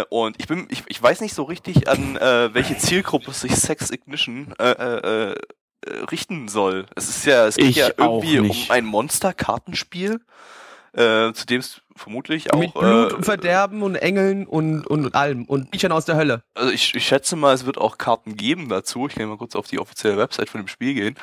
Äh, 0.00 0.04
und 0.10 0.36
ich 0.38 0.46
bin, 0.46 0.66
ich, 0.68 0.82
ich 0.86 1.02
weiß 1.02 1.20
nicht 1.20 1.34
so 1.34 1.44
richtig, 1.44 1.88
an 1.88 2.16
äh, 2.16 2.52
welche 2.54 2.76
Zielgruppe 2.76 3.32
sich 3.32 3.54
Sex 3.56 3.90
Ignition 3.90 4.54
äh, 4.58 4.70
äh, 4.70 5.30
äh, 5.32 5.34
richten 6.10 6.48
soll. 6.48 6.86
Es 6.94 7.08
ist 7.08 7.24
ja, 7.24 7.46
es 7.46 7.56
geht 7.56 7.70
Ich 7.70 7.76
ja 7.76 7.90
irgendwie 7.96 8.38
um 8.40 8.50
ein 8.68 8.84
Monster-Kartenspiel, 8.84 10.20
äh, 10.92 11.32
zu 11.32 11.46
dem 11.46 11.60
es 11.60 11.80
vermutlich 11.96 12.52
auch. 12.52 12.58
Mit 12.58 12.74
Blut 12.74 13.12
äh, 13.12 13.14
und 13.14 13.24
Verderben 13.24 13.82
und 13.82 13.94
Engeln 13.96 14.46
und, 14.46 14.86
und 14.86 15.14
allem 15.14 15.44
und 15.44 15.70
Biechern 15.70 15.92
aus 15.92 16.04
der 16.04 16.16
Hölle. 16.16 16.42
also 16.54 16.70
ich, 16.70 16.94
ich 16.94 17.06
schätze 17.06 17.36
mal, 17.36 17.54
es 17.54 17.66
wird 17.66 17.78
auch 17.78 17.98
Karten 17.98 18.36
geben 18.36 18.68
dazu. 18.68 19.06
Ich 19.08 19.14
kann 19.14 19.28
mal 19.28 19.36
kurz 19.36 19.54
auf 19.56 19.66
die 19.66 19.78
offizielle 19.78 20.16
Website 20.16 20.48
von 20.50 20.60
dem 20.60 20.68
Spiel 20.68 20.94
gehen, 20.94 21.14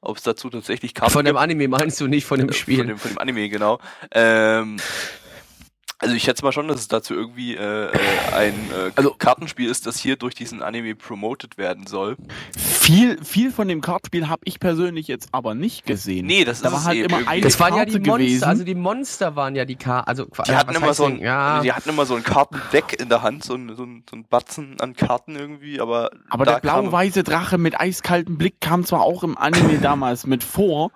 ob 0.00 0.16
es 0.16 0.22
dazu 0.22 0.50
tatsächlich 0.50 0.94
Karten 0.94 1.12
Von 1.12 1.24
dem 1.24 1.34
gibt. 1.34 1.42
Anime 1.42 1.68
meinst 1.68 2.00
du 2.00 2.06
nicht 2.06 2.24
von 2.26 2.38
dem 2.38 2.48
Äh, 2.48 2.52
Spiel. 2.52 2.78
Von 2.78 2.86
dem, 2.88 2.98
von 2.98 3.10
dem 3.12 3.18
Anime, 3.18 3.48
genau. 3.48 3.78
Ähm, 4.12 4.76
also 5.98 6.16
ich 6.16 6.24
schätze 6.24 6.44
mal 6.44 6.50
schon, 6.50 6.66
dass 6.66 6.80
es 6.80 6.88
dazu 6.88 7.14
irgendwie 7.14 7.54
äh, 7.54 7.86
äh, 7.86 7.90
ein 8.34 8.54
äh, 8.72 8.90
Also- 8.96 9.14
Kartenspiel 9.14 9.70
ist, 9.70 9.86
das 9.86 9.98
hier 10.00 10.16
durch 10.16 10.34
diesen 10.34 10.60
Anime 10.60 10.96
promoted 10.96 11.58
werden 11.58 11.86
soll. 11.86 12.16
Viel, 12.82 13.22
viel 13.22 13.52
von 13.52 13.68
dem 13.68 13.80
Kartenspiel 13.80 14.28
habe 14.28 14.42
ich 14.44 14.58
persönlich 14.58 15.06
jetzt 15.06 15.28
aber 15.30 15.54
nicht 15.54 15.86
gesehen. 15.86 16.26
Nee, 16.26 16.44
das 16.44 16.62
da 16.62 16.68
ist 16.68 16.72
war 16.74 16.80
es 16.80 16.86
halt 16.86 16.98
eben 16.98 17.14
immer 17.14 17.28
eine 17.28 17.40
das 17.40 17.60
waren 17.60 17.76
ja 17.76 17.84
Karte 17.84 18.00
die 18.00 18.08
Monster, 18.08 18.18
gewesen. 18.18 18.44
also 18.44 18.64
die 18.64 18.74
Monster 18.74 19.36
waren 19.36 19.54
ja 19.54 19.64
die 19.64 19.76
K, 19.76 20.00
also 20.00 20.24
Die 20.24 20.56
hatten 20.56 20.74
immer 20.74 20.92
so 20.92 21.04
ein, 21.04 21.20
ja, 21.20 21.60
die 21.60 21.72
hatten 21.72 21.90
immer 21.90 22.06
so 22.06 22.16
ein 22.16 22.24
Kartendeck 22.24 23.00
in 23.00 23.08
der 23.08 23.22
Hand, 23.22 23.44
so 23.44 23.54
ein, 23.54 23.72
so 23.76 23.84
ein, 23.84 24.02
so 24.10 24.16
ein 24.16 24.24
Batzen 24.28 24.80
an 24.80 24.94
Karten 24.94 25.36
irgendwie, 25.36 25.80
aber 25.80 26.10
aber 26.28 26.44
da 26.44 26.54
der 26.54 26.60
blau-weiße 26.60 27.22
Drache 27.22 27.56
mit 27.56 27.80
eiskaltem 27.80 28.36
Blick 28.36 28.60
kam 28.60 28.84
zwar 28.84 29.02
auch 29.02 29.22
im 29.22 29.38
Anime 29.38 29.78
damals 29.80 30.26
mit 30.26 30.42
vor, 30.42 30.90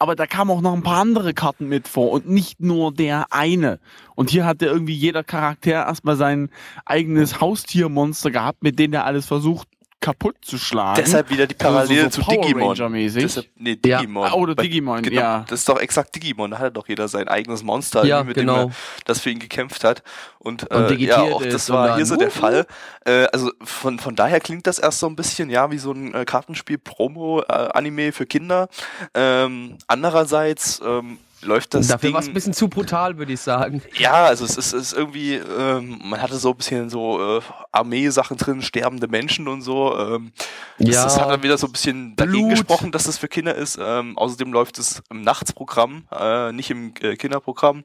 aber 0.00 0.16
da 0.16 0.26
kamen 0.26 0.50
auch 0.50 0.60
noch 0.60 0.74
ein 0.74 0.82
paar 0.82 1.00
andere 1.00 1.34
Karten 1.34 1.68
mit 1.68 1.86
vor 1.86 2.10
und 2.10 2.28
nicht 2.28 2.58
nur 2.58 2.92
der 2.92 3.26
eine. 3.30 3.78
Und 4.16 4.30
hier 4.30 4.44
hatte 4.44 4.66
irgendwie 4.66 4.94
jeder 4.94 5.22
Charakter 5.22 5.70
erstmal 5.70 6.16
sein 6.16 6.50
eigenes 6.84 7.40
Haustiermonster 7.40 8.32
gehabt, 8.32 8.64
mit 8.64 8.80
dem 8.80 8.92
er 8.92 9.04
alles 9.04 9.26
versucht 9.26 9.68
kaputt 10.00 10.36
zu 10.42 10.58
schlagen. 10.58 11.00
Deshalb 11.04 11.30
wieder 11.30 11.46
die 11.46 11.54
Parallele 11.54 12.08
zu 12.10 12.20
Power 12.20 12.40
Digimon. 12.40 12.68
Ranger-mäßig. 12.68 13.22
Deshalb, 13.22 13.46
nee, 13.56 13.76
Ja. 13.84 13.98
Digimon. 13.98 14.28
Ah, 14.28 14.34
oder 14.34 14.54
Digimon, 14.54 15.02
genau, 15.02 15.20
ja. 15.20 15.44
Das 15.48 15.60
ist 15.60 15.68
doch 15.68 15.78
exakt 15.80 16.14
Digimon. 16.14 16.52
Da 16.52 16.58
hatte 16.58 16.72
doch 16.72 16.88
jeder 16.88 17.08
sein 17.08 17.26
eigenes 17.28 17.62
Monster, 17.64 18.04
Ja, 18.04 18.22
mit 18.22 18.36
genau. 18.36 18.66
dem 18.66 18.68
er 18.70 18.74
das 19.06 19.20
für 19.20 19.30
ihn 19.30 19.38
gekämpft 19.40 19.82
hat. 19.84 20.02
Und, 20.38 20.70
Und 20.70 20.90
äh, 20.92 20.94
ja, 20.94 21.22
auch 21.22 21.42
das 21.42 21.68
war 21.70 21.96
hier 21.96 22.06
so 22.06 22.16
der 22.16 22.30
Fall. 22.30 22.66
Äh, 23.04 23.26
also 23.32 23.50
von, 23.62 23.98
von 23.98 24.14
daher 24.14 24.40
klingt 24.40 24.66
das 24.66 24.78
erst 24.78 25.00
so 25.00 25.06
ein 25.08 25.16
bisschen 25.16 25.50
ja 25.50 25.70
wie 25.70 25.78
so 25.78 25.92
ein 25.92 26.14
äh, 26.14 26.24
Kartenspiel-Promo-Anime 26.24 28.12
für 28.12 28.26
Kinder. 28.26 28.68
Ähm, 29.14 29.78
andererseits 29.86 30.80
ähm, 30.84 31.18
läuft 31.42 31.74
das 31.74 31.88
Dafür 31.88 32.12
war 32.12 32.20
es 32.20 32.28
ein 32.28 32.34
bisschen 32.34 32.52
zu 32.52 32.68
brutal, 32.68 33.16
würde 33.18 33.32
ich 33.32 33.40
sagen. 33.40 33.82
Ja, 33.96 34.24
also 34.24 34.44
es 34.44 34.56
ist, 34.56 34.72
es 34.72 34.92
ist 34.92 34.92
irgendwie, 34.92 35.34
ähm, 35.34 36.00
man 36.04 36.20
hatte 36.20 36.36
so 36.36 36.50
ein 36.50 36.56
bisschen 36.56 36.90
so 36.90 37.38
äh, 37.38 37.42
Armeesachen 37.72 38.36
drin, 38.36 38.62
sterbende 38.62 39.08
Menschen 39.08 39.46
und 39.48 39.62
so. 39.62 39.96
Ähm, 39.98 40.32
das, 40.78 40.94
Ja. 40.94 41.04
das 41.04 41.20
hat 41.20 41.30
dann 41.30 41.42
wieder 41.42 41.58
so 41.58 41.66
ein 41.66 41.72
bisschen 41.72 42.16
dagegen 42.16 42.38
Blut. 42.48 42.50
gesprochen, 42.50 42.92
dass 42.92 43.04
das 43.04 43.18
für 43.18 43.28
Kinder 43.28 43.54
ist. 43.54 43.78
Ähm, 43.80 44.18
außerdem 44.18 44.52
läuft 44.52 44.78
es 44.78 45.02
im 45.10 45.22
Nachtsprogramm, 45.22 46.06
äh, 46.10 46.52
nicht 46.52 46.70
im 46.70 46.92
äh, 47.00 47.16
Kinderprogramm. 47.16 47.84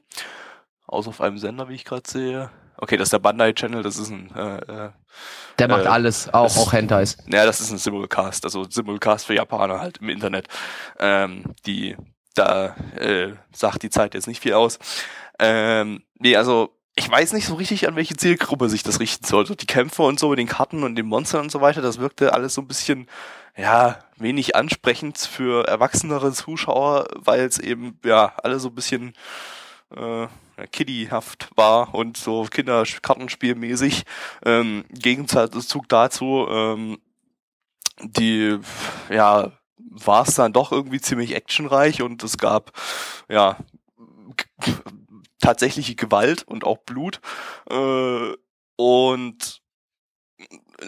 Außer 0.86 1.08
auf 1.08 1.20
einem 1.20 1.38
Sender, 1.38 1.68
wie 1.68 1.74
ich 1.74 1.84
gerade 1.84 2.08
sehe. 2.08 2.50
Okay, 2.76 2.96
das 2.96 3.06
ist 3.06 3.12
der 3.12 3.20
Bandai 3.20 3.52
Channel, 3.52 3.82
das 3.84 3.96
ist 3.98 4.10
ein, 4.10 4.30
äh, 4.34 4.56
äh, 4.86 4.90
Der 5.60 5.68
macht 5.68 5.84
Äh, 5.84 5.88
alles, 5.88 6.28
auch, 6.34 6.44
das- 6.44 6.58
auch 6.58 6.72
Hentais. 6.72 7.16
naja, 7.26 7.46
das 7.46 7.60
ist 7.60 7.70
ein 7.70 7.78
Simulcast, 7.78 8.44
also 8.44 8.64
Simulcast 8.68 9.26
für 9.26 9.34
Japaner 9.34 9.80
halt 9.80 9.98
im 9.98 10.08
Internet. 10.08 10.48
Ähm, 10.98 11.44
die, 11.66 11.96
da 12.34 12.76
äh, 12.96 13.32
sagt 13.52 13.82
die 13.82 13.90
Zeit 13.90 14.14
jetzt 14.14 14.26
nicht 14.26 14.42
viel 14.42 14.54
aus. 14.54 14.78
Ähm, 15.38 16.02
nee, 16.18 16.36
also 16.36 16.70
ich 16.96 17.10
weiß 17.10 17.32
nicht 17.32 17.46
so 17.46 17.54
richtig, 17.54 17.88
an 17.88 17.96
welche 17.96 18.16
Zielgruppe 18.16 18.68
sich 18.68 18.82
das 18.82 19.00
richten 19.00 19.24
sollte. 19.26 19.56
Die 19.56 19.66
Kämpfe 19.66 20.02
und 20.02 20.20
so 20.20 20.28
mit 20.28 20.38
den 20.38 20.46
Karten 20.46 20.84
und 20.84 20.94
den 20.94 21.06
Monstern 21.06 21.42
und 21.42 21.50
so 21.50 21.60
weiter, 21.60 21.82
das 21.82 21.98
wirkte 21.98 22.32
alles 22.32 22.54
so 22.54 22.60
ein 22.60 22.68
bisschen, 22.68 23.08
ja, 23.56 23.98
wenig 24.16 24.54
ansprechend 24.54 25.18
für 25.18 25.66
erwachsenere 25.66 26.32
Zuschauer, 26.32 27.06
weil 27.16 27.40
es 27.40 27.58
eben, 27.58 27.98
ja, 28.04 28.34
alle 28.42 28.60
so 28.60 28.68
ein 28.68 28.74
bisschen 28.74 29.14
äh, 29.94 30.28
kiddyhaft 30.70 31.50
war 31.56 31.94
und 31.94 32.16
so 32.16 32.44
Kinderkartenspielmäßig. 32.44 34.04
Ähm, 34.44 34.84
Gegenzug 34.90 35.88
dazu, 35.88 36.46
ähm, 36.48 36.98
die, 38.00 38.58
ja, 39.10 39.50
war 39.90 40.26
es 40.26 40.34
dann 40.34 40.52
doch 40.52 40.72
irgendwie 40.72 41.00
ziemlich 41.00 41.34
actionreich 41.34 42.02
und 42.02 42.22
es 42.22 42.38
gab, 42.38 42.72
ja, 43.28 43.56
tatsächliche 45.40 45.94
Gewalt 45.94 46.42
und 46.42 46.64
auch 46.64 46.78
Blut 46.78 47.20
äh, 47.70 48.32
und 48.76 49.60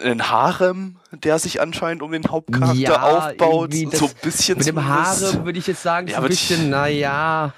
einen 0.01 0.29
Harem, 0.29 0.99
der 1.11 1.39
sich 1.39 1.61
anscheinend 1.61 2.01
um 2.03 2.11
den 2.11 2.25
Hauptcharakter 2.29 2.75
Ja, 2.77 3.01
aufbaut, 3.01 3.73
so 3.93 4.05
ein 4.07 4.11
bisschen 4.21 4.57
Mit 4.57 4.67
dem. 4.67 4.83
Haare 4.85 5.45
würde 5.45 5.57
ich 5.59 5.67
jetzt 5.67 5.81
sagen, 5.81 6.07
Ja, 6.07 6.17
so 6.17 6.23
ein 6.23 6.27
bisschen, 6.27 6.69
naja, 6.69 7.53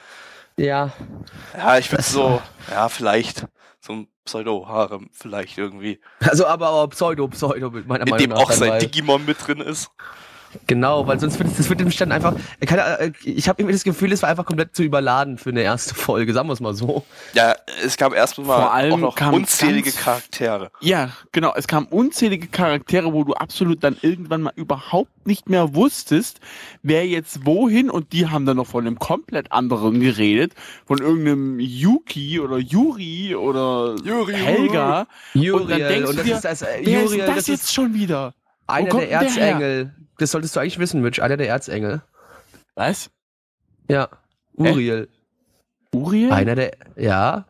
ja. 0.58 0.92
Ja, 1.58 1.78
ich 1.78 1.92
würde 1.92 2.04
so, 2.04 2.42
ja, 2.70 2.88
vielleicht 2.90 3.46
so 3.82 3.94
ein 3.94 4.08
Pseudo-Harem, 4.26 5.10
vielleicht 5.12 5.58
irgendwie. 5.58 6.00
Also 6.20 6.46
aber, 6.46 6.68
aber 6.68 6.88
Pseudo, 6.90 7.28
Pseudo, 7.30 7.72
mit 7.72 7.88
meiner 7.88 8.04
In 8.06 8.10
Meinung 8.12 8.28
dem 8.28 8.30
nach. 8.32 8.42
auch 8.42 8.50
dann, 8.50 8.60
sein 8.60 8.70
weil- 8.72 8.80
Digimon 8.82 9.26
mit 9.26 9.38
drin 9.46 9.60
ist. 9.62 9.90
Genau, 10.68 11.06
weil 11.08 11.20
sonst 11.20 11.38
wird 11.40 11.50
es, 11.52 11.58
das 11.58 11.70
wird 11.70 11.80
nämlich 11.80 11.98
dann 11.98 12.12
einfach, 12.12 12.34
keine, 12.66 13.00
äh, 13.00 13.12
ich 13.24 13.48
habe 13.48 13.62
irgendwie 13.62 13.74
das 13.74 13.84
Gefühl, 13.84 14.12
es 14.12 14.22
war 14.22 14.30
einfach 14.30 14.46
komplett 14.46 14.76
zu 14.76 14.84
überladen 14.84 15.38
für 15.38 15.50
eine 15.52 15.62
erste 15.62 15.94
Folge, 15.96 16.34
sagen 16.34 16.48
wir 16.50 16.54
es 16.54 16.60
mal 16.60 16.74
so. 16.74 17.04
Ja, 17.34 17.56
es 17.84 17.98
gab 17.98 18.14
erstmal 18.14 18.46
Vor 18.62 18.74
allem 18.74 19.04
auch 19.06 19.16
noch 19.20 19.32
unzählige 19.32 19.92
ganz- 19.92 19.98
Charaktere. 20.04 20.72
Ja, 20.82 21.10
genau. 21.32 21.54
Es 21.56 21.68
kamen 21.68 21.88
unzählige 21.88 22.48
Charaktere, 22.48 23.14
wo 23.14 23.24
du 23.24 23.34
absolut 23.34 23.84
dann 23.84 23.98
irgendwann 24.02 24.42
mal 24.42 24.54
überhaupt 24.56 25.28
nicht 25.28 25.50
mehr 25.50 25.76
wusstest, 25.76 26.40
wer 26.82 27.06
jetzt 27.08 27.46
wohin 27.46 27.90
und 27.90 28.14
die 28.14 28.28
haben 28.28 28.46
dann 28.46 28.58
noch 28.58 28.68
von 28.68 28.86
einem 28.88 28.98
komplett 28.98 29.52
anderen 29.52 30.00
geredet, 30.00 30.54
von 30.88 30.98
irgendeinem 31.00 31.60
Yuki 31.60 32.40
oder 32.40 32.58
Yuri 32.58 33.36
oder 33.36 33.96
Yuri, 34.04 34.34
Helga. 34.34 35.08
Und 35.36 35.70
dann 35.70 35.80
denkst 35.80 36.10
und 36.10 36.18
du 36.20 36.24
das 36.24 36.24
dir, 36.26 36.36
ist 36.36 36.46
das, 36.46 36.62
äh, 36.64 36.80
Wer 36.84 37.04
Uriel, 37.06 37.20
ist 37.20 37.28
das, 37.28 37.36
das 37.36 37.48
jetzt 37.48 37.64
ist 37.66 37.74
schon 37.74 37.94
wieder? 37.94 38.34
Einer 38.70 38.90
kommt 38.90 39.04
der 39.04 39.20
denn 39.20 39.34
der? 39.36 39.48
Erzengel. 39.48 39.96
Das 40.18 40.32
solltest 40.32 40.56
du 40.56 40.60
eigentlich 40.60 40.80
wissen, 40.80 41.02
Mitch, 41.02 41.22
einer 41.22 41.38
der 41.38 41.48
Erzengel. 41.48 42.02
Was? 42.76 43.10
Ja? 43.90 44.10
Uriel. 44.54 45.10
Uriel? 45.94 46.32
Einer 46.32 46.56
der, 46.56 46.72
ja, 46.96 47.46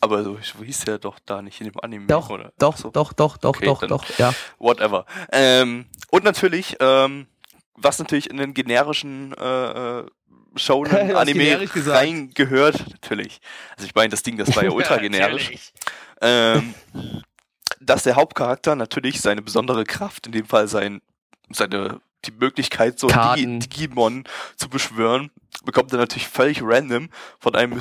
Aber 0.00 0.24
so 0.24 0.38
hieß 0.38 0.80
der 0.86 0.98
doch 0.98 1.18
da 1.24 1.42
nicht 1.42 1.60
in 1.60 1.66
dem 1.70 1.80
Anime, 1.80 2.06
doch, 2.06 2.30
oder? 2.30 2.52
doch, 2.58 2.76
so, 2.76 2.90
doch, 2.90 3.12
doch, 3.12 3.36
doch, 3.36 3.56
Okay, 3.56 3.66
doch, 3.66 3.86
doch, 3.86 4.04
ja. 4.18 4.34
Whatever. 4.58 5.06
Ähm, 5.32 5.86
und 6.10 6.24
natürlich, 6.24 6.76
ähm, 6.80 7.26
was 7.76 7.98
natürlich 7.98 8.30
in 8.30 8.36
den 8.38 8.54
generischen 8.54 9.32
äh, 9.34 10.00
äh, 10.00 10.06
Shonen 10.56 10.92
Anime 11.16 11.68
reingehört, 11.76 12.84
natürlich. 12.90 13.40
Also 13.76 13.86
ich 13.86 13.94
meine, 13.94 14.08
das 14.10 14.22
Ding, 14.22 14.36
das 14.36 14.54
war 14.56 14.64
ja 14.64 14.70
ultra 14.72 14.96
generisch. 14.96 15.72
ähm, 16.20 16.74
dass 17.86 18.02
der 18.04 18.16
Hauptcharakter 18.16 18.76
natürlich 18.76 19.20
seine 19.20 19.42
besondere 19.42 19.84
Kraft, 19.84 20.26
in 20.26 20.32
dem 20.32 20.46
Fall 20.46 20.68
sein, 20.68 21.00
seine, 21.50 22.00
die 22.24 22.32
Möglichkeit, 22.32 22.98
so 22.98 23.08
Karten. 23.08 23.60
Digimon 23.60 24.24
zu 24.56 24.68
beschwören, 24.68 25.30
bekommt 25.64 25.92
er 25.92 25.98
natürlich 25.98 26.28
völlig 26.28 26.60
random 26.62 27.08
von 27.38 27.54
einem 27.54 27.72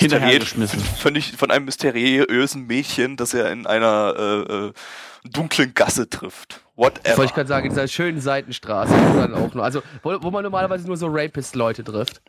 völlig, 0.98 1.36
von 1.38 1.52
einem 1.52 1.66
mysteriösen 1.66 2.68
Mädchen, 2.68 3.18
das 3.18 3.34
er 3.34 3.52
in 3.52 3.66
einer 3.66 4.16
äh, 4.18 4.54
äh, 4.68 4.74
dunklen 5.24 5.74
Gasse 5.74 6.10
trifft. 6.10 6.63
Das 6.76 6.86
wollte 6.86 7.02
ich 7.02 7.08
Whatever. 7.08 7.28
gerade 7.28 7.48
sagen, 7.48 7.66
in 7.68 7.72
dieser 7.72 7.88
schönen 7.88 8.20
Seitenstraße. 8.20 8.94
nur, 9.54 9.64
also, 9.64 9.84
wo, 10.02 10.18
wo 10.22 10.32
man 10.32 10.44
normalerweise 10.44 10.88
nur 10.88 10.98
so 10.98 11.08
Rapist-Leute 11.08 11.84
trifft. 11.84 12.22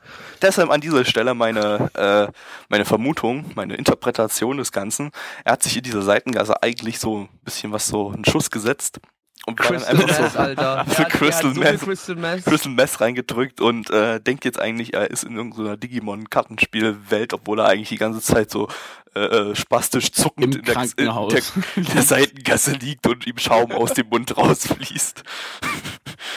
Deshalb 0.43 0.71
an 0.71 0.83
dieser 0.83 1.05
Stelle 1.07 1.33
meine, 1.33 1.91
äh, 1.95 2.29
meine 2.69 2.85
Vermutung, 2.85 3.47
meine 3.55 3.75
Interpretation 3.75 4.59
des 4.59 4.71
Ganzen. 4.71 5.13
Er 5.45 5.53
hat 5.53 5.63
sich 5.63 5.79
in 5.79 5.83
dieser 5.83 6.03
Seitengasse 6.03 6.63
eigentlich 6.63 6.99
so 6.99 7.21
ein 7.21 7.29
bisschen 7.43 7.73
was 7.73 7.89
so 7.89 8.11
einen 8.11 8.25
Schuss 8.27 8.51
gesetzt 8.51 9.01
und 9.47 9.59
war 9.61 9.67
dann 9.69 9.77
Crystal 9.79 9.97
einfach 10.01 10.21
Meth, 10.21 10.33
so 10.33 10.39
Alter. 10.39 10.87
Crystal 11.11 11.55
so. 11.55 11.61
Crystal 11.61 12.17
Meth. 12.17 12.45
Crystal 12.45 12.73
Mess 12.73 13.01
reingedrückt 13.01 13.61
und 13.61 13.91
äh, 13.91 14.21
denkt 14.21 14.45
jetzt 14.45 14.59
eigentlich, 14.61 14.95
er 14.95 15.11
ist 15.11 15.25
in 15.25 15.37
irgendeiner 15.37 15.77
Digimon-Kartenspielwelt, 15.77 17.33
obwohl 17.35 17.61
er 17.61 17.67
eigentlich 17.69 17.89
die 17.91 17.99
ganze 17.99 18.21
Zeit 18.21 18.51
so 18.51 18.69
äh, 19.15 19.21
äh, 19.21 19.55
spastisch 19.55 20.13
zuckend 20.13 20.55
Im 20.57 20.61
in, 20.61 20.65
der, 20.65 20.75
in, 20.75 20.81
Krankenhaus. 20.81 21.33
der, 21.33 21.43
in 21.77 21.85
der 21.95 22.03
Seitengasse 22.03 22.73
liegt 22.73 23.07
und 23.07 23.27
ihm 23.27 23.39
Schaum 23.39 23.71
aus 23.73 23.93
dem 23.95 24.09
Mund 24.09 24.37
rausfließt. 24.37 25.23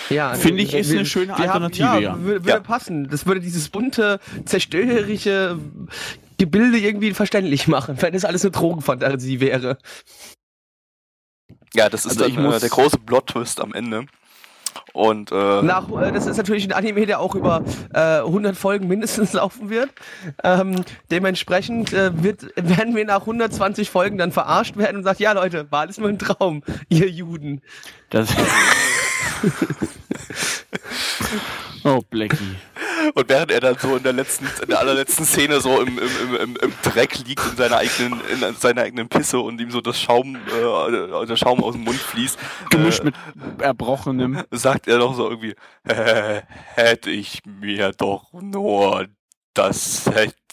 Ja, 0.09 0.33
Finde 0.35 0.63
ich, 0.63 0.73
wir- 0.73 0.79
ist 0.81 0.91
eine 0.91 1.05
schöne 1.05 1.27
wir 1.29 1.35
haben- 1.51 1.63
Alternative, 1.63 2.01
ja. 2.03 2.19
Würde, 2.19 2.43
würde 2.45 2.49
Ja. 2.49 2.59
passen. 2.59 3.07
Das 3.09 3.25
würde 3.25 3.39
dieses 3.41 3.69
bunte, 3.69 4.19
zerstörerische 4.45 5.57
Gebilde 6.37 6.77
irgendwie 6.77 7.13
verständlich 7.13 7.67
machen, 7.67 7.95
wenn 7.99 8.13
das 8.13 8.25
alles 8.25 8.43
eine 8.43 8.51
Drogenfantasie 8.51 9.39
wäre. 9.39 9.77
Ja, 11.73 11.89
das 11.89 12.05
ist 12.05 12.21
Also 12.21 12.35
dann 12.35 12.51
äh, 12.51 12.59
der 12.59 12.69
große 12.69 12.99
Plot-Twist 12.99 13.61
am 13.61 13.73
Ende. 13.73 14.05
Und 14.93 15.31
äh, 15.31 15.61
Nach, 15.61 15.89
äh, 15.89 16.11
das 16.11 16.25
ist 16.25 16.37
natürlich 16.37 16.65
ein 16.65 16.71
Anime, 16.73 17.05
der 17.05 17.19
auch 17.19 17.35
über 17.35 17.63
äh, 17.93 18.19
100 18.19 18.55
Folgen 18.55 18.87
mindestens 18.87 19.33
laufen 19.39 19.69
wird. 19.69 19.89
Ähm, 20.43 20.83
dementsprechend 21.11 21.93
äh, 21.93 22.11
wird, 22.23 22.47
werden 22.55 22.95
wir 22.95 23.05
nach 23.05 23.21
120 23.21 23.89
Folgen 23.89 24.17
dann 24.17 24.31
verarscht 24.31 24.77
werden 24.77 24.97
und 24.97 25.03
sagt, 25.03 25.19
ja 25.19 25.33
Leute, 25.33 25.71
war 25.71 25.81
alles 25.81 25.97
nur 25.97 26.09
ein 26.09 26.19
Traum, 26.19 26.63
ihr 26.89 27.09
Juden. 27.09 27.61
Das 28.09 28.29
oh, 31.83 32.01
Blackie. 32.09 32.55
Und 33.13 33.29
während 33.29 33.51
er 33.51 33.59
dann 33.59 33.77
so 33.77 33.95
in 33.95 34.03
der 34.03 34.13
letzten, 34.13 34.45
in 34.61 34.69
der 34.69 34.79
allerletzten 34.79 35.25
Szene 35.25 35.61
so 35.61 35.81
im, 35.81 35.97
im, 35.97 36.35
im, 36.35 36.55
im, 36.57 36.73
Dreck 36.83 37.17
liegt 37.27 37.43
in 37.51 37.55
seiner 37.55 37.77
eigenen, 37.77 38.21
in 38.29 38.55
seiner 38.55 38.81
eigenen 38.81 39.07
Pisse 39.07 39.39
und 39.39 39.59
ihm 39.61 39.71
so 39.71 39.81
das 39.81 39.99
Schaum, 39.99 40.35
äh, 40.35 41.25
der 41.25 41.35
Schaum 41.35 41.63
aus 41.63 41.73
dem 41.73 41.83
Mund 41.83 41.99
fließt, 41.99 42.37
Gemischt 42.69 43.01
äh, 43.01 43.05
mit 43.05 43.15
Erbrochenem. 43.59 44.43
sagt 44.51 44.87
er 44.87 44.99
doch 44.99 45.15
so 45.15 45.29
irgendwie, 45.29 45.55
äh, 45.83 46.41
hätte 46.75 47.11
ich 47.11 47.41
mir 47.45 47.91
doch 47.91 48.33
nur 48.33 49.07
das 49.53 50.03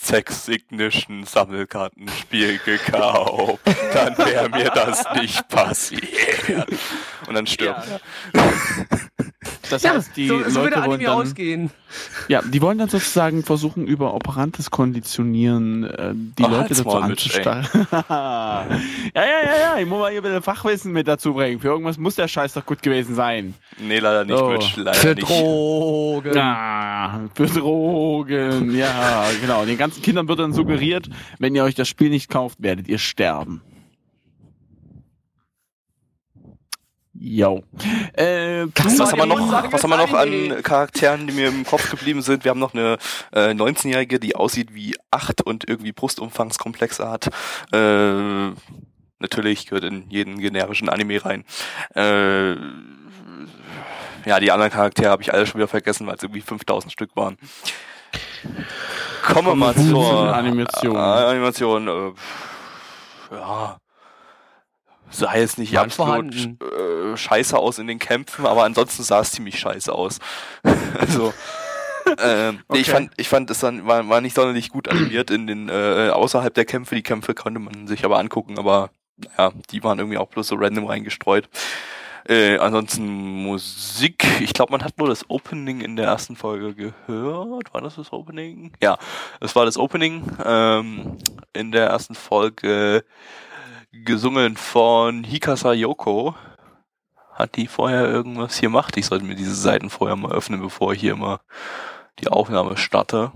Sex 0.05 0.49
Ignition 0.49 1.25
Sammelkartenspiel 1.25 2.61
gekauft, 2.65 3.61
dann 3.95 4.19
wäre 4.19 4.49
mir 4.51 4.71
das 4.75 5.05
nicht 5.15 5.49
passiert. 5.49 6.67
Und 7.27 7.35
dann 7.35 7.47
stirbt 7.47 7.81
er. 7.91 8.01
Das 9.71 9.83
Ja, 9.83 9.95
heißt, 9.95 10.15
die 10.17 10.29
so, 10.29 10.43
so 10.49 10.61
Leute 10.61 10.85
wollen 10.85 11.01
dann, 11.03 11.15
ausgehen. 11.15 11.71
ja, 12.29 12.43
die 12.43 12.61
wollen 12.61 12.77
dann 12.77 12.89
sozusagen 12.91 13.43
versuchen, 13.43 13.87
über 13.87 14.13
operantes 14.15 14.71
Konditionieren 14.71 15.85
äh, 15.85 16.13
die 16.15 16.45
Ach, 16.45 16.51
Leute 16.51 16.75
dazu 16.75 16.91
anzustarren. 16.91 17.67
ja, 17.91 18.67
ja, 19.15 19.23
ja, 19.25 19.57
ja, 19.61 19.79
ich 19.79 19.87
muss 19.87 19.99
mal 20.01 20.11
hier 20.11 20.21
ein 20.21 20.23
bisschen 20.23 20.43
Fachwissen 20.43 20.93
mit 20.93 21.09
dazu 21.09 21.33
bringen. 21.33 21.61
Für 21.61 21.69
irgendwas 21.69 21.97
muss 21.97 22.15
der 22.17 22.29
Scheiß 22.29 22.53
doch 22.53 22.67
gut 22.67 22.83
gewesen 22.83 23.15
sein. 23.15 23.55
Nee, 23.79 23.99
leider 24.01 24.25
nicht, 24.25 24.35
Oh. 24.41 24.51
Mitch, 24.51 24.75
leider 24.77 24.95
Für 24.99 25.15
nicht. 25.15 25.29
Drogen. 25.29 26.35
Ja, 26.37 27.21
für 27.35 27.47
Drogen, 27.47 28.77
ja, 28.77 29.25
genau. 29.41 29.65
Den 29.65 29.79
ganzen 29.79 29.94
Kindern 30.03 30.29
wird 30.29 30.39
dann 30.39 30.53
suggeriert, 30.53 31.09
wenn 31.39 31.55
ihr 31.55 31.65
euch 31.65 31.75
das 31.75 31.89
Spiel 31.89 32.11
nicht 32.11 32.31
kauft, 32.31 32.63
werdet 32.63 32.89
ihr 32.89 32.99
sterben. 32.99 33.63
Jo. 37.17 37.63
Äh, 38.13 38.67
Was 38.75 38.99
war 38.99 39.13
haben 39.13 39.19
wir 39.19 39.27
noch, 39.27 39.73
was 39.73 39.83
haben 39.83 39.91
wir 39.91 39.97
noch 39.97 40.13
an 40.13 40.63
Charakteren, 40.63 41.27
die 41.27 41.33
mir 41.33 41.49
im 41.49 41.65
Kopf 41.65 41.89
geblieben 41.91 42.23
sind? 42.23 42.45
Wir 42.45 42.51
haben 42.51 42.59
noch 42.59 42.75
eine 42.75 42.99
äh, 43.33 43.51
19-Jährige, 43.51 44.19
die 44.19 44.35
aussieht 44.35 44.75
wie 44.75 44.97
acht 45.11 45.41
und 45.41 45.69
irgendwie 45.69 45.93
Brustumfangskomplexe 45.93 47.09
hat. 47.09 47.29
Äh, 47.73 48.51
natürlich 49.21 49.67
gehört 49.67 49.85
in 49.85 50.11
jeden 50.11 50.39
generischen 50.39 50.89
Anime 50.89 51.25
rein. 51.25 51.45
Äh, 51.95 52.57
ja, 54.27 54.41
die 54.41 54.51
anderen 54.51 54.73
Charaktere 54.73 55.11
habe 55.11 55.23
ich 55.23 55.33
alle 55.33 55.47
schon 55.47 55.61
wieder 55.61 55.69
vergessen, 55.69 56.07
weil 56.07 56.17
es 56.17 56.23
irgendwie 56.23 56.41
5000 56.41 56.93
Stück 56.93 57.15
waren. 57.15 57.39
Kommen 59.25 59.49
wir 59.49 59.55
mal 59.55 59.75
zur 59.75 60.35
Animation. 60.35 60.97
Äh, 60.97 60.99
Animation. 60.99 61.89
Äh, 61.89 63.35
ja. 63.35 63.79
Sah 65.11 65.37
jetzt 65.37 65.59
nicht 65.59 65.75
Waren 65.75 65.85
absolut 65.87 66.35
äh, 66.35 67.17
scheiße 67.17 67.57
aus 67.57 67.79
in 67.79 67.87
den 67.87 67.99
Kämpfen, 67.99 68.47
aber 68.47 68.65
ansonsten 68.65 69.03
sah 69.03 69.21
es 69.21 69.33
ziemlich 69.33 69.59
scheiße 69.59 69.93
aus. 69.93 70.19
also. 70.99 71.33
Ähm, 72.19 72.61
nee, 72.69 72.81
ich 72.81 72.89
Okay. 72.89 72.93
fand, 72.93 73.13
ich 73.17 73.29
fand 73.29 73.51
es 73.51 73.61
dann 73.61 73.87
war, 73.87 74.07
war 74.09 74.21
nicht 74.21 74.35
sonderlich 74.35 74.69
gut 74.71 74.89
animiert 74.89 75.31
in 75.31 75.47
den 75.47 75.69
äh, 75.71 76.11
außerhalb 76.13 76.53
der 76.53 76.67
Kämpfe. 76.67 76.95
Die 76.97 77.03
Kämpfe 77.03 77.35
konnte 77.35 77.61
man 77.61 77.87
sich 77.87 78.05
aber 78.05 78.19
angucken, 78.19 78.59
aber 78.59 78.91
ja, 79.39 79.53
die 79.71 79.83
waren 79.83 79.99
irgendwie 79.99 80.19
auch 80.19 80.29
bloß 80.29 80.49
so 80.49 80.57
random 80.57 80.85
reingestreut. 80.87 81.49
Äh, 82.27 82.59
ansonsten 82.59 83.07
Musik. 83.43 84.25
Ich 84.41 84.55
glaube, 84.55 84.73
man 84.73 84.83
hat 84.83 84.99
nur 84.99 85.09
das 85.09 85.29
Opening 85.29 85.81
in 85.81 85.97
der 85.97 86.07
ersten 86.07 86.37
Folge 86.37 86.75
gehört. 86.75 87.75
War 87.75 87.81
das 87.83 87.97
das 87.97 88.13
Opening? 88.13 88.73
Ja, 88.83 88.97
das 89.41 89.55
war 89.55 89.67
das 89.67 89.77
Opening 89.77 90.25
ähm, 90.45 91.19
in 91.53 91.71
der 91.71 91.87
ersten 91.89 92.15
Folge 92.15 93.05
gesungen 93.93 94.57
von 94.57 95.23
Hikasa 95.23 95.73
Yoko. 95.73 96.35
Hat 97.33 97.57
die 97.57 97.67
vorher 97.67 98.07
irgendwas 98.07 98.61
gemacht? 98.61 98.97
Ich 98.97 99.07
sollte 99.07 99.25
mir 99.25 99.35
diese 99.35 99.55
Seiten 99.55 99.91
vorher 99.91 100.17
mal 100.17 100.33
öffnen, 100.33 100.61
bevor 100.61 100.93
ich 100.93 101.01
hier 101.01 101.17
mal 101.17 101.41
die 102.21 102.29
Aufnahme 102.29 102.77
starte. 102.77 103.33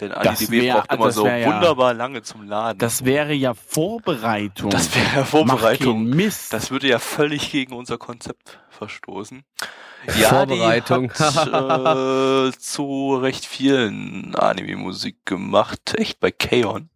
Denn 0.00 0.10
Das 0.10 0.40
IDB 0.40 0.62
wär- 0.62 0.74
braucht 0.74 0.92
immer 0.92 1.10
so 1.12 1.26
ja- 1.26 1.46
wunderbar 1.46 1.94
lange 1.94 2.22
zum 2.22 2.46
Laden. 2.48 2.78
Das 2.78 3.04
wäre 3.04 3.32
ja 3.32 3.54
Vorbereitung. 3.54 4.70
das 4.70 4.94
wäre 4.94 5.20
Mach 5.20 5.26
Vorbereitung. 5.26 6.04
Mist. 6.04 6.52
Das 6.52 6.70
würde 6.70 6.88
ja 6.88 6.98
völlig 6.98 7.50
gegen 7.50 7.72
unser 7.74 7.98
Konzept 7.98 8.58
verstoßen. 8.70 9.44
Vorbereitung. 10.08 11.12
Die 11.16 11.22
hat, 11.22 11.96
äh, 11.96 12.52
zu 12.58 13.16
recht 13.16 13.44
vielen 13.46 14.34
Anime-Musik 14.34 15.24
gemacht. 15.26 15.94
Echt 15.96 16.18
bei 16.20 16.30
Kaon. 16.30 16.88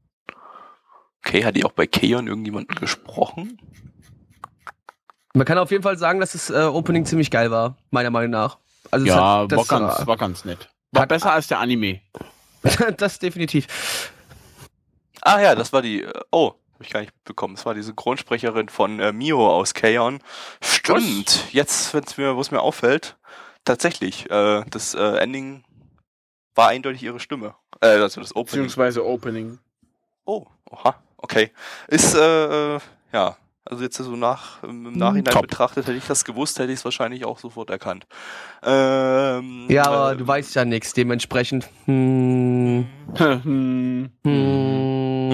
Okay, 1.25 1.45
hat 1.45 1.57
die 1.57 1.65
auch 1.65 1.73
bei 1.73 1.87
Kaon 1.87 2.27
irgendjemanden 2.27 2.77
gesprochen? 2.77 3.61
Man 5.35 5.45
kann 5.45 5.59
auf 5.59 5.71
jeden 5.71 5.83
Fall 5.83 5.99
sagen, 5.99 6.19
dass 6.21 6.33
das 6.33 6.51
äh, 6.51 6.55
Opening 6.63 7.05
ziemlich 7.05 7.31
geil 7.31 7.51
war, 7.51 7.77
meiner 7.91 8.11
Meinung 8.11 8.31
nach. 8.31 8.59
Also 8.91 9.05
es 9.05 9.11
ja, 9.11 9.17
hat, 9.17 9.23
war, 9.23 9.49
das, 9.49 9.69
ganz, 9.69 10.07
war 10.07 10.17
ganz 10.17 10.45
nett. 10.45 10.69
War 10.93 11.03
hat- 11.03 11.09
besser 11.11 11.33
als 11.33 11.47
der 11.49 11.59
Anime. 11.61 12.01
das 12.97 13.19
definitiv. 13.19 13.67
Ah 15.23 15.41
ja, 15.41 15.55
das 15.55 15.73
war 15.73 15.83
die. 15.83 16.03
äh, 16.03 16.13
Oh, 16.31 16.55
habe 16.75 16.85
ich 16.85 16.91
gar 16.91 17.01
nicht 17.01 17.15
mitbekommen. 17.15 17.55
Das 17.57 17.65
war 17.67 17.75
die 17.75 17.83
Synchronsprecherin 17.83 18.69
von 18.69 19.01
äh, 19.01 19.13
Mio 19.13 19.49
aus 19.51 19.75
Kaon. 19.75 20.21
Stimmt. 20.61 21.53
Jetzt, 21.53 21.95
wenn's 21.95 22.17
mir, 22.19 22.37
wo 22.37 22.41
es 22.41 22.51
mir 22.51 22.61
auffällt, 22.61 23.17
tatsächlich. 23.65 24.31
Äh, 24.31 24.63
das 24.71 24.95
äh, 24.95 25.17
Ending 25.19 25.65
war 26.55 26.69
eindeutig 26.69 27.03
ihre 27.03 27.21
Stimme. 27.21 27.55
Äh, 27.81 27.87
also 27.89 28.21
das 28.21 28.37
Opening. 28.37 28.65
Beziehungsweise 28.65 29.05
Opening. 29.07 29.59
Oh, 30.27 30.47
oha, 30.71 30.97
okay. 31.17 31.51
Ist, 31.89 32.15
äh, 32.15 32.77
äh, 32.77 32.81
ja, 33.13 33.37
also 33.67 33.83
jetzt 33.85 33.97
so 33.97 34.17
nach, 34.17 34.63
im 34.63 34.93
Nachhinein 34.93 35.33
top. 35.33 35.43
betrachtet, 35.43 35.87
hätte 35.87 35.97
ich 35.99 36.07
das 36.07 36.25
gewusst, 36.25 36.59
hätte 36.59 36.73
ich 36.73 36.79
es 36.79 36.85
wahrscheinlich 36.85 37.25
auch 37.25 37.39
sofort 37.39 37.71
erkannt. 37.71 38.07
Ähm, 38.63 39.67
Ja, 39.69 39.87
aber 39.87 40.13
äh, 40.13 40.17
du 40.17 40.27
weißt 40.27 40.55
ja 40.55 40.65
nichts, 40.65 40.93
dementsprechend. 40.93 41.69
Hm, 41.87 42.87
Hm. 43.17 44.11
hm, 44.25 45.31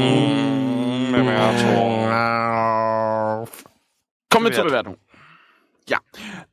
Kommen 4.31 4.47
wir 4.47 4.53
zur 4.53 4.65
Bewertung. 4.65 4.97
Ja, 5.89 5.99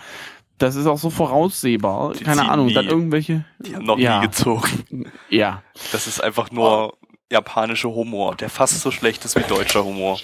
Das 0.59 0.77
ist 0.77 0.87
auch 0.87 0.99
so 0.99 1.11
voraussehbar. 1.11 2.13
Die 2.13 2.25
Keine 2.25 2.49
Ahnung, 2.49 2.67
nie. 2.67 2.75
dann 2.75 2.87
irgendwelche. 2.87 3.45
Die 3.61 3.75
haben 3.75 3.85
noch 3.85 3.99
ja, 3.99 4.21
nie 4.21 4.27
gezogen. 4.27 5.11
Ja. 5.29 5.63
Das 5.93 6.07
ist 6.07 6.23
einfach 6.23 6.51
nur 6.51 6.97
japanischer 7.31 7.91
Humor, 7.91 8.37
der 8.37 8.51
fast 8.51 8.81
so 8.81 8.91
schlecht 8.91 9.25
ist 9.25 9.37
wie 9.37 9.43
deutscher 9.43 9.85
Humor. 9.85 10.19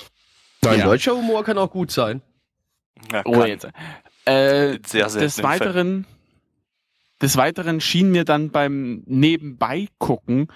Dein 0.60 0.78
Ja. 0.80 0.84
deutscher 0.86 1.16
Humor 1.16 1.44
kann 1.44 1.58
auch 1.58 1.70
gut 1.70 1.90
sein. 1.90 2.22
Ja, 3.12 3.22
Oh, 3.24 3.44
jetzt. 3.44 3.66
Äh, 4.26 4.78
Sehr 4.86 5.08
selten 5.08 5.18
des 5.20 5.42
Weiteren, 5.42 6.06
des 7.22 7.36
Weiteren 7.36 7.80
schien 7.80 8.10
mir 8.12 8.24
dann 8.24 8.50
beim 8.50 9.02
Nebenbei 9.06 9.88
gucken, 9.98 10.48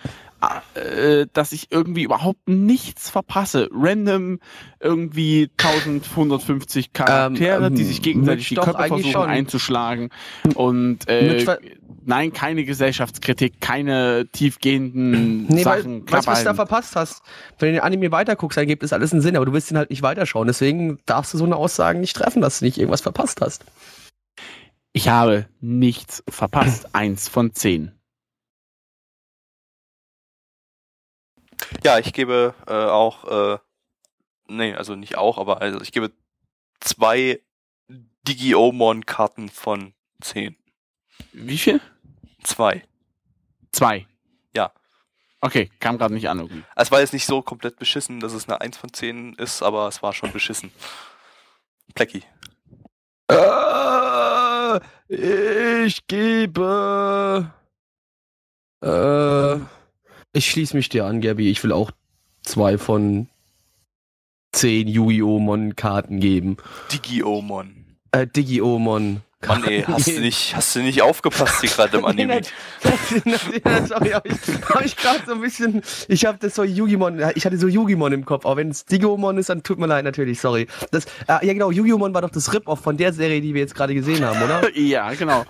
äh, 0.75 1.27
dass 1.33 1.53
ich 1.53 1.69
irgendwie 1.71 2.03
überhaupt 2.03 2.49
nichts 2.49 3.11
verpasse. 3.11 3.69
Random 3.73 4.39
irgendwie 4.81 5.51
1150 5.59 6.93
Charaktere, 6.93 7.67
Ähm, 7.67 7.75
die 7.75 7.85
sich 7.85 8.03
gegenseitig 8.03 8.49
die 8.49 8.55
Köpfe 8.57 8.73
versuchen 8.87 9.11
schon. 9.13 9.29
einzuschlagen. 9.29 10.11
Und 10.55 11.09
äh, 11.09 11.45
nein, 12.05 12.33
keine 12.33 12.65
Gesellschaftskritik, 12.65 13.61
keine 13.61 14.27
tiefgehenden 14.33 15.47
Nee, 15.47 15.65
weil, 15.65 15.83
Sachen. 15.83 16.11
weißt 16.11 16.27
du, 16.27 16.31
was 16.31 16.39
du 16.41 16.45
da 16.47 16.55
verpasst 16.55 16.97
hast? 16.97 17.23
Wenn 17.59 17.69
du 17.71 17.73
den 17.75 17.83
Anime 17.83 18.11
weiterguckst, 18.13 18.57
dann 18.59 18.67
gibt 18.67 18.83
es 18.83 18.93
alles 18.93 19.13
einen 19.13 19.23
Sinn, 19.23 19.37
aber 19.37 19.47
du 19.47 19.53
willst 19.53 19.71
ihn 19.71 19.77
halt 19.79 19.91
nicht 19.91 20.03
weiterschauen. 20.03 20.47
Deswegen 20.47 20.99
darfst 21.07 21.33
du 21.35 21.39
so 21.39 21.45
eine 21.45 21.57
Aussage 21.57 21.99
nicht 21.99 22.17
treffen, 22.17 22.43
dass 22.43 22.59
du 22.61 22.65
nicht 22.65 22.79
irgendwas 22.79 23.01
verpasst 23.01 23.41
hast. 23.41 23.65
Ich 24.93 25.09
habe 25.09 25.47
nichts 25.61 26.23
verpasst. 26.29 26.95
Eins 26.95 27.29
von 27.29 27.53
zehn. 27.53 27.93
Ja, 31.83 31.99
ich 31.99 32.13
gebe 32.13 32.55
äh, 32.67 32.73
auch, 32.73 33.55
äh, 33.55 33.59
nee, 34.49 34.75
also 34.75 34.95
nicht 34.95 35.17
auch, 35.17 35.39
aber 35.39 35.61
also 35.61 35.81
ich 35.81 35.93
gebe 35.93 36.13
zwei 36.81 37.41
Digiomon-Karten 38.27 39.49
von 39.49 39.95
zehn. 40.21 40.57
Wie 41.33 41.59
viel? 41.59 41.81
Zwei. 42.43 42.83
Zwei. 43.73 44.07
Ja. 44.55 44.73
Okay, 45.41 45.71
kam 45.81 45.99
gerade 45.99 46.15
nicht 46.15 46.29
an 46.29 46.39
irgendwie. 46.39 46.65
Es 46.77 46.91
war 46.91 47.01
jetzt 47.01 47.13
nicht 47.13 47.27
so 47.27 47.43
komplett 47.43 47.77
beschissen, 47.79 48.21
dass 48.21 48.33
es 48.33 48.49
eine 48.49 48.61
1 48.61 48.77
von 48.77 48.93
10 48.93 49.35
ist, 49.35 49.63
aber 49.63 49.89
es 49.89 50.03
war 50.03 50.13
schon 50.13 50.33
beschissen. 50.33 50.73
Plecky. 51.95 52.23
Äh, 53.31 54.81
ich 55.09 56.07
gebe. 56.07 57.53
Äh, 58.81 59.59
ich 60.35 60.51
schließe 60.51 60.77
mich 60.77 60.89
dir 60.91 61.07
an, 61.07 61.21
Gabby. 61.23 61.51
Ich 61.51 61.63
will 61.65 61.73
auch 61.73 61.91
zwei 62.43 62.77
von 62.79 63.29
zehn 64.53 64.87
Yu-Gi-Oh! 64.89 65.39
Mon-Karten 65.39 66.21
geben. 66.21 66.57
Digiomon. 66.93 67.87
Äh, 68.13 68.27
Digi-Oh-Mon. 68.27 69.23
Mann, 69.47 69.65
ey, 69.65 69.83
hast 69.87 70.07
du 70.07 70.21
nicht, 70.21 70.57
hast 70.57 70.75
du 70.75 70.81
nicht 70.81 71.03
aufgepasst 71.03 71.61
hier 71.61 71.69
gerade 71.69 71.99
im 71.99 72.07
Anime? 72.07 72.41
Sorry, 73.87 74.11
hab 74.11 74.25
ich, 74.25 74.35
hab 74.71 74.85
ich 74.85 74.97
gerade 74.97 75.21
so 75.27 75.33
ein 75.33 75.41
bisschen. 75.43 75.83
Ich 76.09 76.25
habe 76.25 76.39
das 76.41 76.55
so 76.55 76.63
Yu-Gi-Mon. 76.65 77.21
Ich 77.35 77.45
hatte 77.45 77.59
so 77.59 77.69
Yu-Gi-Mon 77.69 78.13
im 78.15 78.25
Kopf. 78.25 78.47
Auch 78.47 78.57
wenn 78.57 78.71
es 78.71 78.87
Digimon 78.87 79.37
ist, 79.37 79.51
dann 79.51 79.63
tut 79.63 79.79
mir 79.79 79.87
leid, 79.87 80.05
natürlich, 80.05 80.41
sorry. 80.41 80.67
Das, 80.93 81.05
äh, 81.29 81.47
ja, 81.47 81.53
genau, 81.53 81.71
Yu-Gi-Mon 81.71 82.15
war 82.15 82.23
doch 82.23 82.31
das 82.31 82.55
Rip-Off 82.55 82.81
von 82.81 82.97
der 82.97 83.13
Serie, 83.13 83.43
die 83.43 83.53
wir 83.53 83.61
jetzt 83.61 83.75
gerade 83.75 83.93
gesehen 83.95 84.25
haben, 84.25 84.41
oder? 84.43 84.63
Ja, 84.79 85.13
genau. 85.13 85.45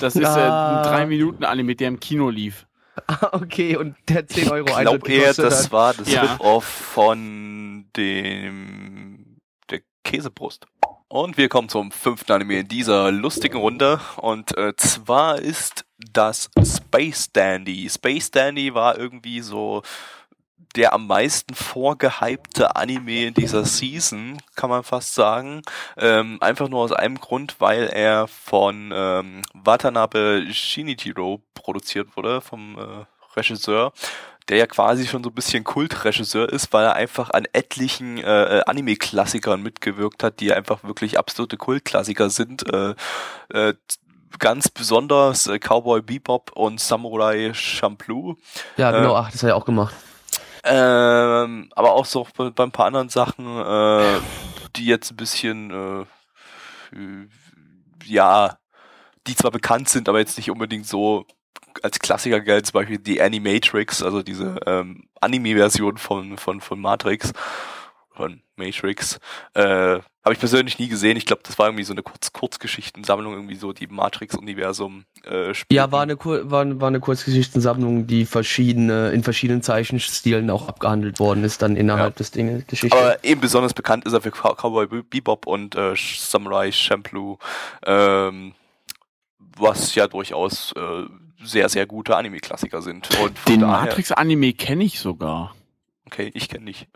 Das 0.00 0.16
ist 0.16 0.22
äh, 0.22 0.26
Ah. 0.26 0.82
ein 0.82 1.08
3-Minuten-Anime, 1.08 1.74
der 1.74 1.88
im 1.88 2.00
Kino 2.00 2.30
lief. 2.30 2.66
Ah, 3.08 3.30
okay, 3.32 3.76
und 3.76 3.96
der 4.08 4.26
10 4.26 4.50
Euro 4.50 4.68
Ich 4.68 4.76
glaube 4.78 5.08
eher, 5.10 5.34
das 5.34 5.64
hat. 5.64 5.72
war 5.72 5.94
das 5.94 6.10
Ja. 6.10 6.22
Rip-Off 6.22 6.64
von 6.64 7.86
dem 7.96 9.38
der 9.70 9.80
Käsebrust. 10.04 10.66
Und 11.08 11.36
wir 11.36 11.48
kommen 11.48 11.68
zum 11.68 11.90
fünften 11.92 12.32
Anime 12.32 12.60
in 12.60 12.68
dieser 12.68 13.10
lustigen 13.12 13.56
Runde. 13.58 14.00
Und 14.16 14.56
äh, 14.56 14.74
zwar 14.76 15.38
ist 15.38 15.84
das 16.12 16.50
Space 16.64 17.30
Dandy. 17.32 17.88
Space 17.88 18.30
Dandy 18.30 18.74
war 18.74 18.98
irgendwie 18.98 19.40
so 19.40 19.82
der 20.76 20.92
am 20.92 21.06
meisten 21.06 21.54
vorgehypte 21.54 22.76
Anime 22.76 23.26
in 23.26 23.34
dieser 23.34 23.64
Season, 23.64 24.38
kann 24.56 24.70
man 24.70 24.82
fast 24.82 25.14
sagen. 25.14 25.62
Ähm, 25.96 26.38
einfach 26.40 26.68
nur 26.68 26.80
aus 26.80 26.92
einem 26.92 27.20
Grund, 27.20 27.56
weil 27.60 27.84
er 27.84 28.26
von 28.28 28.92
ähm, 28.94 29.42
Watanabe 29.52 30.46
Shinichiro 30.50 31.42
produziert 31.54 32.16
wurde, 32.16 32.40
vom 32.40 32.78
äh, 32.78 33.36
Regisseur 33.36 33.92
der 34.48 34.58
ja 34.58 34.66
quasi 34.66 35.06
schon 35.06 35.24
so 35.24 35.30
ein 35.30 35.34
bisschen 35.34 35.64
Kultregisseur 35.64 36.50
ist, 36.50 36.72
weil 36.72 36.84
er 36.84 36.94
einfach 36.94 37.30
an 37.30 37.46
etlichen 37.52 38.18
äh, 38.18 38.58
äh, 38.58 38.62
Anime-Klassikern 38.66 39.62
mitgewirkt 39.62 40.22
hat, 40.22 40.40
die 40.40 40.52
einfach 40.52 40.84
wirklich 40.84 41.18
absolute 41.18 41.56
Kultklassiker 41.56 42.28
sind. 42.28 42.70
Äh, 42.70 42.94
äh, 43.48 43.74
ganz 44.38 44.68
besonders 44.68 45.46
äh, 45.46 45.58
Cowboy 45.58 46.02
Bebop 46.02 46.52
und 46.54 46.80
Samurai 46.80 47.52
Champloo. 47.54 48.34
Ja, 48.76 48.90
genau, 48.90 49.14
äh, 49.14 49.18
ach, 49.18 49.30
das 49.30 49.42
hat 49.42 49.50
er 49.50 49.56
auch 49.56 49.64
gemacht. 49.64 49.94
Ähm, 50.64 51.68
aber 51.74 51.92
auch 51.92 52.06
so 52.06 52.26
bei, 52.36 52.50
bei 52.50 52.64
ein 52.64 52.70
paar 52.70 52.86
anderen 52.86 53.10
Sachen, 53.10 53.46
äh, 53.46 54.20
die 54.76 54.86
jetzt 54.86 55.10
ein 55.10 55.16
bisschen, 55.16 56.06
äh, 56.92 57.26
ja, 58.04 58.58
die 59.26 59.36
zwar 59.36 59.50
bekannt 59.50 59.88
sind, 59.88 60.08
aber 60.08 60.18
jetzt 60.18 60.36
nicht 60.36 60.50
unbedingt 60.50 60.86
so 60.86 61.26
als 61.82 61.98
Klassiker 61.98 62.40
gilt, 62.40 62.66
zum 62.66 62.74
Beispiel 62.74 62.98
die 62.98 63.20
Animatrix, 63.20 64.02
also 64.02 64.22
diese 64.22 64.58
ähm, 64.66 65.08
Anime-Version 65.20 65.98
von, 65.98 66.38
von, 66.38 66.60
von 66.60 66.80
Matrix, 66.80 67.32
von 68.14 68.40
Matrix, 68.56 69.18
äh, 69.54 69.62
habe 69.62 70.32
ich 70.32 70.38
persönlich 70.38 70.78
nie 70.78 70.88
gesehen. 70.88 71.16
Ich 71.16 71.26
glaube, 71.26 71.42
das 71.44 71.58
war 71.58 71.66
irgendwie 71.66 71.84
so 71.84 71.92
eine 71.92 72.02
Kurz 72.02 72.32
Kurzgeschichtensammlung, 72.32 73.34
irgendwie 73.34 73.56
so 73.56 73.72
die 73.72 73.86
Matrix-Universum 73.86 75.04
äh, 75.24 75.52
Ja, 75.70 75.92
war 75.92 76.02
eine, 76.02 76.16
war, 76.18 76.80
war 76.80 76.88
eine 76.88 77.00
Kurzgeschichtensammlung, 77.00 78.06
die 78.06 78.24
verschiedene, 78.24 79.10
in 79.10 79.22
verschiedenen 79.22 79.62
Zeichenstilen 79.62 80.48
auch 80.50 80.68
abgehandelt 80.68 81.18
worden 81.18 81.44
ist, 81.44 81.62
dann 81.62 81.76
innerhalb 81.76 82.14
ja. 82.14 82.18
des 82.18 82.30
Dinge 82.30 82.62
Geschichte. 82.62 82.96
Aber 82.96 83.22
eben 83.24 83.40
besonders 83.40 83.74
bekannt 83.74 84.04
ist 84.04 84.12
er 84.12 84.20
für 84.20 84.30
Cowboy 84.30 85.02
Bebop 85.02 85.46
und 85.46 85.74
äh, 85.74 85.94
Samurai 85.96 86.72
Champloo, 86.72 87.38
ähm, 87.84 88.54
was 89.58 89.94
ja 89.94 90.06
durchaus 90.06 90.72
äh, 90.72 91.04
sehr, 91.42 91.68
sehr 91.68 91.86
gute 91.86 92.16
Anime-Klassiker 92.16 92.80
sind. 92.80 93.08
Und 93.20 93.36
Den 93.48 93.60
Matrix-Anime 93.60 94.54
kenne 94.54 94.84
ich 94.84 95.00
sogar. 95.00 95.54
Okay, 96.06 96.30
ich 96.34 96.48
kenne 96.48 96.64
nicht. 96.64 96.88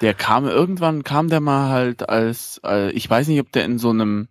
Der 0.00 0.14
kam 0.14 0.46
irgendwann, 0.46 1.02
kam 1.02 1.28
der 1.28 1.40
mal 1.40 1.70
halt 1.70 2.08
als, 2.08 2.60
äh, 2.64 2.90
ich 2.92 3.08
weiß 3.08 3.28
nicht, 3.28 3.40
ob 3.40 3.50
der 3.52 3.64
in 3.64 3.78
so 3.78 3.90
einem 3.90 4.28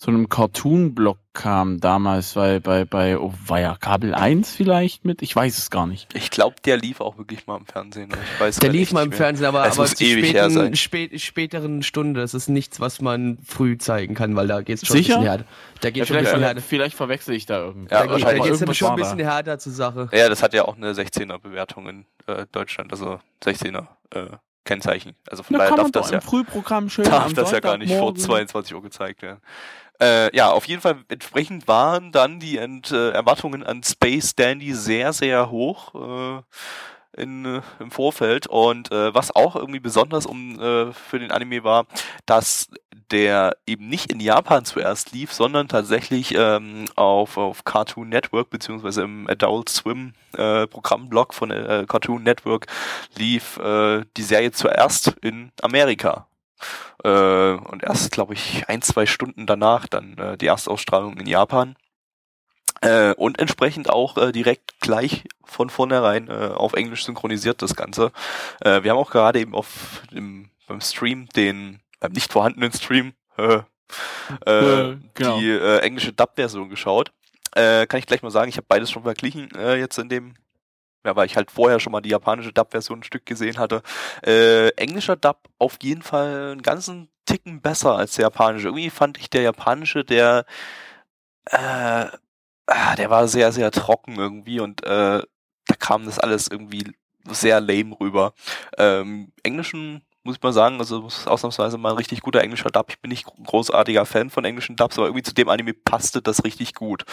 so 0.00 0.12
einem 0.12 0.28
Cartoon-Block 0.28 1.18
kam 1.32 1.80
damals 1.80 2.34
bei, 2.34 2.60
bei, 2.60 2.84
bei, 2.84 3.18
oh, 3.18 3.34
war 3.46 3.58
ja 3.58 3.76
Kabel 3.76 4.14
1 4.14 4.54
vielleicht 4.54 5.04
mit? 5.04 5.22
Ich 5.22 5.34
weiß 5.34 5.58
es 5.58 5.70
gar 5.70 5.88
nicht. 5.88 6.14
Ich 6.14 6.30
glaube, 6.30 6.54
der 6.64 6.76
lief 6.76 7.00
auch 7.00 7.18
wirklich 7.18 7.48
mal 7.48 7.56
im 7.56 7.66
Fernsehen. 7.66 8.08
Ich 8.34 8.40
weiß 8.40 8.56
der 8.60 8.70
lief 8.70 8.92
mal 8.92 9.02
im 9.02 9.08
mehr. 9.08 9.18
Fernsehen, 9.18 9.46
aber, 9.46 9.64
aber 9.64 9.86
zu 9.86 9.96
späten, 9.96 10.76
spät, 10.76 11.20
späteren 11.20 11.82
Stunde. 11.82 12.20
Das 12.20 12.32
ist 12.32 12.48
nichts, 12.48 12.78
was 12.78 13.00
man 13.00 13.38
früh 13.44 13.76
zeigen 13.76 14.14
kann, 14.14 14.36
weil 14.36 14.46
da 14.46 14.62
geht 14.62 14.80
es 14.80 14.86
schon 14.86 14.96
Sicher? 14.96 15.16
ein 15.16 15.20
bisschen 15.20 15.30
härter. 15.30 15.44
Da 15.80 15.90
geht 15.90 15.96
ja, 15.96 16.06
schon 16.06 16.16
vielleicht, 16.16 16.34
ein 16.34 16.40
härter. 16.42 16.60
vielleicht 16.60 16.96
verwechsel 16.96 17.34
ich 17.34 17.46
da 17.46 17.58
irgendwie. 17.58 17.92
Ja, 17.92 18.04
da 18.04 18.10
wahrscheinlich. 18.10 18.42
Da 18.44 18.50
geht 18.56 18.68
es 18.68 18.76
schon 18.76 18.90
ein 18.90 18.96
bisschen 18.96 19.18
härter 19.18 19.58
zur 19.58 19.72
Sache. 19.72 20.08
Ja, 20.12 20.28
das 20.28 20.44
hat 20.44 20.54
ja 20.54 20.64
auch 20.64 20.76
eine 20.76 20.92
16er 20.92 21.38
Bewertung 21.38 21.88
in 21.88 22.04
äh, 22.28 22.46
Deutschland, 22.52 22.92
also 22.92 23.18
16er. 23.44 23.88
Äh, 24.10 24.26
Kennzeichen. 24.64 25.14
Also 25.30 25.42
von 25.42 25.56
Na, 25.56 25.64
daher 25.64 25.76
darf 25.76 25.90
das 25.92 26.10
ja 26.10 26.20
Frühprogramm 26.20 26.90
schön 26.90 27.06
darf 27.06 27.32
das 27.32 27.52
ja 27.52 27.60
gar 27.60 27.78
nicht 27.78 27.94
vor 27.94 28.14
22 28.14 28.74
Uhr 28.74 28.82
gezeigt 28.82 29.22
werden. 29.22 29.40
Äh, 30.00 30.34
ja, 30.36 30.50
auf 30.50 30.66
jeden 30.66 30.80
Fall 30.80 30.98
entsprechend 31.08 31.66
waren 31.66 32.12
dann 32.12 32.38
die 32.38 32.58
Ent, 32.58 32.92
äh, 32.92 33.10
Erwartungen 33.10 33.64
an 33.64 33.82
Space 33.82 34.36
Dandy 34.36 34.72
sehr, 34.74 35.12
sehr 35.12 35.50
hoch 35.50 35.94
äh, 35.94 37.20
in, 37.20 37.44
äh, 37.44 37.62
im 37.80 37.90
Vorfeld. 37.90 38.46
Und 38.46 38.92
äh, 38.92 39.12
was 39.12 39.34
auch 39.34 39.56
irgendwie 39.56 39.80
besonders 39.80 40.24
um 40.24 40.60
äh, 40.60 40.92
für 40.92 41.18
den 41.18 41.32
Anime 41.32 41.64
war, 41.64 41.86
dass 42.26 42.68
der 43.10 43.56
eben 43.66 43.88
nicht 43.88 44.12
in 44.12 44.20
Japan 44.20 44.64
zuerst 44.64 45.12
lief, 45.12 45.32
sondern 45.32 45.66
tatsächlich 45.66 46.34
ähm, 46.36 46.84
auf, 46.94 47.36
auf 47.38 47.64
Cartoon 47.64 48.08
Network 48.08 48.50
beziehungsweise 48.50 49.02
im 49.02 49.26
Adult 49.28 49.68
Swim 49.68 50.12
äh, 50.36 50.66
Programmblock 50.66 51.34
von 51.34 51.50
äh, 51.50 51.86
Cartoon 51.88 52.22
Network 52.22 52.66
lief 53.16 53.56
äh, 53.58 54.04
die 54.16 54.22
Serie 54.22 54.52
zuerst 54.52 55.08
in 55.22 55.50
Amerika. 55.62 56.27
Äh, 57.04 57.52
und 57.52 57.82
erst, 57.82 58.12
glaube 58.12 58.34
ich, 58.34 58.68
ein, 58.68 58.82
zwei 58.82 59.06
Stunden 59.06 59.46
danach 59.46 59.86
dann 59.86 60.16
äh, 60.18 60.36
die 60.36 60.46
Erstausstrahlung 60.46 61.16
in 61.18 61.26
Japan. 61.26 61.76
Äh, 62.80 63.14
und 63.14 63.40
entsprechend 63.40 63.90
auch 63.90 64.16
äh, 64.16 64.30
direkt 64.30 64.80
gleich 64.80 65.24
von 65.44 65.68
vornherein 65.68 66.28
äh, 66.28 66.50
auf 66.54 66.74
Englisch 66.74 67.04
synchronisiert 67.04 67.60
das 67.60 67.74
Ganze. 67.74 68.12
Äh, 68.60 68.82
wir 68.82 68.92
haben 68.92 68.98
auch 68.98 69.10
gerade 69.10 69.40
eben 69.40 69.54
auf 69.54 70.02
dem, 70.12 70.50
beim 70.68 70.80
Stream 70.80 71.28
den, 71.30 71.80
beim 71.98 72.12
nicht 72.12 72.32
vorhandenen 72.32 72.72
Stream, 72.72 73.14
äh, 73.36 73.62
äh, 74.46 74.96
genau. 75.14 75.40
die 75.40 75.50
äh, 75.50 75.78
englische 75.78 76.12
Dub-Version 76.12 76.68
geschaut. 76.68 77.10
Äh, 77.52 77.86
kann 77.86 77.98
ich 77.98 78.06
gleich 78.06 78.22
mal 78.22 78.30
sagen, 78.30 78.48
ich 78.48 78.56
habe 78.56 78.66
beides 78.68 78.90
schon 78.90 79.02
verglichen 79.02 79.50
äh, 79.56 79.76
jetzt 79.76 79.98
in 79.98 80.08
dem 80.08 80.34
ja, 81.08 81.16
weil 81.16 81.26
ich 81.26 81.36
halt 81.36 81.50
vorher 81.50 81.80
schon 81.80 81.92
mal 81.92 82.02
die 82.02 82.10
japanische 82.10 82.52
Dub-Version 82.52 83.00
ein 83.00 83.04
Stück 83.04 83.26
gesehen 83.26 83.58
hatte. 83.58 83.82
Äh, 84.24 84.68
englischer 84.76 85.16
Dub 85.16 85.38
auf 85.58 85.78
jeden 85.82 86.02
Fall 86.02 86.52
einen 86.52 86.62
ganzen 86.62 87.08
Ticken 87.26 87.60
besser 87.62 87.96
als 87.96 88.14
der 88.14 88.24
japanische. 88.24 88.68
Irgendwie 88.68 88.90
fand 88.90 89.18
ich 89.18 89.30
der 89.30 89.42
japanische, 89.42 90.04
der, 90.04 90.44
äh, 91.46 92.06
ah, 92.66 92.96
der 92.96 93.10
war 93.10 93.26
sehr, 93.28 93.52
sehr 93.52 93.70
trocken 93.70 94.16
irgendwie 94.16 94.60
und 94.60 94.84
äh, 94.84 95.22
da 95.66 95.74
kam 95.78 96.04
das 96.04 96.18
alles 96.18 96.48
irgendwie 96.48 96.92
sehr 97.30 97.60
lame 97.60 97.98
rüber. 97.98 98.34
Ähm, 98.76 99.32
Englischen 99.42 100.02
muss 100.28 100.42
mal 100.42 100.52
sagen, 100.52 100.78
also 100.78 101.08
ausnahmsweise 101.24 101.78
mal 101.78 101.90
ein 101.90 101.96
richtig 101.96 102.20
guter 102.20 102.42
englischer 102.42 102.70
Dub. 102.70 102.86
Ich 102.90 103.00
bin 103.00 103.08
nicht 103.08 103.24
großartiger 103.24 104.04
Fan 104.04 104.30
von 104.30 104.44
englischen 104.44 104.76
Dubs, 104.76 104.98
aber 104.98 105.06
irgendwie 105.06 105.22
zu 105.22 105.34
dem 105.34 105.48
Anime 105.48 105.72
passte 105.72 106.20
das 106.20 106.44
richtig 106.44 106.74
gut. 106.74 107.04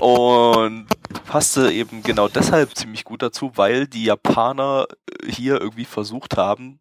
Und 0.00 0.86
passte 1.26 1.70
eben 1.70 2.02
genau 2.02 2.28
deshalb 2.28 2.74
ziemlich 2.74 3.04
gut 3.04 3.22
dazu, 3.22 3.52
weil 3.56 3.86
die 3.86 4.04
Japaner 4.04 4.86
äh, 4.88 5.30
hier 5.30 5.60
irgendwie 5.60 5.84
versucht 5.84 6.38
haben, 6.38 6.80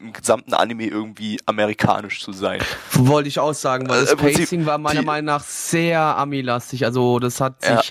im 0.00 0.12
gesamten 0.12 0.54
Anime 0.54 0.86
irgendwie 0.86 1.38
amerikanisch 1.46 2.22
zu 2.22 2.32
sein. 2.32 2.60
Wollte 2.92 3.28
ich 3.28 3.38
auch 3.38 3.52
sagen, 3.52 3.88
weil 3.88 4.00
das 4.00 4.12
äh, 4.12 4.16
Pacing 4.16 4.64
war 4.66 4.78
meiner 4.78 5.02
Meinung 5.02 5.26
nach 5.26 5.44
sehr 5.44 6.00
Ami-lastig. 6.00 6.84
Also 6.86 7.18
das 7.18 7.40
hat 7.40 7.62
sich 7.62 7.70
ja 7.70 7.82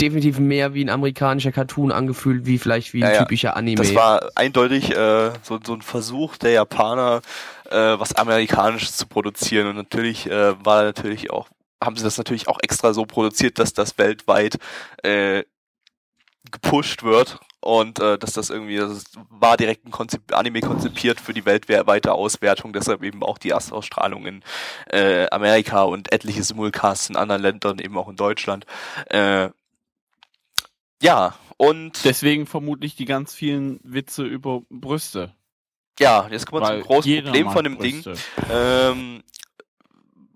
definitiv 0.00 0.38
mehr 0.38 0.74
wie 0.74 0.84
ein 0.84 0.90
amerikanischer 0.90 1.52
Cartoon 1.52 1.92
angefühlt, 1.92 2.46
wie 2.46 2.58
vielleicht 2.58 2.94
wie 2.94 3.04
ein 3.04 3.12
ja, 3.12 3.18
typischer 3.20 3.56
Anime. 3.56 3.76
Das 3.76 3.94
war 3.94 4.30
eindeutig 4.34 4.90
äh, 4.90 5.30
so, 5.42 5.58
so 5.64 5.74
ein 5.74 5.82
Versuch 5.82 6.36
der 6.36 6.52
Japaner, 6.52 7.22
äh, 7.70 7.76
was 7.76 8.14
Amerikanisches 8.14 8.96
zu 8.96 9.06
produzieren. 9.06 9.68
Und 9.68 9.76
natürlich 9.76 10.30
äh, 10.30 10.54
war 10.64 10.84
natürlich 10.84 11.30
auch, 11.30 11.48
haben 11.82 11.96
sie 11.96 12.04
das 12.04 12.18
natürlich 12.18 12.48
auch 12.48 12.58
extra 12.62 12.92
so 12.92 13.04
produziert, 13.04 13.58
dass 13.58 13.72
das 13.72 13.98
weltweit 13.98 14.58
äh, 15.02 15.44
gepusht 16.50 17.02
wird 17.02 17.38
und 17.60 17.98
äh, 17.98 18.18
dass 18.18 18.34
das 18.34 18.50
irgendwie, 18.50 18.76
das 18.76 19.04
war 19.30 19.56
direkt 19.56 19.86
ein 19.86 19.90
Konzip 19.90 20.34
Anime 20.34 20.60
konzipiert 20.60 21.18
für 21.20 21.32
die 21.32 21.46
weltweite 21.46 22.12
Auswertung, 22.12 22.72
deshalb 22.72 23.02
eben 23.02 23.22
auch 23.22 23.38
die 23.38 23.50
Erstausstrahlung 23.50 24.26
in 24.26 24.42
äh, 24.90 25.26
Amerika 25.30 25.82
und 25.84 26.12
etliche 26.12 26.42
Simulcasts 26.42 27.08
in 27.08 27.16
anderen 27.16 27.40
Ländern, 27.40 27.78
eben 27.78 27.96
auch 27.96 28.08
in 28.08 28.16
Deutschland. 28.16 28.66
Äh, 29.06 29.48
ja, 31.02 31.34
und. 31.56 32.04
Deswegen 32.04 32.46
vermutlich 32.46 32.96
die 32.96 33.04
ganz 33.04 33.34
vielen 33.34 33.80
Witze 33.82 34.24
über 34.24 34.62
Brüste. 34.70 35.34
Ja, 36.00 36.28
jetzt 36.28 36.46
kommen 36.46 36.62
wir 36.62 36.68
zum 36.68 36.82
großen 36.82 37.22
Problem 37.24 37.50
von 37.50 37.64
dem 37.64 37.76
Brüste. 37.76 38.12
Ding. 38.12 38.20
Ähm, 38.50 39.22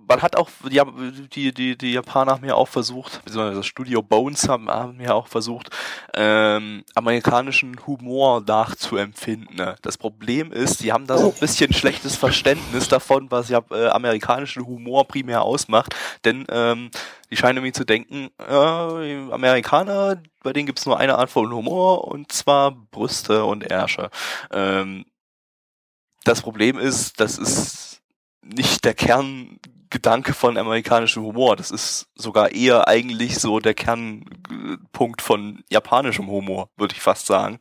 man 0.09 0.23
hat 0.23 0.37
auch, 0.37 0.49
die, 0.69 1.53
die, 1.53 1.77
die, 1.77 1.93
Japaner 1.93 2.33
haben 2.33 2.45
ja 2.45 2.55
auch 2.55 2.69
versucht, 2.69 3.23
beziehungsweise 3.25 3.59
das 3.59 3.67
Studio 3.67 4.03
Bones 4.03 4.49
haben, 4.49 4.69
haben 4.69 5.01
ja 5.01 5.13
auch 5.13 5.29
versucht, 5.29 5.69
ähm, 6.15 6.85
amerikanischen 6.95 7.77
Humor 7.87 8.43
nachzuempfinden. 8.47 9.57
Ne? 9.57 9.77
Das 9.83 9.99
Problem 9.99 10.51
ist, 10.51 10.83
die 10.83 10.93
haben 10.93 11.07
da 11.07 11.19
so 11.19 11.29
ein 11.29 11.39
bisschen 11.39 11.73
schlechtes 11.75 12.17
Verständnis 12.17 12.89
davon, 12.89 13.31
was 13.31 13.51
ja 13.51 13.61
äh, 13.71 13.89
amerikanischen 13.89 14.67
Humor 14.67 15.07
primär 15.07 15.43
ausmacht, 15.43 15.95
denn 16.25 16.47
ähm, 16.49 16.91
die 17.31 17.37
scheinen 17.37 17.59
irgendwie 17.59 17.73
zu 17.73 17.85
denken, 17.85 18.31
äh, 18.39 19.31
Amerikaner, 19.31 20.23
bei 20.43 20.55
denen 20.55 20.67
gibt's 20.67 20.87
nur 20.87 20.99
eine 20.99 21.19
Art 21.19 21.29
von 21.29 21.53
Humor 21.53 22.09
und 22.09 22.33
zwar 22.33 22.71
Brüste 22.71 23.45
und 23.45 23.63
Ärsche. 23.63 24.09
Ähm, 24.51 25.05
das 26.25 26.41
Problem 26.41 26.79
ist, 26.79 27.21
das 27.21 27.37
ist 27.37 28.01
nicht 28.43 28.85
der 28.85 28.95
Kerngedanke 29.89 30.35
von 30.35 30.57
amerikanischem 30.57 31.23
Humor. 31.23 31.57
Das 31.57 31.71
ist 31.71 32.09
sogar 32.15 32.53
eher 32.53 32.89
eigentlich 32.89 33.39
so 33.39 33.59
der 33.59 33.75
Kernpunkt 33.75 35.23
von 35.23 35.63
japanischem 35.71 36.29
Humor, 36.29 36.71
würde 36.77 36.95
ich 36.95 37.01
fast 37.01 37.27
sagen. 37.27 37.59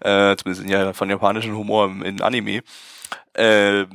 Äh, 0.00 0.36
zumindest 0.36 0.68
ja, 0.68 0.92
von 0.92 1.10
japanischem 1.10 1.56
Humor 1.56 1.86
in 2.04 2.20
Anime. 2.20 2.62
Äh, 3.34 3.86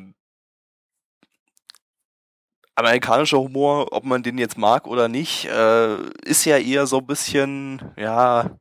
amerikanischer 2.76 3.40
Humor, 3.40 3.88
ob 3.92 4.06
man 4.06 4.24
den 4.24 4.38
jetzt 4.38 4.58
mag 4.58 4.88
oder 4.88 5.08
nicht, 5.08 5.46
äh, 5.46 5.98
ist 6.24 6.46
ja 6.46 6.58
eher 6.58 6.88
so 6.88 7.00
ein 7.00 7.08
bisschen, 7.08 7.82
ja, 7.98 8.52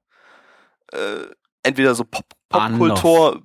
äh, 0.92 1.26
entweder 1.62 1.94
so 1.94 2.04
Pop 2.04 2.24
Popkultur 2.48 3.42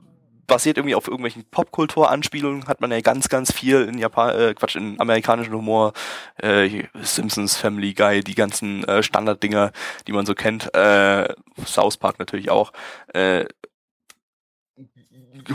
basiert 0.48 0.78
irgendwie 0.78 0.96
auf 0.96 1.08
irgendwelchen 1.08 1.46
Popkultur-Anspielungen, 1.50 2.68
hat 2.68 2.82
man 2.82 2.92
ja 2.92 3.02
ganz, 3.02 3.30
ganz 3.30 3.52
viel 3.52 3.84
in 3.84 3.98
Japan, 3.98 4.38
äh, 4.38 4.54
Quatsch, 4.54 4.76
in 4.76 5.00
amerikanischen 5.00 5.54
Humor, 5.54 5.94
äh, 6.38 6.84
Simpsons, 7.02 7.56
Family 7.56 7.94
Guy, 7.94 8.24
die 8.24 8.36
ganzen 8.36 8.84
äh, 8.86 9.04
Standarddinger, 9.04 9.72
die 10.08 10.12
man 10.12 10.26
so 10.26 10.36
kennt, 10.36 10.74
äh, 10.76 11.34
South 11.66 11.98
Park 11.98 12.20
natürlich 12.20 12.50
auch, 12.50 12.74
äh, 13.14 13.46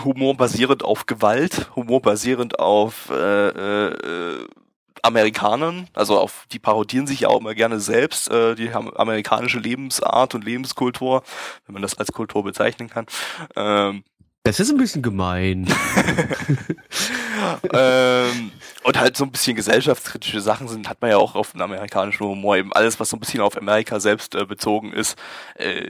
Humor 0.05 0.37
basierend 0.37 0.85
auf 0.85 1.07
Gewalt, 1.07 1.71
Humor 1.77 2.03
basierend 2.03 2.59
auf 2.59 3.11
äh, 3.11 3.49
äh, 3.49 4.47
Amerikanern, 5.03 5.89
also 5.95 6.19
auf 6.19 6.47
die 6.53 6.59
parodieren 6.59 7.07
sich 7.07 7.21
ja 7.21 7.29
auch 7.29 7.41
immer 7.41 7.55
gerne 7.55 7.81
selbst, 7.81 8.31
äh, 8.31 8.55
die 8.55 8.75
haben 8.75 8.95
amerikanische 8.97 9.59
Lebensart 9.59 10.35
und 10.35 10.45
Lebenskultur, 10.45 11.23
wenn 11.67 11.75
man 11.75 11.83
das 11.83 11.97
als 11.97 12.13
Kultur 12.13 12.43
bezeichnen 12.43 12.91
kann. 12.91 13.07
Ähm, 13.57 14.05
das 14.49 14.61
ist 14.61 14.71
ein 14.71 14.79
bisschen 14.79 15.03
gemein. 15.03 15.67
ähm, 17.73 18.51
und 18.83 18.99
halt 18.99 19.15
so 19.15 19.25
ein 19.25 19.31
bisschen 19.31 19.57
gesellschaftskritische 19.57 20.41
Sachen 20.41 20.69
sind, 20.69 20.89
hat 20.89 21.03
man 21.03 21.11
ja 21.11 21.19
auch 21.19 21.35
auf 21.35 21.53
den 21.53 21.61
amerikanischen 21.61 22.27
Humor. 22.27 22.57
Eben 22.57 22.73
alles, 22.73 22.99
was 22.99 23.11
so 23.11 23.19
ein 23.19 23.21
bisschen 23.21 23.43
auf 23.43 23.59
Amerika 23.59 24.01
selbst 24.01 24.35
äh, 24.35 24.47
bezogen 24.47 24.95
ist, 24.95 25.19
äh, 25.57 25.87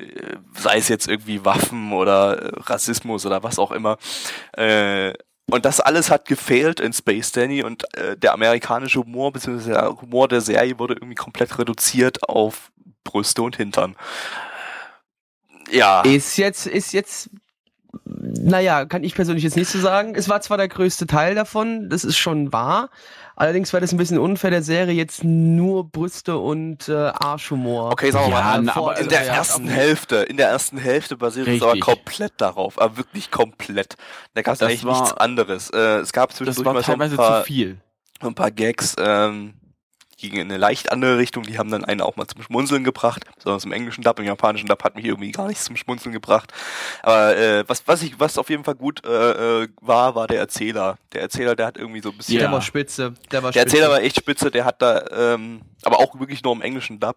sei 0.59 0.79
es 0.79 0.89
jetzt 0.89 1.07
irgendwie 1.07 1.45
Waffen 1.45 1.93
oder 1.93 2.43
äh, 2.43 2.61
Rassismus 2.63 3.25
oder 3.27 3.45
was 3.45 3.61
auch 3.61 3.71
immer. 3.71 3.97
Äh, 4.57 5.13
und 5.49 5.65
das 5.65 5.79
alles 5.79 6.11
hat 6.11 6.27
gefehlt 6.27 6.81
in 6.81 6.93
Space 6.93 7.31
Danny 7.31 7.63
und 7.63 7.85
äh, 7.97 8.17
der 8.17 8.33
amerikanische 8.35 8.99
Humor, 8.99 9.33
beziehungsweise 9.33 9.71
der 9.71 10.01
Humor 10.01 10.27
der 10.27 10.41
Serie 10.41 10.81
wurde 10.81 10.95
irgendwie 10.95 11.15
komplett 11.15 11.59
reduziert 11.59 12.29
auf 12.29 12.73
Brüste 13.05 13.43
und 13.43 13.57
Hintern. 13.57 13.95
Ja. 15.71 16.03
Ist 16.03 16.37
jetzt, 16.39 16.67
ist 16.67 16.93
jetzt 16.93 17.31
naja, 18.41 18.85
kann 18.85 19.05
ich 19.05 19.14
persönlich 19.14 19.45
jetzt 19.45 19.57
nicht 19.57 19.68
so 19.68 19.79
sagen. 19.79 20.14
Es 20.14 20.29
war 20.29 20.41
zwar 20.41 20.57
der 20.57 20.68
größte 20.68 21.07
Teil 21.07 21.35
davon, 21.35 21.89
das 21.89 22.05
ist 22.05 22.16
schon 22.16 22.53
wahr. 22.53 22.91
Allerdings 23.37 23.72
war 23.72 23.81
das 23.81 23.93
ein 23.93 23.99
bisschen 23.99 24.18
unfair 24.18 24.51
der 24.51 24.62
Serie 24.62 24.95
jetzt 24.95 25.22
nur 25.22 25.89
Brüste 25.89 26.39
und 26.39 26.89
äh, 26.89 26.93
Arschhumor. 26.93 27.93
Okay, 27.93 28.11
sagen 28.11 28.33
wir 28.33 28.39
ja, 28.39 28.61
mal, 28.61 28.68
aber 28.70 28.99
in 28.99 29.09
der 29.09 29.26
ersten 29.26 29.68
Hälfte, 29.68 30.16
in 30.16 30.37
der 30.37 30.49
ersten 30.49 30.76
Hälfte 30.76 31.16
basiert 31.16 31.47
es 31.47 31.62
aber 31.62 31.79
komplett 31.79 32.33
darauf, 32.39 32.81
aber 32.81 32.97
wirklich 32.97 33.31
komplett. 33.31 33.95
Da 34.35 34.43
gab 34.43 34.55
es 34.55 34.62
eigentlich 34.62 34.85
war, 34.85 35.01
nichts 35.01 35.16
anderes. 35.16 35.70
Äh, 35.70 35.99
es 35.99 36.12
gab 36.12 36.33
zwischendurch 36.33 36.64
mal 36.64 36.83
so 36.83 36.93
ein 36.93 37.16
paar, 37.16 37.45
ein 38.20 38.35
paar 38.35 38.51
Gags. 38.51 38.97
Ähm, 38.99 39.55
ging 40.19 40.33
in 40.33 40.51
eine 40.51 40.59
leicht 40.59 40.93
andere 40.93 41.16
Richtung. 41.16 41.45
Die 41.45 41.59
haben 41.59 41.71
dann 41.71 41.85
einen 41.85 42.01
auch 42.01 42.16
mal 42.16 42.27
zum 42.27 42.43
Schmunzeln 42.43 42.85
gebracht, 42.85 43.25
besonders 43.37 43.64
im 43.64 43.73
englischen 43.73 44.03
Dub, 44.03 44.19
im 44.19 44.27
japanischen 44.27 44.66
Dub 44.66 44.85
hat 44.85 44.97
mich 44.97 45.05
irgendwie 45.05 45.33
gar 45.33 45.47
nichts 45.47 45.64
zum 45.64 45.77
Schmunzeln 45.77 46.12
gebracht. 46.12 46.53
Aber 47.03 47.37
äh, 47.37 47.64
was, 47.66 47.87
was 47.87 48.03
ich, 48.03 48.19
was 48.19 48.37
auf 48.37 48.51
jeden 48.51 48.64
Fall 48.64 48.75
gut 48.75 49.07
äh, 49.07 49.62
äh 49.62 49.69
war, 49.81 50.14
war 50.14 50.27
der 50.27 50.41
Erzähler. 50.41 50.99
Der 51.12 51.23
Erzähler, 51.23 51.57
der 51.57 51.66
hat 51.66 51.79
irgendwie 51.79 52.01
so 52.01 52.11
ein 52.11 52.16
bisschen. 52.16 52.39
Der 52.39 52.53
war 52.53 52.61
spitze. 52.61 53.14
Der, 53.31 53.43
war 53.43 53.53
der 53.53 53.62
Erzähler 53.62 53.85
spitze. 53.85 53.97
war 53.97 54.03
echt 54.03 54.16
spitze. 54.16 54.51
Der 54.51 54.64
hat 54.64 54.83
da, 54.83 55.05
ähm, 55.11 55.62
aber 55.83 55.99
auch 55.99 56.19
wirklich 56.19 56.43
nur 56.43 56.53
im 56.53 56.62
englischen 56.62 57.01
Dub. 57.01 57.16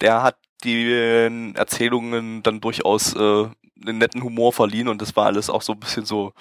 Der 0.00 0.22
hat 0.22 0.36
die 0.62 0.92
äh, 0.92 1.52
Erzählungen 1.54 2.42
dann 2.42 2.60
durchaus 2.60 3.16
äh, 3.16 3.18
einen 3.18 3.98
netten 3.98 4.22
Humor 4.22 4.52
verliehen 4.52 4.88
und 4.88 5.02
das 5.02 5.16
war 5.16 5.26
alles 5.26 5.50
auch 5.50 5.62
so 5.62 5.72
ein 5.72 5.80
bisschen 5.80 6.04
so 6.04 6.32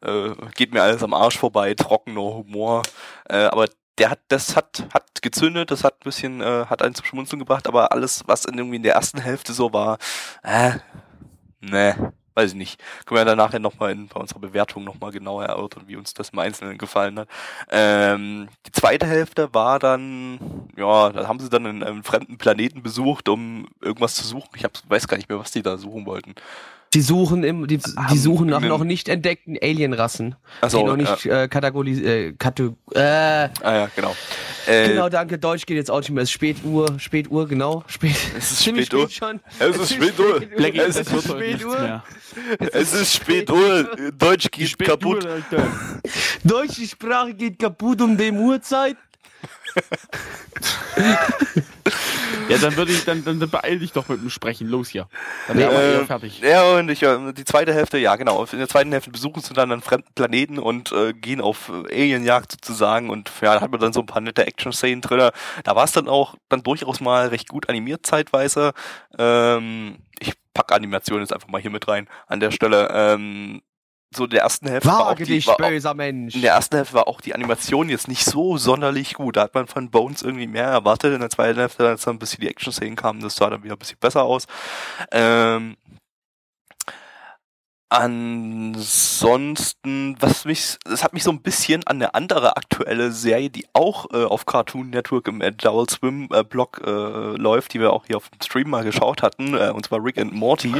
äh, 0.00 0.30
geht 0.54 0.72
mir 0.72 0.82
alles 0.82 1.02
am 1.02 1.14
Arsch 1.14 1.38
vorbei, 1.38 1.74
trockener 1.74 2.20
Humor. 2.20 2.82
Äh, 3.28 3.44
aber 3.44 3.66
der 3.98 4.10
hat, 4.10 4.20
das 4.28 4.56
hat, 4.56 4.86
hat 4.92 5.22
gezündet, 5.22 5.70
das 5.70 5.84
hat 5.84 5.94
ein 5.94 6.04
bisschen, 6.04 6.40
äh, 6.40 6.66
hat 6.66 6.82
einen 6.82 6.94
zum 6.94 7.04
Schmunzeln 7.04 7.38
gebracht, 7.38 7.66
aber 7.66 7.92
alles, 7.92 8.22
was 8.26 8.44
in 8.44 8.56
irgendwie 8.58 8.76
in 8.76 8.82
der 8.82 8.94
ersten 8.94 9.20
Hälfte 9.20 9.52
so 9.52 9.72
war, 9.72 9.98
äh, 10.42 10.72
ne, 11.60 12.12
weiß 12.38 12.52
ich 12.52 12.56
nicht. 12.56 12.80
Können 13.04 13.20
wir 13.20 13.24
dann 13.24 13.38
nachher 13.38 13.58
nochmal 13.58 13.90
in 13.90 14.06
bei 14.06 14.20
unserer 14.20 14.38
Bewertung 14.38 14.84
nochmal 14.84 15.10
genauer 15.10 15.44
erörtern, 15.44 15.84
wie 15.86 15.96
uns 15.96 16.14
das 16.14 16.30
im 16.30 16.38
Einzelnen 16.38 16.78
gefallen 16.78 17.18
hat. 17.18 17.28
Ähm, 17.68 18.48
die 18.66 18.72
zweite 18.72 19.06
Hälfte 19.06 19.52
war 19.52 19.80
dann, 19.80 20.68
ja, 20.76 21.10
da 21.10 21.26
haben 21.26 21.40
sie 21.40 21.50
dann 21.50 21.66
einen, 21.66 21.82
einen 21.82 22.04
fremden 22.04 22.38
Planeten 22.38 22.82
besucht, 22.82 23.28
um 23.28 23.68
irgendwas 23.80 24.14
zu 24.14 24.24
suchen. 24.24 24.50
Ich 24.54 24.62
hab, 24.62 24.72
weiß 24.88 25.08
gar 25.08 25.16
nicht 25.16 25.28
mehr, 25.28 25.40
was 25.40 25.50
die 25.50 25.62
da 25.62 25.76
suchen 25.78 26.06
wollten. 26.06 26.36
Die 26.94 27.02
suchen 27.02 27.44
im, 27.44 27.66
die, 27.66 27.78
die 28.10 28.18
suchen 28.18 28.48
nach 28.48 28.60
noch 28.60 28.82
nicht 28.82 29.08
entdeckten 29.08 29.58
Alienrassen, 29.60 30.36
so, 30.66 30.78
die 30.78 30.84
noch 30.84 30.96
nicht 30.96 31.24
ja. 31.24 31.42
äh, 31.42 31.48
kategorisiert, 31.48 32.06
äh, 32.06 32.32
Kategor 32.32 32.76
äh, 32.94 33.00
ah 33.00 33.50
ja, 33.62 33.90
genau. 33.94 34.14
Äh, 34.66 34.88
genau, 34.88 35.08
danke. 35.08 35.38
Deutsch 35.38 35.66
geht 35.66 35.76
jetzt 35.76 35.90
auch 35.90 36.00
nicht 36.00 36.10
mehr. 36.10 36.22
Es 36.22 36.28
ist 36.28 36.32
Spätuhr, 36.32 36.98
Spätuhr, 36.98 37.46
genau. 37.48 37.84
Spät. 37.86 38.16
Es 38.36 38.52
ist 38.52 38.64
Spätuhr. 38.68 39.08
schon. 39.08 39.40
Es 39.58 39.76
ist 39.76 39.94
Spätuhr. 39.94 40.42
Es 40.56 40.96
ist 40.96 41.24
Spätuhr. 41.24 42.02
Es 42.72 42.92
ist 42.92 43.14
Spätuhr. 43.14 43.88
Deutsch 44.16 44.50
geht 44.50 44.78
kaputt. 44.78 45.26
Deutsche 46.44 46.86
Sprache 46.86 47.34
geht 47.34 47.58
kaputt 47.58 48.00
um 48.00 48.16
die 48.16 48.30
Uhrzeit. 48.30 48.96
Ja, 52.48 52.58
dann 52.58 52.76
würde 52.76 52.92
ich, 52.92 53.04
dann, 53.04 53.24
dann 53.24 53.38
beeil 53.38 53.78
dich 53.78 53.92
doch 53.92 54.08
mit 54.08 54.20
dem 54.20 54.30
Sprechen. 54.30 54.68
Los 54.68 54.88
hier. 54.88 55.08
Dann 55.46 55.58
wären 55.58 55.70
wir 55.70 56.02
äh, 56.02 56.06
fertig. 56.06 56.40
Ja, 56.40 56.72
und 56.72 56.90
ich, 56.90 57.00
die 57.00 57.44
zweite 57.44 57.72
Hälfte, 57.74 57.98
ja, 57.98 58.16
genau. 58.16 58.44
In 58.44 58.58
der 58.58 58.68
zweiten 58.68 58.92
Hälfte 58.92 59.10
besuchen 59.10 59.42
sie 59.42 59.54
dann 59.54 59.70
einen 59.72 59.82
fremden 59.82 60.12
Planeten 60.14 60.58
und 60.58 60.92
äh, 60.92 61.12
gehen 61.12 61.40
auf 61.40 61.70
Alienjagd 61.70 62.52
sozusagen 62.52 63.10
und 63.10 63.30
ja, 63.40 63.54
da 63.54 63.60
hat 63.60 63.70
man 63.70 63.80
dann 63.80 63.92
so 63.92 64.00
ein 64.00 64.06
paar 64.06 64.22
nette 64.22 64.46
Action-Szenen 64.46 65.00
drin. 65.00 65.30
Da 65.64 65.76
war 65.76 65.84
es 65.84 65.92
dann 65.92 66.08
auch 66.08 66.34
dann 66.48 66.62
durchaus 66.62 67.00
mal 67.00 67.28
recht 67.28 67.48
gut 67.48 67.68
animiert 67.68 68.06
zeitweise. 68.06 68.72
Ähm, 69.18 69.98
ich 70.20 70.32
pack 70.54 70.72
Animation 70.72 71.20
jetzt 71.20 71.32
einfach 71.32 71.48
mal 71.48 71.60
hier 71.60 71.70
mit 71.70 71.86
rein 71.86 72.08
an 72.26 72.40
der 72.40 72.50
Stelle. 72.50 72.88
Ähm, 72.92 73.62
so 74.10 74.24
in 74.24 74.30
der 74.30 74.42
ersten 74.42 74.68
Hälfte 74.68 74.88
Wage 74.88 74.98
war 74.98 75.08
auch 75.08 75.14
die, 75.16 75.24
dich, 75.24 75.46
böser 75.46 75.90
auch, 75.90 75.94
Mensch. 75.94 76.34
In 76.34 76.42
der 76.42 76.54
ersten 76.54 76.76
Hälfte 76.76 76.94
war 76.94 77.08
auch 77.08 77.20
die 77.20 77.34
Animation 77.34 77.88
jetzt 77.88 78.08
nicht 78.08 78.24
so 78.24 78.56
sonderlich 78.56 79.14
gut. 79.14 79.36
Da 79.36 79.42
hat 79.42 79.54
man 79.54 79.66
von 79.66 79.90
Bones 79.90 80.22
irgendwie 80.22 80.46
mehr 80.46 80.64
erwartet. 80.64 81.12
In 81.14 81.20
der 81.20 81.30
zweiten 81.30 81.58
Hälfte, 81.58 81.86
als 81.86 82.02
dann 82.02 82.16
ein 82.16 82.18
bisschen 82.18 82.40
die 82.40 82.48
Action-Szenen 82.48 82.96
kamen, 82.96 83.20
das 83.20 83.36
sah 83.36 83.50
dann 83.50 83.62
wieder 83.62 83.74
ein 83.74 83.78
bisschen 83.78 83.98
besser 83.98 84.22
aus. 84.22 84.46
Ähm, 85.12 85.76
Ansonsten, 87.90 89.86
was 90.20 90.44
mich, 90.44 90.76
es 90.84 91.02
hat 91.02 91.14
mich 91.14 91.22
so 91.22 91.30
ein 91.30 91.40
bisschen 91.40 91.86
an 91.86 91.96
eine 91.96 92.12
andere 92.14 92.58
aktuelle 92.58 93.12
Serie, 93.12 93.48
die 93.48 93.66
auch 93.72 94.10
äh, 94.12 94.24
auf 94.24 94.44
Cartoon 94.44 94.90
Network 94.90 95.26
im 95.26 95.40
Adult 95.40 95.92
Swim 95.92 96.28
äh, 96.30 96.44
Blog 96.44 96.82
äh, 96.84 96.90
läuft, 96.90 97.72
die 97.72 97.80
wir 97.80 97.94
auch 97.94 98.04
hier 98.04 98.18
auf 98.18 98.28
dem 98.28 98.42
Stream 98.42 98.68
mal 98.68 98.84
geschaut 98.84 99.22
hatten, 99.22 99.54
äh, 99.54 99.70
und 99.70 99.86
zwar 99.86 100.04
Rick 100.04 100.18
and 100.18 100.34
Morty, 100.34 100.74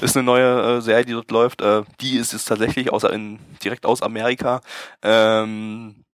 ist 0.00 0.16
eine 0.16 0.24
neue 0.24 0.78
äh, 0.78 0.80
Serie, 0.80 1.04
die 1.04 1.12
dort 1.12 1.30
läuft. 1.30 1.60
Äh, 1.60 1.82
die 2.00 2.16
ist 2.16 2.32
es 2.32 2.46
tatsächlich 2.46 2.90
aus, 2.90 3.04
in, 3.04 3.38
direkt 3.62 3.84
aus 3.84 4.00
Amerika. 4.00 4.62
Ähm, 5.02 6.06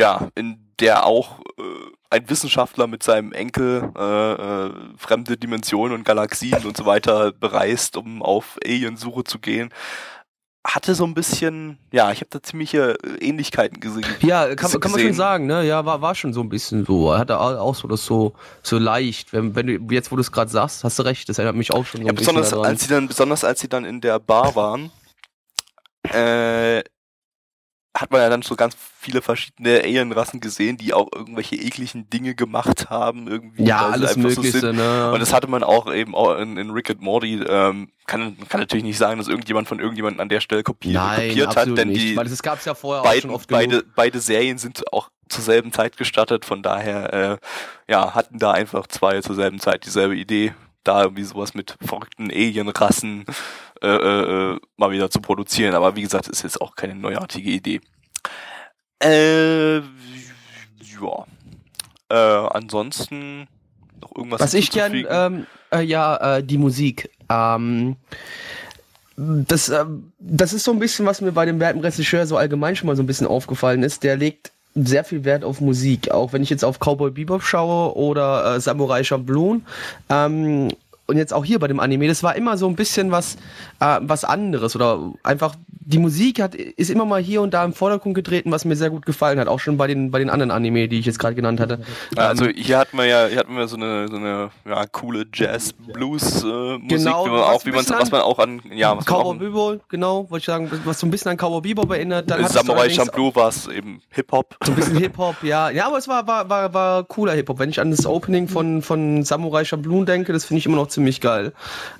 ja, 0.00 0.28
in 0.34 0.71
der 0.82 1.06
auch 1.06 1.38
äh, 1.58 1.62
ein 2.10 2.28
Wissenschaftler 2.28 2.88
mit 2.88 3.02
seinem 3.02 3.32
Enkel 3.32 3.90
äh, 3.96 4.32
äh, 4.32 4.70
fremde 4.98 5.36
Dimensionen 5.36 5.96
und 5.96 6.04
Galaxien 6.04 6.64
und 6.64 6.76
so 6.76 6.84
weiter 6.84 7.32
bereist, 7.32 7.96
um 7.96 8.20
auf 8.20 8.58
Aliensuche 8.62 9.24
zu 9.24 9.38
gehen. 9.38 9.70
Hatte 10.64 10.94
so 10.94 11.04
ein 11.04 11.14
bisschen, 11.14 11.78
ja, 11.92 12.12
ich 12.12 12.18
habe 12.18 12.28
da 12.30 12.42
ziemliche 12.42 12.96
Ähnlichkeiten 13.20 13.80
gesehen. 13.80 14.04
Ja, 14.20 14.54
kann, 14.54 14.70
kann 14.80 14.92
man 14.92 15.00
schon 15.00 15.14
sagen, 15.14 15.46
ne? 15.46 15.64
Ja, 15.64 15.84
war, 15.84 16.02
war 16.02 16.14
schon 16.14 16.32
so 16.32 16.40
ein 16.40 16.48
bisschen 16.48 16.84
so. 16.84 17.16
Hatte 17.16 17.38
auch 17.38 17.74
so 17.74 17.88
das 17.88 18.04
so, 18.04 18.34
so 18.62 18.78
leicht. 18.78 19.32
Wenn, 19.32 19.54
wenn 19.54 19.66
du 19.66 19.94
jetzt, 19.94 20.12
wo 20.12 20.16
du 20.16 20.20
es 20.20 20.30
gerade 20.30 20.50
sagst, 20.50 20.84
hast 20.84 20.98
du 20.98 21.04
recht, 21.04 21.28
das 21.28 21.38
erinnert 21.38 21.56
mich 21.56 21.72
auch 21.72 21.86
schon 21.86 22.02
so 22.02 22.06
ja, 22.06 22.12
besonders, 22.12 22.50
daran. 22.50 22.66
als 22.66 22.82
sie 22.82 22.88
dann, 22.88 23.08
besonders 23.08 23.44
als 23.44 23.60
sie 23.60 23.68
dann 23.68 23.84
in 23.84 24.00
der 24.00 24.18
Bar 24.18 24.54
waren, 24.54 24.90
äh, 26.12 26.82
hat 27.94 28.10
man 28.10 28.22
ja 28.22 28.30
dann 28.30 28.40
so 28.40 28.56
ganz 28.56 28.74
viele 28.98 29.20
verschiedene 29.20 29.80
Alienrassen 29.80 30.40
gesehen, 30.40 30.78
die 30.78 30.94
auch 30.94 31.08
irgendwelche 31.14 31.56
ekligen 31.56 32.08
Dinge 32.08 32.34
gemacht 32.34 32.88
haben, 32.88 33.28
irgendwie. 33.28 33.64
Ja, 33.64 33.88
alles 33.88 34.16
Mögliche, 34.16 34.60
so 34.60 34.72
ne? 34.72 35.12
Und 35.12 35.20
das 35.20 35.32
hatte 35.34 35.46
man 35.46 35.62
auch 35.62 35.92
eben 35.92 36.14
auch 36.14 36.38
in, 36.38 36.56
in 36.56 36.70
Rick 36.70 36.88
and 36.90 37.02
Morty, 37.02 37.42
ähm, 37.46 37.90
kann, 38.06 38.36
kann 38.48 38.60
natürlich 38.60 38.84
nicht 38.84 38.96
sagen, 38.96 39.18
dass 39.18 39.28
irgendjemand 39.28 39.68
von 39.68 39.78
irgendjemandem 39.78 40.20
an 40.20 40.28
der 40.30 40.40
Stelle 40.40 40.62
kopiert, 40.62 40.94
Nein, 40.94 41.28
kopiert 41.28 41.56
hat, 41.56 41.76
denn 41.76 41.88
nicht, 41.88 42.00
die, 42.00 42.16
weil 42.16 42.28
das 42.28 42.42
gab's 42.42 42.64
ja 42.64 42.74
vorher 42.74 43.02
beiden, 43.02 43.18
auch 43.18 43.22
schon 43.22 43.30
oft 43.34 43.50
beide, 43.50 43.78
genug. 43.80 43.94
beide 43.94 44.20
Serien 44.20 44.56
sind 44.56 44.90
auch 44.92 45.10
zur 45.28 45.44
selben 45.44 45.72
Zeit 45.72 45.96
gestartet, 45.96 46.44
von 46.46 46.62
daher, 46.62 47.12
äh, 47.12 47.38
ja, 47.88 48.14
hatten 48.14 48.38
da 48.38 48.52
einfach 48.52 48.86
zwei 48.86 49.20
zur 49.20 49.34
selben 49.34 49.60
Zeit 49.60 49.84
dieselbe 49.84 50.16
Idee, 50.16 50.54
da 50.84 51.02
irgendwie 51.02 51.24
sowas 51.24 51.54
mit 51.54 51.76
verrückten 51.80 52.30
Alienrassen 52.30 53.24
äh, 53.82 53.88
äh, 53.88 54.52
äh, 54.54 54.60
mal 54.76 54.90
wieder 54.90 55.10
zu 55.10 55.20
produzieren. 55.20 55.74
Aber 55.74 55.96
wie 55.96 56.02
gesagt, 56.02 56.28
ist 56.28 56.42
jetzt 56.42 56.60
auch 56.60 56.76
keine 56.76 56.94
neuartige 56.94 57.50
Idee. 57.50 57.80
Äh, 59.02 59.78
ja. 59.78 59.82
Äh, 62.08 62.14
ansonsten 62.14 63.48
noch 64.00 64.14
irgendwas. 64.14 64.40
Was 64.40 64.54
ich 64.54 64.70
gern, 64.70 65.04
ähm, 65.08 65.46
äh, 65.72 65.82
ja, 65.82 66.36
äh, 66.36 66.44
die 66.44 66.58
Musik. 66.58 67.10
Ähm, 67.28 67.96
das, 69.16 69.68
äh, 69.68 69.84
das 70.18 70.52
ist 70.52 70.64
so 70.64 70.72
ein 70.72 70.78
bisschen, 70.78 71.06
was 71.06 71.20
mir 71.20 71.32
bei 71.32 71.46
dem 71.46 71.60
werten 71.60 71.80
Regisseur 71.80 72.26
so 72.26 72.36
allgemein 72.36 72.76
schon 72.76 72.86
mal 72.86 72.96
so 72.96 73.02
ein 73.02 73.06
bisschen 73.06 73.26
aufgefallen 73.26 73.82
ist. 73.82 74.02
Der 74.02 74.16
legt 74.16 74.51
sehr 74.74 75.04
viel 75.04 75.24
Wert 75.24 75.44
auf 75.44 75.60
Musik. 75.60 76.10
Auch 76.10 76.32
wenn 76.32 76.42
ich 76.42 76.50
jetzt 76.50 76.64
auf 76.64 76.78
Cowboy 76.78 77.10
Bebop 77.10 77.42
schaue 77.42 77.96
oder 77.96 78.56
äh, 78.56 78.60
Samurai 78.60 79.04
Champloo. 79.04 79.60
Ähm, 80.08 80.68
und 81.06 81.16
jetzt 81.16 81.34
auch 81.34 81.44
hier 81.44 81.58
bei 81.58 81.68
dem 81.68 81.80
Anime, 81.80 82.08
das 82.08 82.22
war 82.22 82.36
immer 82.36 82.56
so 82.56 82.66
ein 82.68 82.76
bisschen 82.76 83.10
was, 83.10 83.36
äh, 83.80 83.98
was 84.00 84.24
anderes 84.24 84.74
oder 84.76 85.12
einfach 85.22 85.56
die 85.84 85.98
Musik 85.98 86.40
hat, 86.40 86.54
ist 86.54 86.90
immer 86.90 87.04
mal 87.04 87.20
hier 87.20 87.42
und 87.42 87.52
da 87.54 87.64
im 87.64 87.72
Vordergrund 87.72 88.14
getreten, 88.14 88.52
was 88.52 88.64
mir 88.64 88.76
sehr 88.76 88.90
gut 88.90 89.04
gefallen 89.04 89.38
hat, 89.40 89.48
auch 89.48 89.58
schon 89.58 89.76
bei 89.76 89.86
den, 89.86 90.10
bei 90.10 90.18
den 90.18 90.30
anderen 90.30 90.50
Anime, 90.50 90.88
die 90.88 90.98
ich 90.98 91.06
jetzt 91.06 91.18
gerade 91.18 91.34
genannt 91.34 91.58
hatte. 91.58 91.80
Also 92.16 92.46
hier 92.46 92.78
hatten 92.78 92.96
wir 92.96 93.06
ja, 93.06 93.26
hier 93.26 93.38
hatten 93.38 93.56
wir 93.56 93.66
so 93.66 93.76
eine, 93.76 94.06
so 94.08 94.16
eine 94.16 94.50
ja, 94.64 94.86
coole 94.86 95.26
Jazz-Blues-Musik, 95.32 96.88
Genau, 96.88 97.26
wie 97.26 97.30
man 97.30 97.40
was 97.40 97.48
auch, 97.48 97.64
wie 97.66 97.70
man, 97.72 97.84
was 97.88 98.10
man 98.10 98.20
auch 98.20 98.38
an, 98.38 98.62
ja, 98.72 98.96
was 98.96 99.06
man 99.06 99.20
Cowboy 99.20 99.38
Bebop, 99.38 99.88
genau, 99.88 100.30
wollte 100.30 100.42
ich 100.42 100.46
sagen, 100.46 100.70
was 100.84 101.00
so 101.00 101.06
ein 101.06 101.10
bisschen 101.10 101.32
an 101.32 101.36
Cowboy 101.36 101.60
Bebop 101.60 101.90
erinnert. 101.90 102.30
Dann 102.30 102.46
Samurai 102.46 102.88
Champloo 102.88 103.34
war 103.34 103.48
es 103.48 103.66
eben 103.66 104.00
Hip-Hop. 104.10 104.56
So 104.64 104.72
ein 104.72 104.76
bisschen 104.76 104.96
Hip-Hop, 104.98 105.42
ja. 105.42 105.70
Ja, 105.70 105.86
aber 105.86 105.98
es 105.98 106.06
war, 106.06 106.26
war, 106.26 106.48
war, 106.48 106.72
war 106.72 107.04
cooler 107.04 107.32
Hip-Hop. 107.32 107.58
Wenn 107.58 107.70
ich 107.70 107.80
an 107.80 107.90
das 107.90 108.06
Opening 108.06 108.48
von, 108.48 108.82
von 108.82 109.24
Samurai 109.24 109.64
Champloo 109.64 110.04
denke, 110.04 110.32
das 110.32 110.44
finde 110.44 110.58
ich 110.58 110.66
immer 110.66 110.76
noch 110.76 110.88
ziemlich 110.88 111.20
geil. 111.20 111.52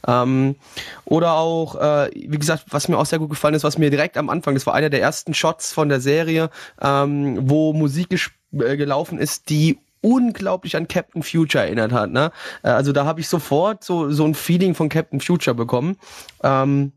Ähm, 0.06 0.56
oder 1.04 1.34
auch, 1.34 1.76
äh, 1.76 2.10
wie 2.14 2.38
gesagt, 2.38 2.64
was 2.70 2.88
mir 2.88 2.98
auch 2.98 3.06
sehr 3.06 3.18
gut 3.18 3.30
gefallen 3.30 3.54
ist, 3.54 3.64
was 3.64 3.71
mir 3.78 3.90
direkt 3.90 4.16
am 4.16 4.30
Anfang, 4.30 4.54
das 4.54 4.66
war 4.66 4.74
einer 4.74 4.90
der 4.90 5.00
ersten 5.00 5.34
Shots 5.34 5.72
von 5.72 5.88
der 5.88 6.00
Serie, 6.00 6.50
ähm, 6.80 7.38
wo 7.42 7.72
Musik 7.72 8.08
äh, 8.52 8.76
gelaufen 8.76 9.18
ist, 9.18 9.48
die 9.50 9.78
unglaublich 10.00 10.76
an 10.76 10.88
Captain 10.88 11.22
Future 11.22 11.64
erinnert 11.64 11.92
hat. 11.92 12.10
Ne? 12.10 12.32
Äh, 12.62 12.70
Also 12.70 12.92
da 12.92 13.04
habe 13.06 13.20
ich 13.20 13.28
sofort 13.28 13.84
so, 13.84 14.10
so 14.10 14.24
ein 14.24 14.34
Feeling 14.34 14.74
von 14.74 14.88
Captain 14.88 15.20
Future 15.20 15.54
bekommen. 15.54 15.96
Ähm, 16.42 16.92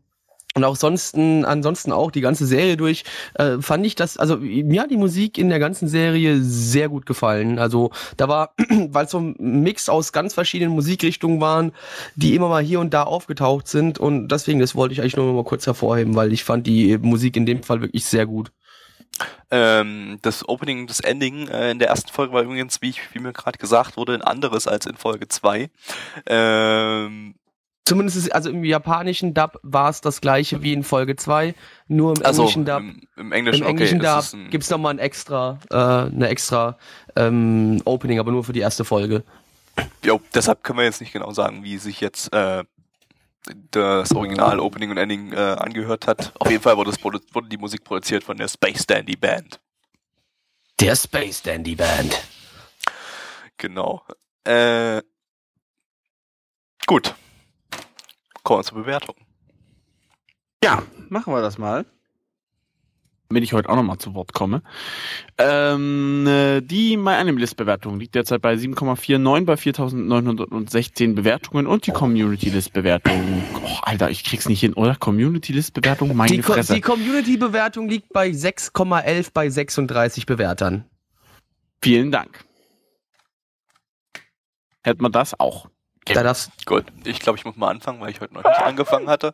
und 0.56 0.64
auch 0.64 0.76
sonst, 0.76 1.14
ansonsten 1.16 1.92
auch 1.92 2.10
die 2.10 2.22
ganze 2.22 2.46
Serie 2.46 2.78
durch, 2.78 3.04
äh, 3.34 3.58
fand 3.60 3.84
ich 3.84 3.94
das, 3.94 4.16
also 4.16 4.38
mir 4.38 4.80
hat 4.80 4.90
die 4.90 4.96
Musik 4.96 5.36
in 5.36 5.50
der 5.50 5.58
ganzen 5.58 5.86
Serie 5.86 6.40
sehr 6.40 6.88
gut 6.88 7.04
gefallen. 7.04 7.58
Also 7.58 7.90
da 8.16 8.26
war, 8.26 8.54
weil 8.88 9.04
es 9.04 9.10
so 9.10 9.20
ein 9.20 9.36
Mix 9.38 9.90
aus 9.90 10.12
ganz 10.12 10.32
verschiedenen 10.32 10.72
Musikrichtungen 10.72 11.42
waren, 11.42 11.72
die 12.14 12.34
immer 12.34 12.48
mal 12.48 12.62
hier 12.62 12.80
und 12.80 12.94
da 12.94 13.02
aufgetaucht 13.02 13.68
sind. 13.68 13.98
Und 13.98 14.28
deswegen, 14.28 14.58
das 14.58 14.74
wollte 14.74 14.94
ich 14.94 15.02
eigentlich 15.02 15.18
nur 15.18 15.30
mal 15.34 15.44
kurz 15.44 15.66
hervorheben, 15.66 16.14
weil 16.16 16.32
ich 16.32 16.42
fand 16.42 16.66
die 16.66 16.96
Musik 16.96 17.36
in 17.36 17.44
dem 17.44 17.62
Fall 17.62 17.82
wirklich 17.82 18.06
sehr 18.06 18.24
gut. 18.24 18.50
Ähm, 19.50 20.18
das 20.22 20.48
Opening, 20.48 20.86
das 20.86 21.00
Ending 21.00 21.48
äh, 21.48 21.70
in 21.70 21.78
der 21.78 21.88
ersten 21.88 22.10
Folge 22.10 22.32
war 22.32 22.42
übrigens, 22.42 22.80
wie, 22.80 22.88
ich, 22.88 23.00
wie 23.12 23.18
mir 23.18 23.34
gerade 23.34 23.58
gesagt 23.58 23.98
wurde, 23.98 24.14
ein 24.14 24.22
anderes 24.22 24.66
als 24.66 24.86
in 24.86 24.96
Folge 24.96 25.28
2. 25.28 25.68
Ähm, 26.24 27.34
Zumindest 27.86 28.16
ist, 28.16 28.34
also 28.34 28.50
im 28.50 28.64
japanischen 28.64 29.32
Dub 29.32 29.60
war 29.62 29.88
es 29.90 30.00
das 30.00 30.20
gleiche 30.20 30.60
wie 30.62 30.72
in 30.72 30.82
Folge 30.82 31.14
2, 31.14 31.54
nur 31.86 32.16
im 32.16 32.26
also 32.26 32.42
englischen 32.42 32.64
Dub. 32.64 32.80
im, 32.80 33.00
im 33.16 33.32
Englischen, 33.32 33.62
Im 33.62 33.68
englischen 33.70 34.00
okay, 34.00 34.06
Dub 34.08 34.16
das 34.16 34.32
ein, 34.34 34.50
gibt's 34.50 34.70
nochmal 34.70 34.94
ein 34.94 34.98
extra, 34.98 35.60
äh, 35.70 35.76
eine 35.76 36.28
extra 36.28 36.78
ähm, 37.14 37.80
Opening, 37.84 38.18
aber 38.18 38.32
nur 38.32 38.42
für 38.42 38.52
die 38.52 38.58
erste 38.60 38.84
Folge. 38.84 39.22
jo, 40.04 40.20
deshalb 40.34 40.64
können 40.64 40.80
wir 40.80 40.84
jetzt 40.84 41.00
nicht 41.00 41.12
genau 41.12 41.30
sagen, 41.30 41.62
wie 41.62 41.78
sich 41.78 42.00
jetzt 42.00 42.32
äh, 42.34 42.64
das 43.70 44.12
Original 44.12 44.58
Opening 44.58 44.90
und 44.90 44.96
Ending 44.96 45.32
äh, 45.32 45.36
angehört 45.36 46.08
hat. 46.08 46.32
Auf 46.40 46.50
jeden 46.50 46.62
Fall 46.64 46.76
wurde, 46.76 46.90
es 46.90 46.98
produ- 46.98 47.22
wurde 47.32 47.48
die 47.48 47.56
Musik 47.56 47.84
produziert 47.84 48.24
von 48.24 48.36
der 48.36 48.48
Space 48.48 48.84
Dandy 48.84 49.14
Band. 49.14 49.60
Der 50.80 50.96
Space 50.96 51.40
Dandy 51.40 51.76
Band. 51.76 52.20
Genau. 53.58 54.02
Äh, 54.42 55.02
gut. 56.86 57.14
Kommen 58.46 58.60
wir 58.60 58.64
zur 58.64 58.78
Bewertung. 58.78 59.16
Ja, 60.62 60.80
machen 61.08 61.32
wir 61.34 61.42
das 61.42 61.58
mal. 61.58 61.84
Damit 63.28 63.42
ich 63.42 63.52
heute 63.52 63.68
auch 63.68 63.74
nochmal 63.74 63.98
zu 63.98 64.14
Wort 64.14 64.34
komme. 64.34 64.62
Ähm, 65.36 66.24
äh, 66.28 66.60
die 66.60 66.96
MyAnimeList-Bewertung 66.96 67.98
liegt 67.98 68.14
derzeit 68.14 68.40
bei 68.40 68.54
7,49 68.54 69.44
bei 69.46 69.54
4.916 69.54 71.16
Bewertungen 71.16 71.66
und 71.66 71.88
die 71.88 71.90
Community-List-Bewertung. 71.90 73.42
Oh, 73.64 73.78
Alter, 73.82 74.10
ich 74.10 74.22
krieg's 74.22 74.48
nicht 74.48 74.60
hin, 74.60 74.74
oder? 74.74 74.94
Community-List-Bewertung? 74.94 76.14
Meine 76.14 76.36
Die, 76.36 76.42
Fresse. 76.42 76.74
die 76.74 76.80
Community-Bewertung 76.80 77.88
liegt 77.88 78.12
bei 78.12 78.28
6,11 78.28 79.30
bei 79.34 79.50
36 79.50 80.24
Bewertern. 80.24 80.84
Vielen 81.82 82.12
Dank. 82.12 82.44
Hätten 84.84 85.02
wir 85.02 85.10
das 85.10 85.40
auch. 85.40 85.68
Da 86.14 86.22
darfst, 86.22 86.50
Gut. 86.66 86.84
Ich 87.04 87.18
glaube, 87.18 87.38
ich 87.38 87.44
muss 87.44 87.56
mal 87.56 87.70
anfangen, 87.70 88.00
weil 88.00 88.10
ich 88.10 88.20
heute 88.20 88.34
noch 88.34 88.44
nicht 88.44 88.60
angefangen 88.60 89.08
hatte. 89.08 89.32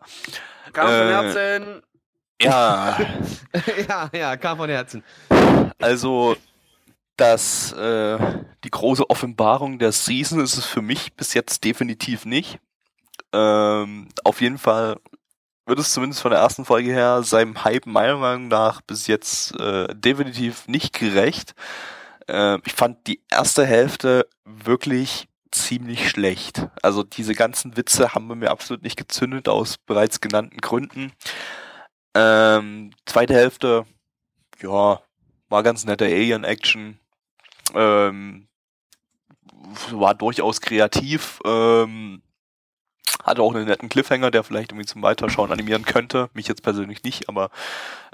Kam 0.73 0.87
von 0.87 0.95
Äh, 0.95 1.13
Herzen. 1.13 1.83
Ja, 2.41 2.99
ja, 3.89 4.11
ja, 4.13 4.37
kam 4.37 4.57
von 4.57 4.69
Herzen. 4.71 5.05
also 5.81 6.37
das, 7.17 7.73
äh, 7.73 8.19
die 8.65 8.71
große 8.71 9.09
Offenbarung 9.11 9.79
der 9.79 9.93
Season 9.93 10.41
ist 10.41 10.57
es 10.57 10.65
für 10.65 10.83
mich 10.83 11.15
bis 11.15 11.35
jetzt 11.35 11.63
definitiv 11.65 12.25
nicht. 12.25 12.59
Ähm, 13.33 14.09
auf 14.25 14.41
jeden 14.41 14.59
Fall 14.59 14.97
wird 15.67 15.79
es 15.79 15.93
zumindest 15.93 16.21
von 16.23 16.33
der 16.33 16.41
ersten 16.41 16.65
Folge 16.65 16.91
her 16.91 17.23
seinem 17.23 17.63
Hype 17.65 17.87
meiner 17.87 18.17
Meinung 18.17 18.49
nach 18.49 18.81
bis 18.81 19.07
jetzt 19.07 19.59
äh, 19.61 19.87
definitiv 19.95 20.67
nicht 20.67 20.99
gerecht. 20.99 21.55
Äh, 22.29 22.59
ich 22.65 22.73
fand 22.73 23.07
die 23.07 23.23
erste 23.31 23.65
Hälfte 23.65 24.27
wirklich 24.45 25.29
ziemlich 25.53 26.09
schlecht. 26.09 26.69
Also 26.83 27.03
diese 27.03 27.35
ganzen 27.35 27.77
Witze 27.77 28.15
haben 28.15 28.29
bei 28.29 28.35
mir 28.35 28.51
absolut 28.51 28.83
nicht 28.83 28.97
gezündet 28.97 29.49
aus 29.49 29.79
bereits 29.79 30.21
genannten 30.21 30.59
Gründen. 30.59 31.13
Ähm, 32.15 32.91
zweite 33.07 33.35
Hälfte, 33.35 33.87
ja, 34.61 35.01
war 35.49 35.63
ganz 35.63 35.85
nette 35.85 36.07
Alien-Action. 36.07 36.99
Ähm, 37.75 38.49
war 39.91 40.15
durchaus 40.15 40.61
kreativ. 40.61 41.41
Ähm, 41.45 42.23
hatte 43.23 43.43
auch 43.43 43.55
einen 43.55 43.67
netten 43.67 43.89
Cliffhanger, 43.89 44.31
der 44.31 44.43
vielleicht 44.43 44.73
irgendwie 44.73 44.87
zum 44.87 45.03
Weiterschauen 45.03 45.53
animieren 45.53 45.85
könnte. 45.85 46.29
Mich 46.35 46.49
jetzt 46.49 46.63
persönlich 46.63 47.03
nicht, 47.05 47.29
aber 47.29 47.51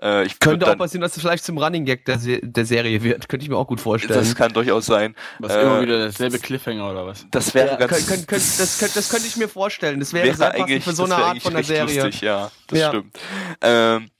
äh, 0.02 0.24
ich 0.26 0.38
Könnte 0.38 0.70
auch 0.70 0.76
passieren, 0.76 1.00
dass 1.00 1.16
es 1.16 1.22
vielleicht 1.22 1.44
zum 1.44 1.58
Running 1.58 1.84
Gag 1.84 2.04
der, 2.04 2.18
Se 2.18 2.40
der 2.42 2.66
Serie 2.66 3.02
wird. 3.02 3.28
Könnte 3.28 3.44
ich 3.44 3.50
mir 3.50 3.56
auch 3.56 3.66
gut 3.66 3.80
vorstellen. 3.80 4.18
das 4.18 4.34
kann 4.34 4.52
durchaus 4.52 4.86
sein. 4.86 5.14
Was 5.38 5.52
äh, 5.52 5.62
immer 5.62 5.80
wieder 5.80 6.06
dasselbe 6.06 6.38
Cliffhanger 6.38 6.90
oder 6.90 7.06
was? 7.06 7.26
Das 7.30 7.54
wäre 7.54 7.68
ja, 7.68 7.76
ganz. 7.76 7.92
könnt, 7.92 8.06
könnt, 8.08 8.28
könnt, 8.28 8.60
das, 8.60 8.78
könnt, 8.78 8.96
das 8.96 9.08
könnte 9.08 9.26
ich 9.26 9.36
mir 9.36 9.48
vorstellen. 9.48 9.98
Das 9.98 10.12
wäre, 10.12 10.26
wäre 10.26 10.36
sehr 10.36 10.46
passend 10.50 10.64
eigentlich 10.64 10.84
für 10.84 10.92
so 10.92 11.06
das 11.06 11.12
eine 11.12 11.22
wär 11.22 11.28
Art 11.28 11.42
von 11.42 11.54
der 11.54 11.64
Serie. 11.64 12.02
Lustig, 12.04 12.20
ja, 12.20 12.50
das 12.66 12.78
Ja. 12.78 12.88
stimmt. 12.88 13.18
Ähm, 13.62 14.10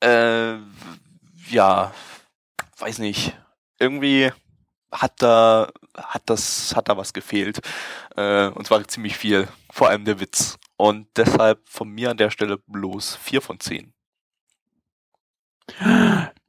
äh, 0.00 0.56
ja, 1.50 1.92
weiß 2.78 2.98
nicht. 2.98 3.36
Irgendwie 3.78 4.32
hat 4.90 5.12
da 5.18 5.68
hat 5.96 6.22
das 6.26 6.74
hat 6.76 6.88
da 6.88 6.96
was 6.96 7.12
gefehlt. 7.12 7.60
Äh, 8.16 8.48
und 8.48 8.66
zwar 8.66 8.86
ziemlich 8.88 9.16
viel. 9.16 9.48
Vor 9.70 9.88
allem 9.88 10.04
der 10.04 10.20
Witz. 10.20 10.58
Und 10.76 11.06
deshalb 11.16 11.60
von 11.68 11.88
mir 11.88 12.10
an 12.10 12.16
der 12.16 12.30
Stelle 12.30 12.58
bloß 12.66 13.16
4 13.16 13.40
von 13.40 13.60
10. 13.60 13.92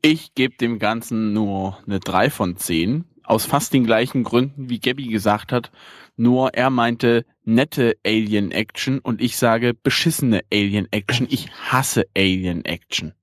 Ich 0.02 0.34
gebe 0.34 0.58
dem 0.58 0.80
Ganzen 0.80 1.34
nur 1.34 1.78
eine 1.86 2.00
3 2.00 2.30
von 2.30 2.58
10. 2.58 3.06
Aus 3.24 3.46
fast 3.46 3.74
den 3.74 3.86
gleichen 3.86 4.24
Gründen, 4.24 4.70
wie 4.70 4.80
Gabby 4.80 5.08
gesagt 5.08 5.52
hat. 5.52 5.72
Nur 6.18 6.54
er 6.54 6.70
meinte 6.70 7.26
nette 7.44 7.96
Alien-Action 8.06 9.00
und 9.00 9.22
ich 9.22 9.38
sage 9.38 9.74
beschissene 9.74 10.42
Alien-Action. 10.52 11.28
Ich 11.30 11.50
hasse 11.52 12.06
Alien-Action. 12.18 13.14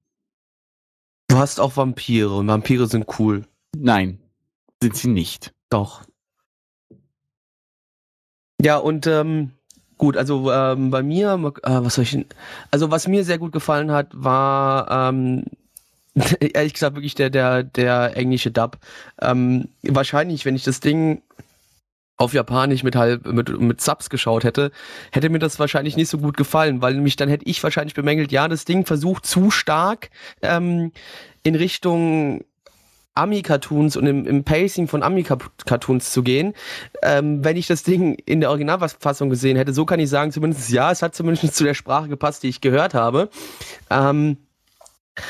Du 1.28 1.36
hast 1.36 1.60
auch 1.60 1.76
Vampire 1.76 2.34
und 2.34 2.48
Vampire 2.48 2.86
sind 2.86 3.06
cool. 3.18 3.46
Nein, 3.76 4.18
sind 4.82 4.96
sie 4.96 5.08
nicht. 5.08 5.52
Doch. 5.68 6.02
Ja, 8.62 8.76
und 8.76 9.06
ähm, 9.06 9.52
gut, 9.96 10.16
also 10.16 10.52
ähm, 10.52 10.90
bei 10.90 11.02
mir, 11.02 11.32
äh, 11.62 11.70
was 11.82 11.94
soll 11.94 12.04
ich 12.04 12.10
denn? 12.10 12.26
Also 12.70 12.90
was 12.90 13.08
mir 13.08 13.24
sehr 13.24 13.38
gut 13.38 13.52
gefallen 13.52 13.90
hat, 13.90 14.08
war 14.12 15.10
ähm, 15.10 15.44
ehrlich 16.40 16.74
gesagt 16.74 16.96
wirklich 16.96 17.14
der, 17.14 17.30
der, 17.30 17.62
der 17.62 18.16
englische 18.16 18.50
Dub. 18.50 18.78
Ähm, 19.20 19.68
wahrscheinlich, 19.82 20.44
wenn 20.44 20.56
ich 20.56 20.64
das 20.64 20.80
Ding 20.80 21.22
auf 22.18 22.34
Japanisch 22.34 22.82
mit 22.82 22.96
halb 22.96 23.26
mit, 23.26 23.48
mit 23.60 23.80
Subs 23.80 24.10
geschaut 24.10 24.44
hätte, 24.44 24.72
hätte 25.10 25.30
mir 25.30 25.38
das 25.38 25.58
wahrscheinlich 25.58 25.96
nicht 25.96 26.10
so 26.10 26.18
gut 26.18 26.36
gefallen, 26.36 26.82
weil 26.82 26.92
nämlich 26.94 27.16
dann 27.16 27.30
hätte 27.30 27.46
ich 27.46 27.62
wahrscheinlich 27.62 27.94
bemängelt, 27.94 28.30
ja, 28.30 28.46
das 28.46 28.66
Ding 28.66 28.84
versucht 28.84 29.24
zu 29.24 29.50
stark 29.50 30.10
ähm, 30.42 30.92
in 31.42 31.54
Richtung 31.54 32.44
Ami-Cartoons 33.20 33.96
und 33.96 34.06
im, 34.06 34.26
im 34.26 34.44
Pacing 34.44 34.88
von 34.88 35.02
Ami-Cartoons 35.02 36.12
zu 36.12 36.22
gehen. 36.22 36.54
Ähm, 37.02 37.44
wenn 37.44 37.56
ich 37.56 37.66
das 37.66 37.82
Ding 37.82 38.14
in 38.26 38.40
der 38.40 38.50
Originalfassung 38.50 39.30
gesehen 39.30 39.56
hätte, 39.56 39.72
so 39.72 39.84
kann 39.84 40.00
ich 40.00 40.08
sagen, 40.08 40.32
zumindest 40.32 40.70
ja, 40.70 40.90
es 40.90 41.02
hat 41.02 41.14
zumindest 41.14 41.54
zu 41.54 41.64
der 41.64 41.74
Sprache 41.74 42.08
gepasst, 42.08 42.42
die 42.42 42.48
ich 42.48 42.60
gehört 42.60 42.94
habe. 42.94 43.30
Ähm, 43.90 44.38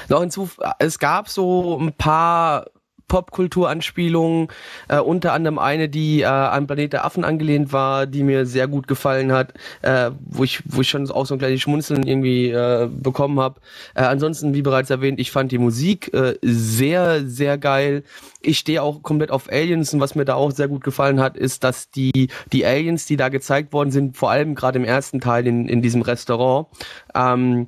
noch 0.09 0.21
hinzu, 0.21 0.49
es 0.79 0.99
gab 0.99 1.29
so 1.29 1.79
ein 1.79 1.93
paar 1.93 2.67
Popkulturanspielungen, 3.11 4.49
äh, 4.89 5.01
unter 5.01 5.33
anderem 5.33 5.59
eine, 5.59 5.89
die 5.89 6.23
äh, 6.23 6.27
an 6.27 6.69
Planet 6.69 6.93
der 6.95 7.05
Affen 7.05 7.25
angelehnt 7.25 7.73
war, 7.73 8.07
die 8.07 8.23
mir 8.23 8.47
sehr 8.47 8.69
gut 8.69 8.87
gefallen 8.87 9.33
hat, 9.33 9.53
äh, 9.83 10.13
wo 10.21 10.45
ich 10.45 10.63
wo 10.65 10.81
ich 10.81 10.89
schon 10.89 11.11
auch 11.11 11.27
so 11.27 11.35
ein 11.35 11.39
kleines 11.39 11.61
Schmunzeln 11.61 12.07
irgendwie 12.07 12.51
äh, 12.51 12.89
bekommen 12.91 13.41
habe. 13.41 13.61
Äh, 13.95 14.03
ansonsten, 14.03 14.55
wie 14.55 14.63
bereits 14.63 14.91
erwähnt, 14.91 15.19
ich 15.19 15.33
fand 15.33 15.51
die 15.51 15.59
Musik 15.59 16.15
äh, 16.15 16.37
sehr 16.43 17.27
sehr 17.27 17.59
geil. 17.59 18.05
Ich 18.43 18.59
stehe 18.59 18.81
auch 18.81 19.03
komplett 19.03 19.33
auf 19.33 19.51
Aliens 19.51 19.93
und 19.93 20.01
was 20.01 20.15
mir 20.15 20.25
da 20.25 20.35
auch 20.35 20.53
sehr 20.53 20.69
gut 20.69 20.85
gefallen 20.85 21.21
hat, 21.21 21.37
ist, 21.37 21.65
dass 21.65 21.91
die 21.91 22.29
die 22.53 22.65
Aliens, 22.65 23.07
die 23.07 23.17
da 23.17 23.29
gezeigt 23.29 23.73
worden 23.73 23.91
sind, 23.91 24.17
vor 24.17 24.31
allem 24.31 24.55
gerade 24.55 24.79
im 24.79 24.85
ersten 24.85 25.21
Teil 25.21 25.49
in 25.49 25.69
in 25.69 25.83
diesem 25.83 26.03
Restaurant, 26.03 26.69
ähm, 27.15 27.67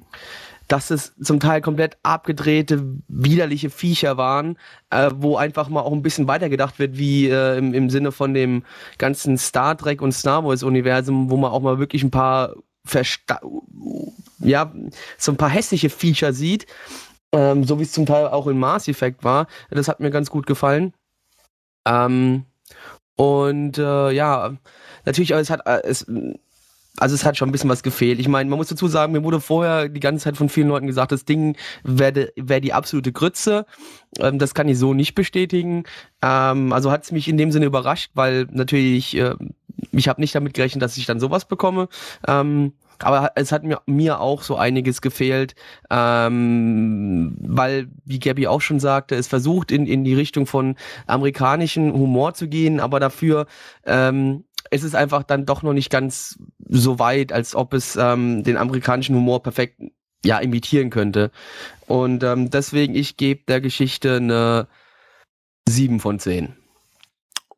dass 0.73 0.91
es 0.91 1.14
zum 1.23 1.39
Teil 1.39 1.61
komplett 1.61 1.99
abgedrehte, 2.03 2.83
widerliche 3.07 3.68
Viecher 3.68 4.16
waren, 4.16 4.57
äh, 4.89 5.11
wo 5.14 5.37
einfach 5.37 5.68
mal 5.68 5.83
auch 5.83 5.93
ein 5.93 6.01
bisschen 6.01 6.29
weitergedacht 6.29 6.79
wird, 6.79 6.97
wie 6.97 7.29
äh, 7.29 7.59
im, 7.59 7.75
im 7.75 7.91
Sinne 7.91 8.11
von 8.11 8.33
dem 8.33 8.64
ganzen 8.97 9.37
Star 9.37 9.77
Trek 9.77 10.01
und 10.01 10.12
Star 10.12 10.43
Wars 10.47 10.62
Universum, 10.62 11.29
wo 11.29 11.37
man 11.37 11.53
auch 11.53 11.61
mal 11.61 11.79
wirklich 11.79 12.03
ein 12.03 12.11
paar 12.11 12.55
Versta 12.87 13.43
ja, 14.39 14.73
so 15.18 15.33
ein 15.33 15.37
paar 15.37 15.51
hässliche 15.51 15.91
Viecher 15.91 16.33
sieht, 16.33 16.66
ähm, 17.33 17.64
so 17.64 17.79
wie 17.79 17.83
es 17.83 17.93
zum 17.93 18.07
Teil 18.07 18.29
auch 18.29 18.47
in 18.47 18.59
Mass 18.59 18.89
Effect 18.89 19.25
war. 19.25 19.49
Das 19.68 19.89
hat 19.89 20.01
mir 20.01 20.11
ganz 20.11 20.31
gut 20.31 20.47
gefallen. 20.47 20.95
Ähm, 21.87 22.47
und 23.16 23.77
äh, 23.77 24.11
ja, 24.11 24.55
natürlich, 25.05 25.33
es 25.33 25.51
hat 25.51 25.66
äh, 25.66 25.83
es 25.85 26.07
also 26.99 27.14
es 27.14 27.24
hat 27.24 27.36
schon 27.36 27.49
ein 27.49 27.53
bisschen 27.53 27.70
was 27.70 27.82
gefehlt. 27.82 28.20
Ich 28.20 28.28
meine, 28.28 28.51
man 28.51 28.59
muss 28.59 28.68
dazu 28.68 28.86
sagen, 28.86 29.12
mir 29.12 29.24
wurde 29.24 29.40
vorher 29.40 29.88
die 29.88 30.01
ganze 30.01 30.24
Zeit 30.24 30.36
von 30.36 30.49
vielen 30.49 30.68
Leuten 30.68 30.86
gesagt, 30.86 31.12
das 31.12 31.24
Ding 31.24 31.57
wäre 31.84 32.32
wär 32.36 32.61
die 32.61 32.72
absolute 32.72 33.12
Grütze. 33.12 33.64
Ähm, 34.18 34.38
das 34.38 34.55
kann 34.55 34.68
ich 34.68 34.78
so 34.78 34.93
nicht 34.93 35.14
bestätigen. 35.14 35.84
Ähm, 36.22 36.72
also 36.72 36.90
hat 36.90 37.05
es 37.05 37.12
mich 37.12 37.28
in 37.28 37.38
dem 37.38 37.51
Sinne 37.51 37.66
überrascht, 37.66 38.11
weil 38.14 38.47
natürlich, 38.51 39.16
äh, 39.16 39.34
ich 39.90 40.09
habe 40.09 40.20
nicht 40.20 40.34
damit 40.34 40.55
gerechnet, 40.55 40.82
dass 40.82 40.97
ich 40.97 41.07
dann 41.07 41.20
sowas 41.20 41.47
bekomme. 41.47 41.88
Ähm, 42.28 42.74
aber 42.99 43.32
es 43.34 43.53
hat 43.53 43.64
mir, 43.64 43.80
mir 43.86 44.20
auch 44.20 44.43
so 44.43 44.57
einiges 44.57 45.01
gefehlt, 45.01 45.55
ähm, 45.90 47.36
weil, 47.40 47.88
wie 48.05 48.20
Gabby 48.20 48.47
auch 48.47 48.61
schon 48.61 48.80
sagte, 48.80 49.16
es 49.16 49.26
versucht 49.26 49.72
in, 49.72 49.86
in 49.86 50.05
die 50.05 50.14
Richtung 50.14 50.47
von 50.47 50.76
amerikanischen 51.07 51.93
Humor 51.93 52.34
zu 52.34 52.49
gehen, 52.49 52.80
aber 52.80 53.01
dafür 53.01 53.47
ähm, 53.86 54.45
es 54.71 54.83
ist 54.83 54.95
einfach 54.95 55.23
dann 55.23 55.47
doch 55.47 55.63
noch 55.63 55.73
nicht 55.73 55.91
ganz 55.91 56.39
so 56.69 56.99
weit, 56.99 57.33
als 57.33 57.55
ob 57.55 57.75
es 57.75 57.97
ähm, 57.97 58.43
den 58.43 58.57
amerikanischen 58.57 59.17
Humor 59.17 59.43
perfekt 59.43 59.81
ja 60.25 60.39
imitieren 60.39 60.91
könnte. 60.91 61.31
Und 61.87 62.23
ähm, 62.23 62.51
deswegen, 62.51 62.95
ich 62.95 63.17
gebe 63.17 63.43
der 63.47 63.61
Geschichte 63.61 64.17
eine 64.17 64.69
7 65.69 66.01
von 66.01 66.19
10. 66.19 66.57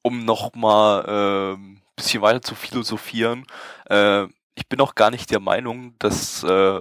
Um 0.02 0.24
nochmal 0.24 1.04
äh, 1.06 1.54
ein 1.54 1.82
bisschen 1.96 2.22
weiter 2.22 2.42
zu 2.42 2.54
philosophieren, 2.54 3.46
äh, 3.88 4.24
ich 4.56 4.68
bin 4.68 4.80
auch 4.80 4.94
gar 4.94 5.10
nicht 5.10 5.30
der 5.30 5.40
Meinung, 5.40 5.94
dass 5.98 6.42
äh, 6.44 6.80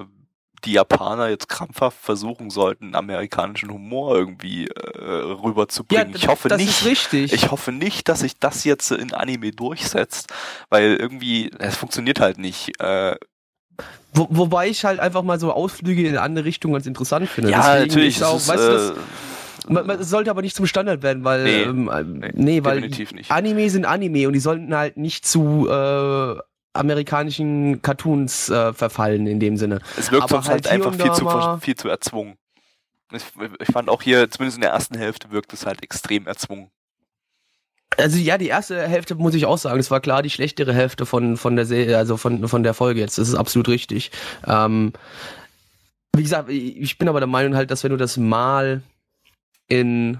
die 0.66 0.74
Japaner 0.74 1.30
jetzt 1.30 1.50
krampfhaft 1.50 1.98
versuchen 2.00 2.50
sollten, 2.50 2.96
amerikanischen 2.96 3.72
Humor 3.72 4.16
irgendwie 4.16 4.68
äh, 4.68 5.00
rüberzubringen. 5.00 6.10
Ja, 6.10 6.16
ich 6.16 6.28
hoffe 6.28 6.50
das 6.50 6.58
nicht. 6.58 6.70
Ist 6.70 6.86
richtig. 6.86 7.34
Ich 7.34 7.52
hoffe 7.52 7.72
nicht, 7.72 8.08
dass 8.08 8.22
sich 8.22 8.40
das 8.40 8.64
jetzt 8.64 8.92
in 8.92 9.14
Anime 9.14 9.52
durchsetzt, 9.52 10.34
weil 10.70 10.96
irgendwie 10.96 11.52
es 11.60 11.76
funktioniert 11.76 12.20
halt 12.20 12.38
nicht. 12.38 12.80
Äh, 12.80 13.16
wo, 14.14 14.28
wobei 14.30 14.68
ich 14.68 14.86
halt 14.86 15.00
einfach 15.00 15.24
mal 15.24 15.40
so 15.40 15.52
Ausflüge 15.52 16.02
in 16.02 16.10
eine 16.10 16.22
andere 16.22 16.46
Richtung 16.46 16.74
ganz 16.74 16.86
interessant 16.86 17.28
finde. 17.28 17.52
Ja, 17.52 17.74
Deswegen 17.74 17.88
natürlich. 17.88 18.24
Auch, 18.24 18.38
ist, 18.38 18.48
weißt 18.48 18.64
du, 18.64 18.72
das, 18.72 18.90
äh, 18.92 18.94
man, 19.68 19.88
man, 19.88 20.00
es 20.00 20.10
sollte 20.10 20.30
aber 20.30 20.42
nicht 20.42 20.56
zum 20.56 20.66
Standard 20.66 21.04
werden, 21.04 21.24
weil 21.24 21.44
nee, 21.44 21.62
ähm, 21.64 22.20
nee, 22.20 22.32
nee 22.34 22.64
weil 22.64 22.90
Anime 23.30 23.70
sind 23.70 23.86
Anime 23.86 24.28
und 24.28 24.34
die 24.34 24.40
sollten 24.40 24.76
halt 24.76 24.98
nicht 24.98 25.26
zu 25.26 25.68
äh, 25.70 26.36
amerikanischen 26.74 27.82
Cartoons 27.82 28.50
äh, 28.50 28.74
verfallen 28.74 29.28
in 29.28 29.40
dem 29.40 29.58
Sinne. 29.58 29.80
Es 29.98 30.12
wirkt 30.12 30.30
sonst 30.30 30.50
halt, 30.50 30.70
halt 30.70 30.86
einfach 30.86 30.94
viel 30.94 31.14
zu, 31.14 31.60
viel 31.62 31.76
zu 31.76 31.90
erzwungen. 31.90 32.36
Ich, 33.12 33.24
ich 33.60 33.72
fand 33.72 33.90
auch 33.90 34.02
hier, 34.02 34.30
zumindest 34.30 34.58
in 34.58 34.62
der 34.62 34.72
ersten 34.72 34.98
Hälfte, 34.98 35.32
wirkt 35.32 35.54
es 35.54 35.66
halt 35.66 35.84
extrem 35.84 36.26
erzwungen. 36.26 36.72
Also 37.98 38.18
ja, 38.18 38.40
die 38.40 38.48
erste 38.48 38.88
Hälfte 38.88 39.14
muss 39.14 39.36
ich 39.36 39.46
auch 39.46 39.60
sagen, 39.60 39.80
es 39.80 39.92
war 39.92 40.00
klar 40.00 40.24
die 40.24 40.32
schlechtere 40.32 40.74
Hälfte 40.74 41.06
von 41.06 41.38
von 41.38 41.56
der 41.56 41.66
Serie, 41.66 41.98
also 41.98 42.18
von 42.18 42.48
von 42.48 42.64
der 42.64 42.74
Folge 42.74 43.00
jetzt. 43.00 43.20
Das 43.20 43.28
ist 43.28 43.36
absolut 43.36 43.68
richtig. 43.68 44.10
Ähm, 44.48 44.94
wie 46.16 46.24
gesagt, 46.24 46.50
ich 46.50 46.98
bin 46.98 47.08
aber 47.08 47.20
der 47.20 47.28
Meinung 47.28 47.56
halt, 47.56 47.70
dass 47.70 47.84
wenn 47.84 47.92
du 47.92 47.98
das 47.98 48.18
mal 48.18 48.82
in 49.68 50.20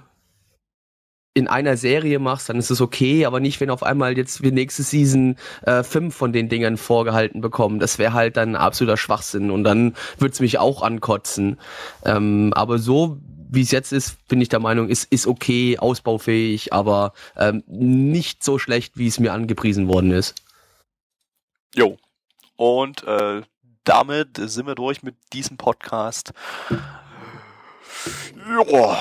in 1.34 1.48
einer 1.48 1.78
Serie 1.78 2.20
machst, 2.20 2.50
dann 2.50 2.58
ist 2.58 2.70
es 2.70 2.80
okay, 2.80 3.26
aber 3.26 3.40
nicht, 3.40 3.60
wenn 3.60 3.72
auf 3.72 3.84
einmal 3.84 4.16
jetzt 4.18 4.44
wir 4.44 4.52
nächste 4.52 4.84
Season 4.84 5.36
äh, 5.64 5.84
fünf 5.84 6.16
von 6.16 6.32
den 6.32 6.48
Dingern 6.48 6.78
vorgehalten 6.78 7.42
bekommen. 7.42 7.80
Das 7.80 7.98
wäre 7.98 8.14
halt 8.14 8.38
dann 8.38 8.56
absoluter 8.56 8.98
Schwachsinn 8.98 9.50
und 9.50 9.64
dann 9.64 9.96
würde 10.20 10.34
es 10.34 10.40
mich 10.40 10.60
auch 10.60 10.84
ankotzen. 10.84 11.60
Ähm, 12.06 12.54
aber 12.54 12.78
so 12.78 13.18
wie 13.50 13.62
es 13.62 13.72
jetzt 13.72 13.92
ist, 13.92 14.28
bin 14.28 14.42
ich 14.42 14.50
der 14.50 14.60
Meinung, 14.60 14.90
ist, 14.90 15.12
ist 15.12 15.28
okay, 15.28 15.78
ausbaufähig, 15.78 16.74
aber 16.74 17.14
ähm, 17.38 17.64
nicht 17.68 18.44
so 18.44 18.58
schlecht, 18.58 18.98
wie 18.98 19.08
es 19.08 19.20
mir 19.20 19.32
angepriesen 19.32 19.88
worden 19.88 20.12
ist. 20.12 20.36
Jo. 21.76 21.98
Und 22.56 23.04
äh, 23.04 23.44
damit 23.84 24.38
sind 24.38 24.66
wir 24.66 24.76
durch 24.76 25.04
mit 25.04 25.16
diesem 25.34 25.58
Podcast. 25.58 26.34
Ja, 28.46 28.98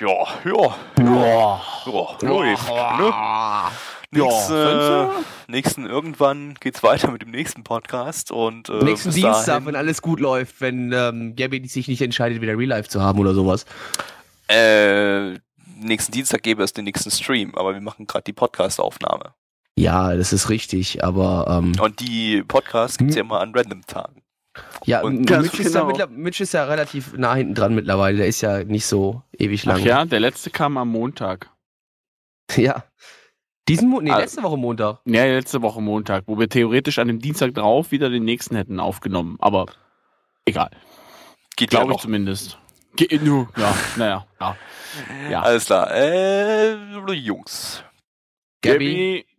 ja, 0.00 0.26
ja, 0.44 0.76
ja, 0.98 1.60
ja, 1.86 2.26
läuft, 2.26 2.98
ne? 2.98 4.24
Nächsten, 4.24 4.54
äh, 4.54 5.06
nächsten 5.48 5.86
irgendwann 5.86 6.54
geht's 6.60 6.82
weiter 6.82 7.10
mit 7.10 7.22
dem 7.22 7.30
nächsten 7.30 7.64
Podcast 7.64 8.30
und 8.30 8.68
äh, 8.68 8.84
nächsten 8.84 9.12
Dienstag, 9.12 9.46
dahin, 9.46 9.66
wenn 9.66 9.76
alles 9.76 10.02
gut 10.02 10.20
läuft, 10.20 10.60
wenn 10.60 10.92
ähm, 10.92 11.34
Gabby 11.36 11.66
sich 11.68 11.88
nicht 11.88 12.02
entscheidet, 12.02 12.42
wieder 12.42 12.58
Real 12.58 12.68
Life 12.68 12.90
zu 12.90 13.00
haben 13.00 13.18
oder 13.18 13.32
sowas. 13.32 13.64
Äh, 14.48 15.38
nächsten 15.80 16.12
Dienstag 16.12 16.42
gäbe 16.42 16.62
es 16.62 16.74
den 16.74 16.84
nächsten 16.84 17.10
Stream, 17.10 17.54
aber 17.54 17.72
wir 17.72 17.80
machen 17.80 18.06
gerade 18.06 18.24
die 18.24 18.34
Podcast-Aufnahme. 18.34 19.32
Ja, 19.74 20.14
das 20.14 20.34
ist 20.34 20.50
richtig, 20.50 21.02
aber 21.02 21.46
ähm, 21.48 21.72
und 21.80 22.00
die 22.00 22.42
Podcasts 22.42 22.98
gibt's 22.98 23.14
hm? 23.14 23.18
ja 23.18 23.24
immer 23.24 23.40
an 23.40 23.54
random 23.54 23.86
Tagen. 23.86 24.22
Ja, 24.84 25.02
und 25.02 25.20
Mitch, 25.20 25.60
ist 25.60 25.72
genau. 25.72 25.96
ja 25.96 26.06
Mitch 26.06 26.42
ist 26.42 26.52
ja 26.52 26.64
relativ 26.64 27.14
nah 27.16 27.34
hinten 27.34 27.54
dran 27.54 27.74
mittlerweile. 27.74 28.18
Der 28.18 28.26
ist 28.26 28.40
ja 28.40 28.64
nicht 28.64 28.86
so 28.86 29.22
ewig 29.38 29.64
lang. 29.64 29.80
Ach 29.80 29.84
ja, 29.84 30.04
der 30.04 30.20
letzte 30.20 30.50
kam 30.50 30.76
am 30.76 30.88
Montag. 30.88 31.50
Ja. 32.56 32.84
Diesen 33.68 33.88
Mo 33.88 34.00
nee, 34.00 34.10
also, 34.10 34.22
letzte 34.22 34.42
Woche 34.42 34.58
Montag. 34.58 35.00
Ja, 35.06 35.24
letzte 35.24 35.62
Woche 35.62 35.80
Montag, 35.80 36.24
wo 36.26 36.38
wir 36.38 36.48
theoretisch 36.48 36.98
an 36.98 37.06
dem 37.06 37.20
Dienstag 37.20 37.54
drauf 37.54 37.92
wieder 37.92 38.10
den 38.10 38.24
nächsten 38.24 38.56
hätten 38.56 38.80
aufgenommen. 38.80 39.36
Aber 39.38 39.66
egal. 40.44 40.70
Geht 41.56 41.70
Glaube 41.70 41.92
ja 41.92 41.94
ich 41.94 42.02
zumindest. 42.02 42.58
Ge 42.96 43.18
nu, 43.22 43.48
ja, 43.56 43.74
naja, 43.96 44.26
ja. 44.40 44.56
ja. 45.30 45.42
Alles 45.42 45.64
klar. 45.64 45.90
Äh, 45.94 46.74
Jungs. 47.12 47.84
Gabby. 48.60 49.24
Gabby 49.24 49.31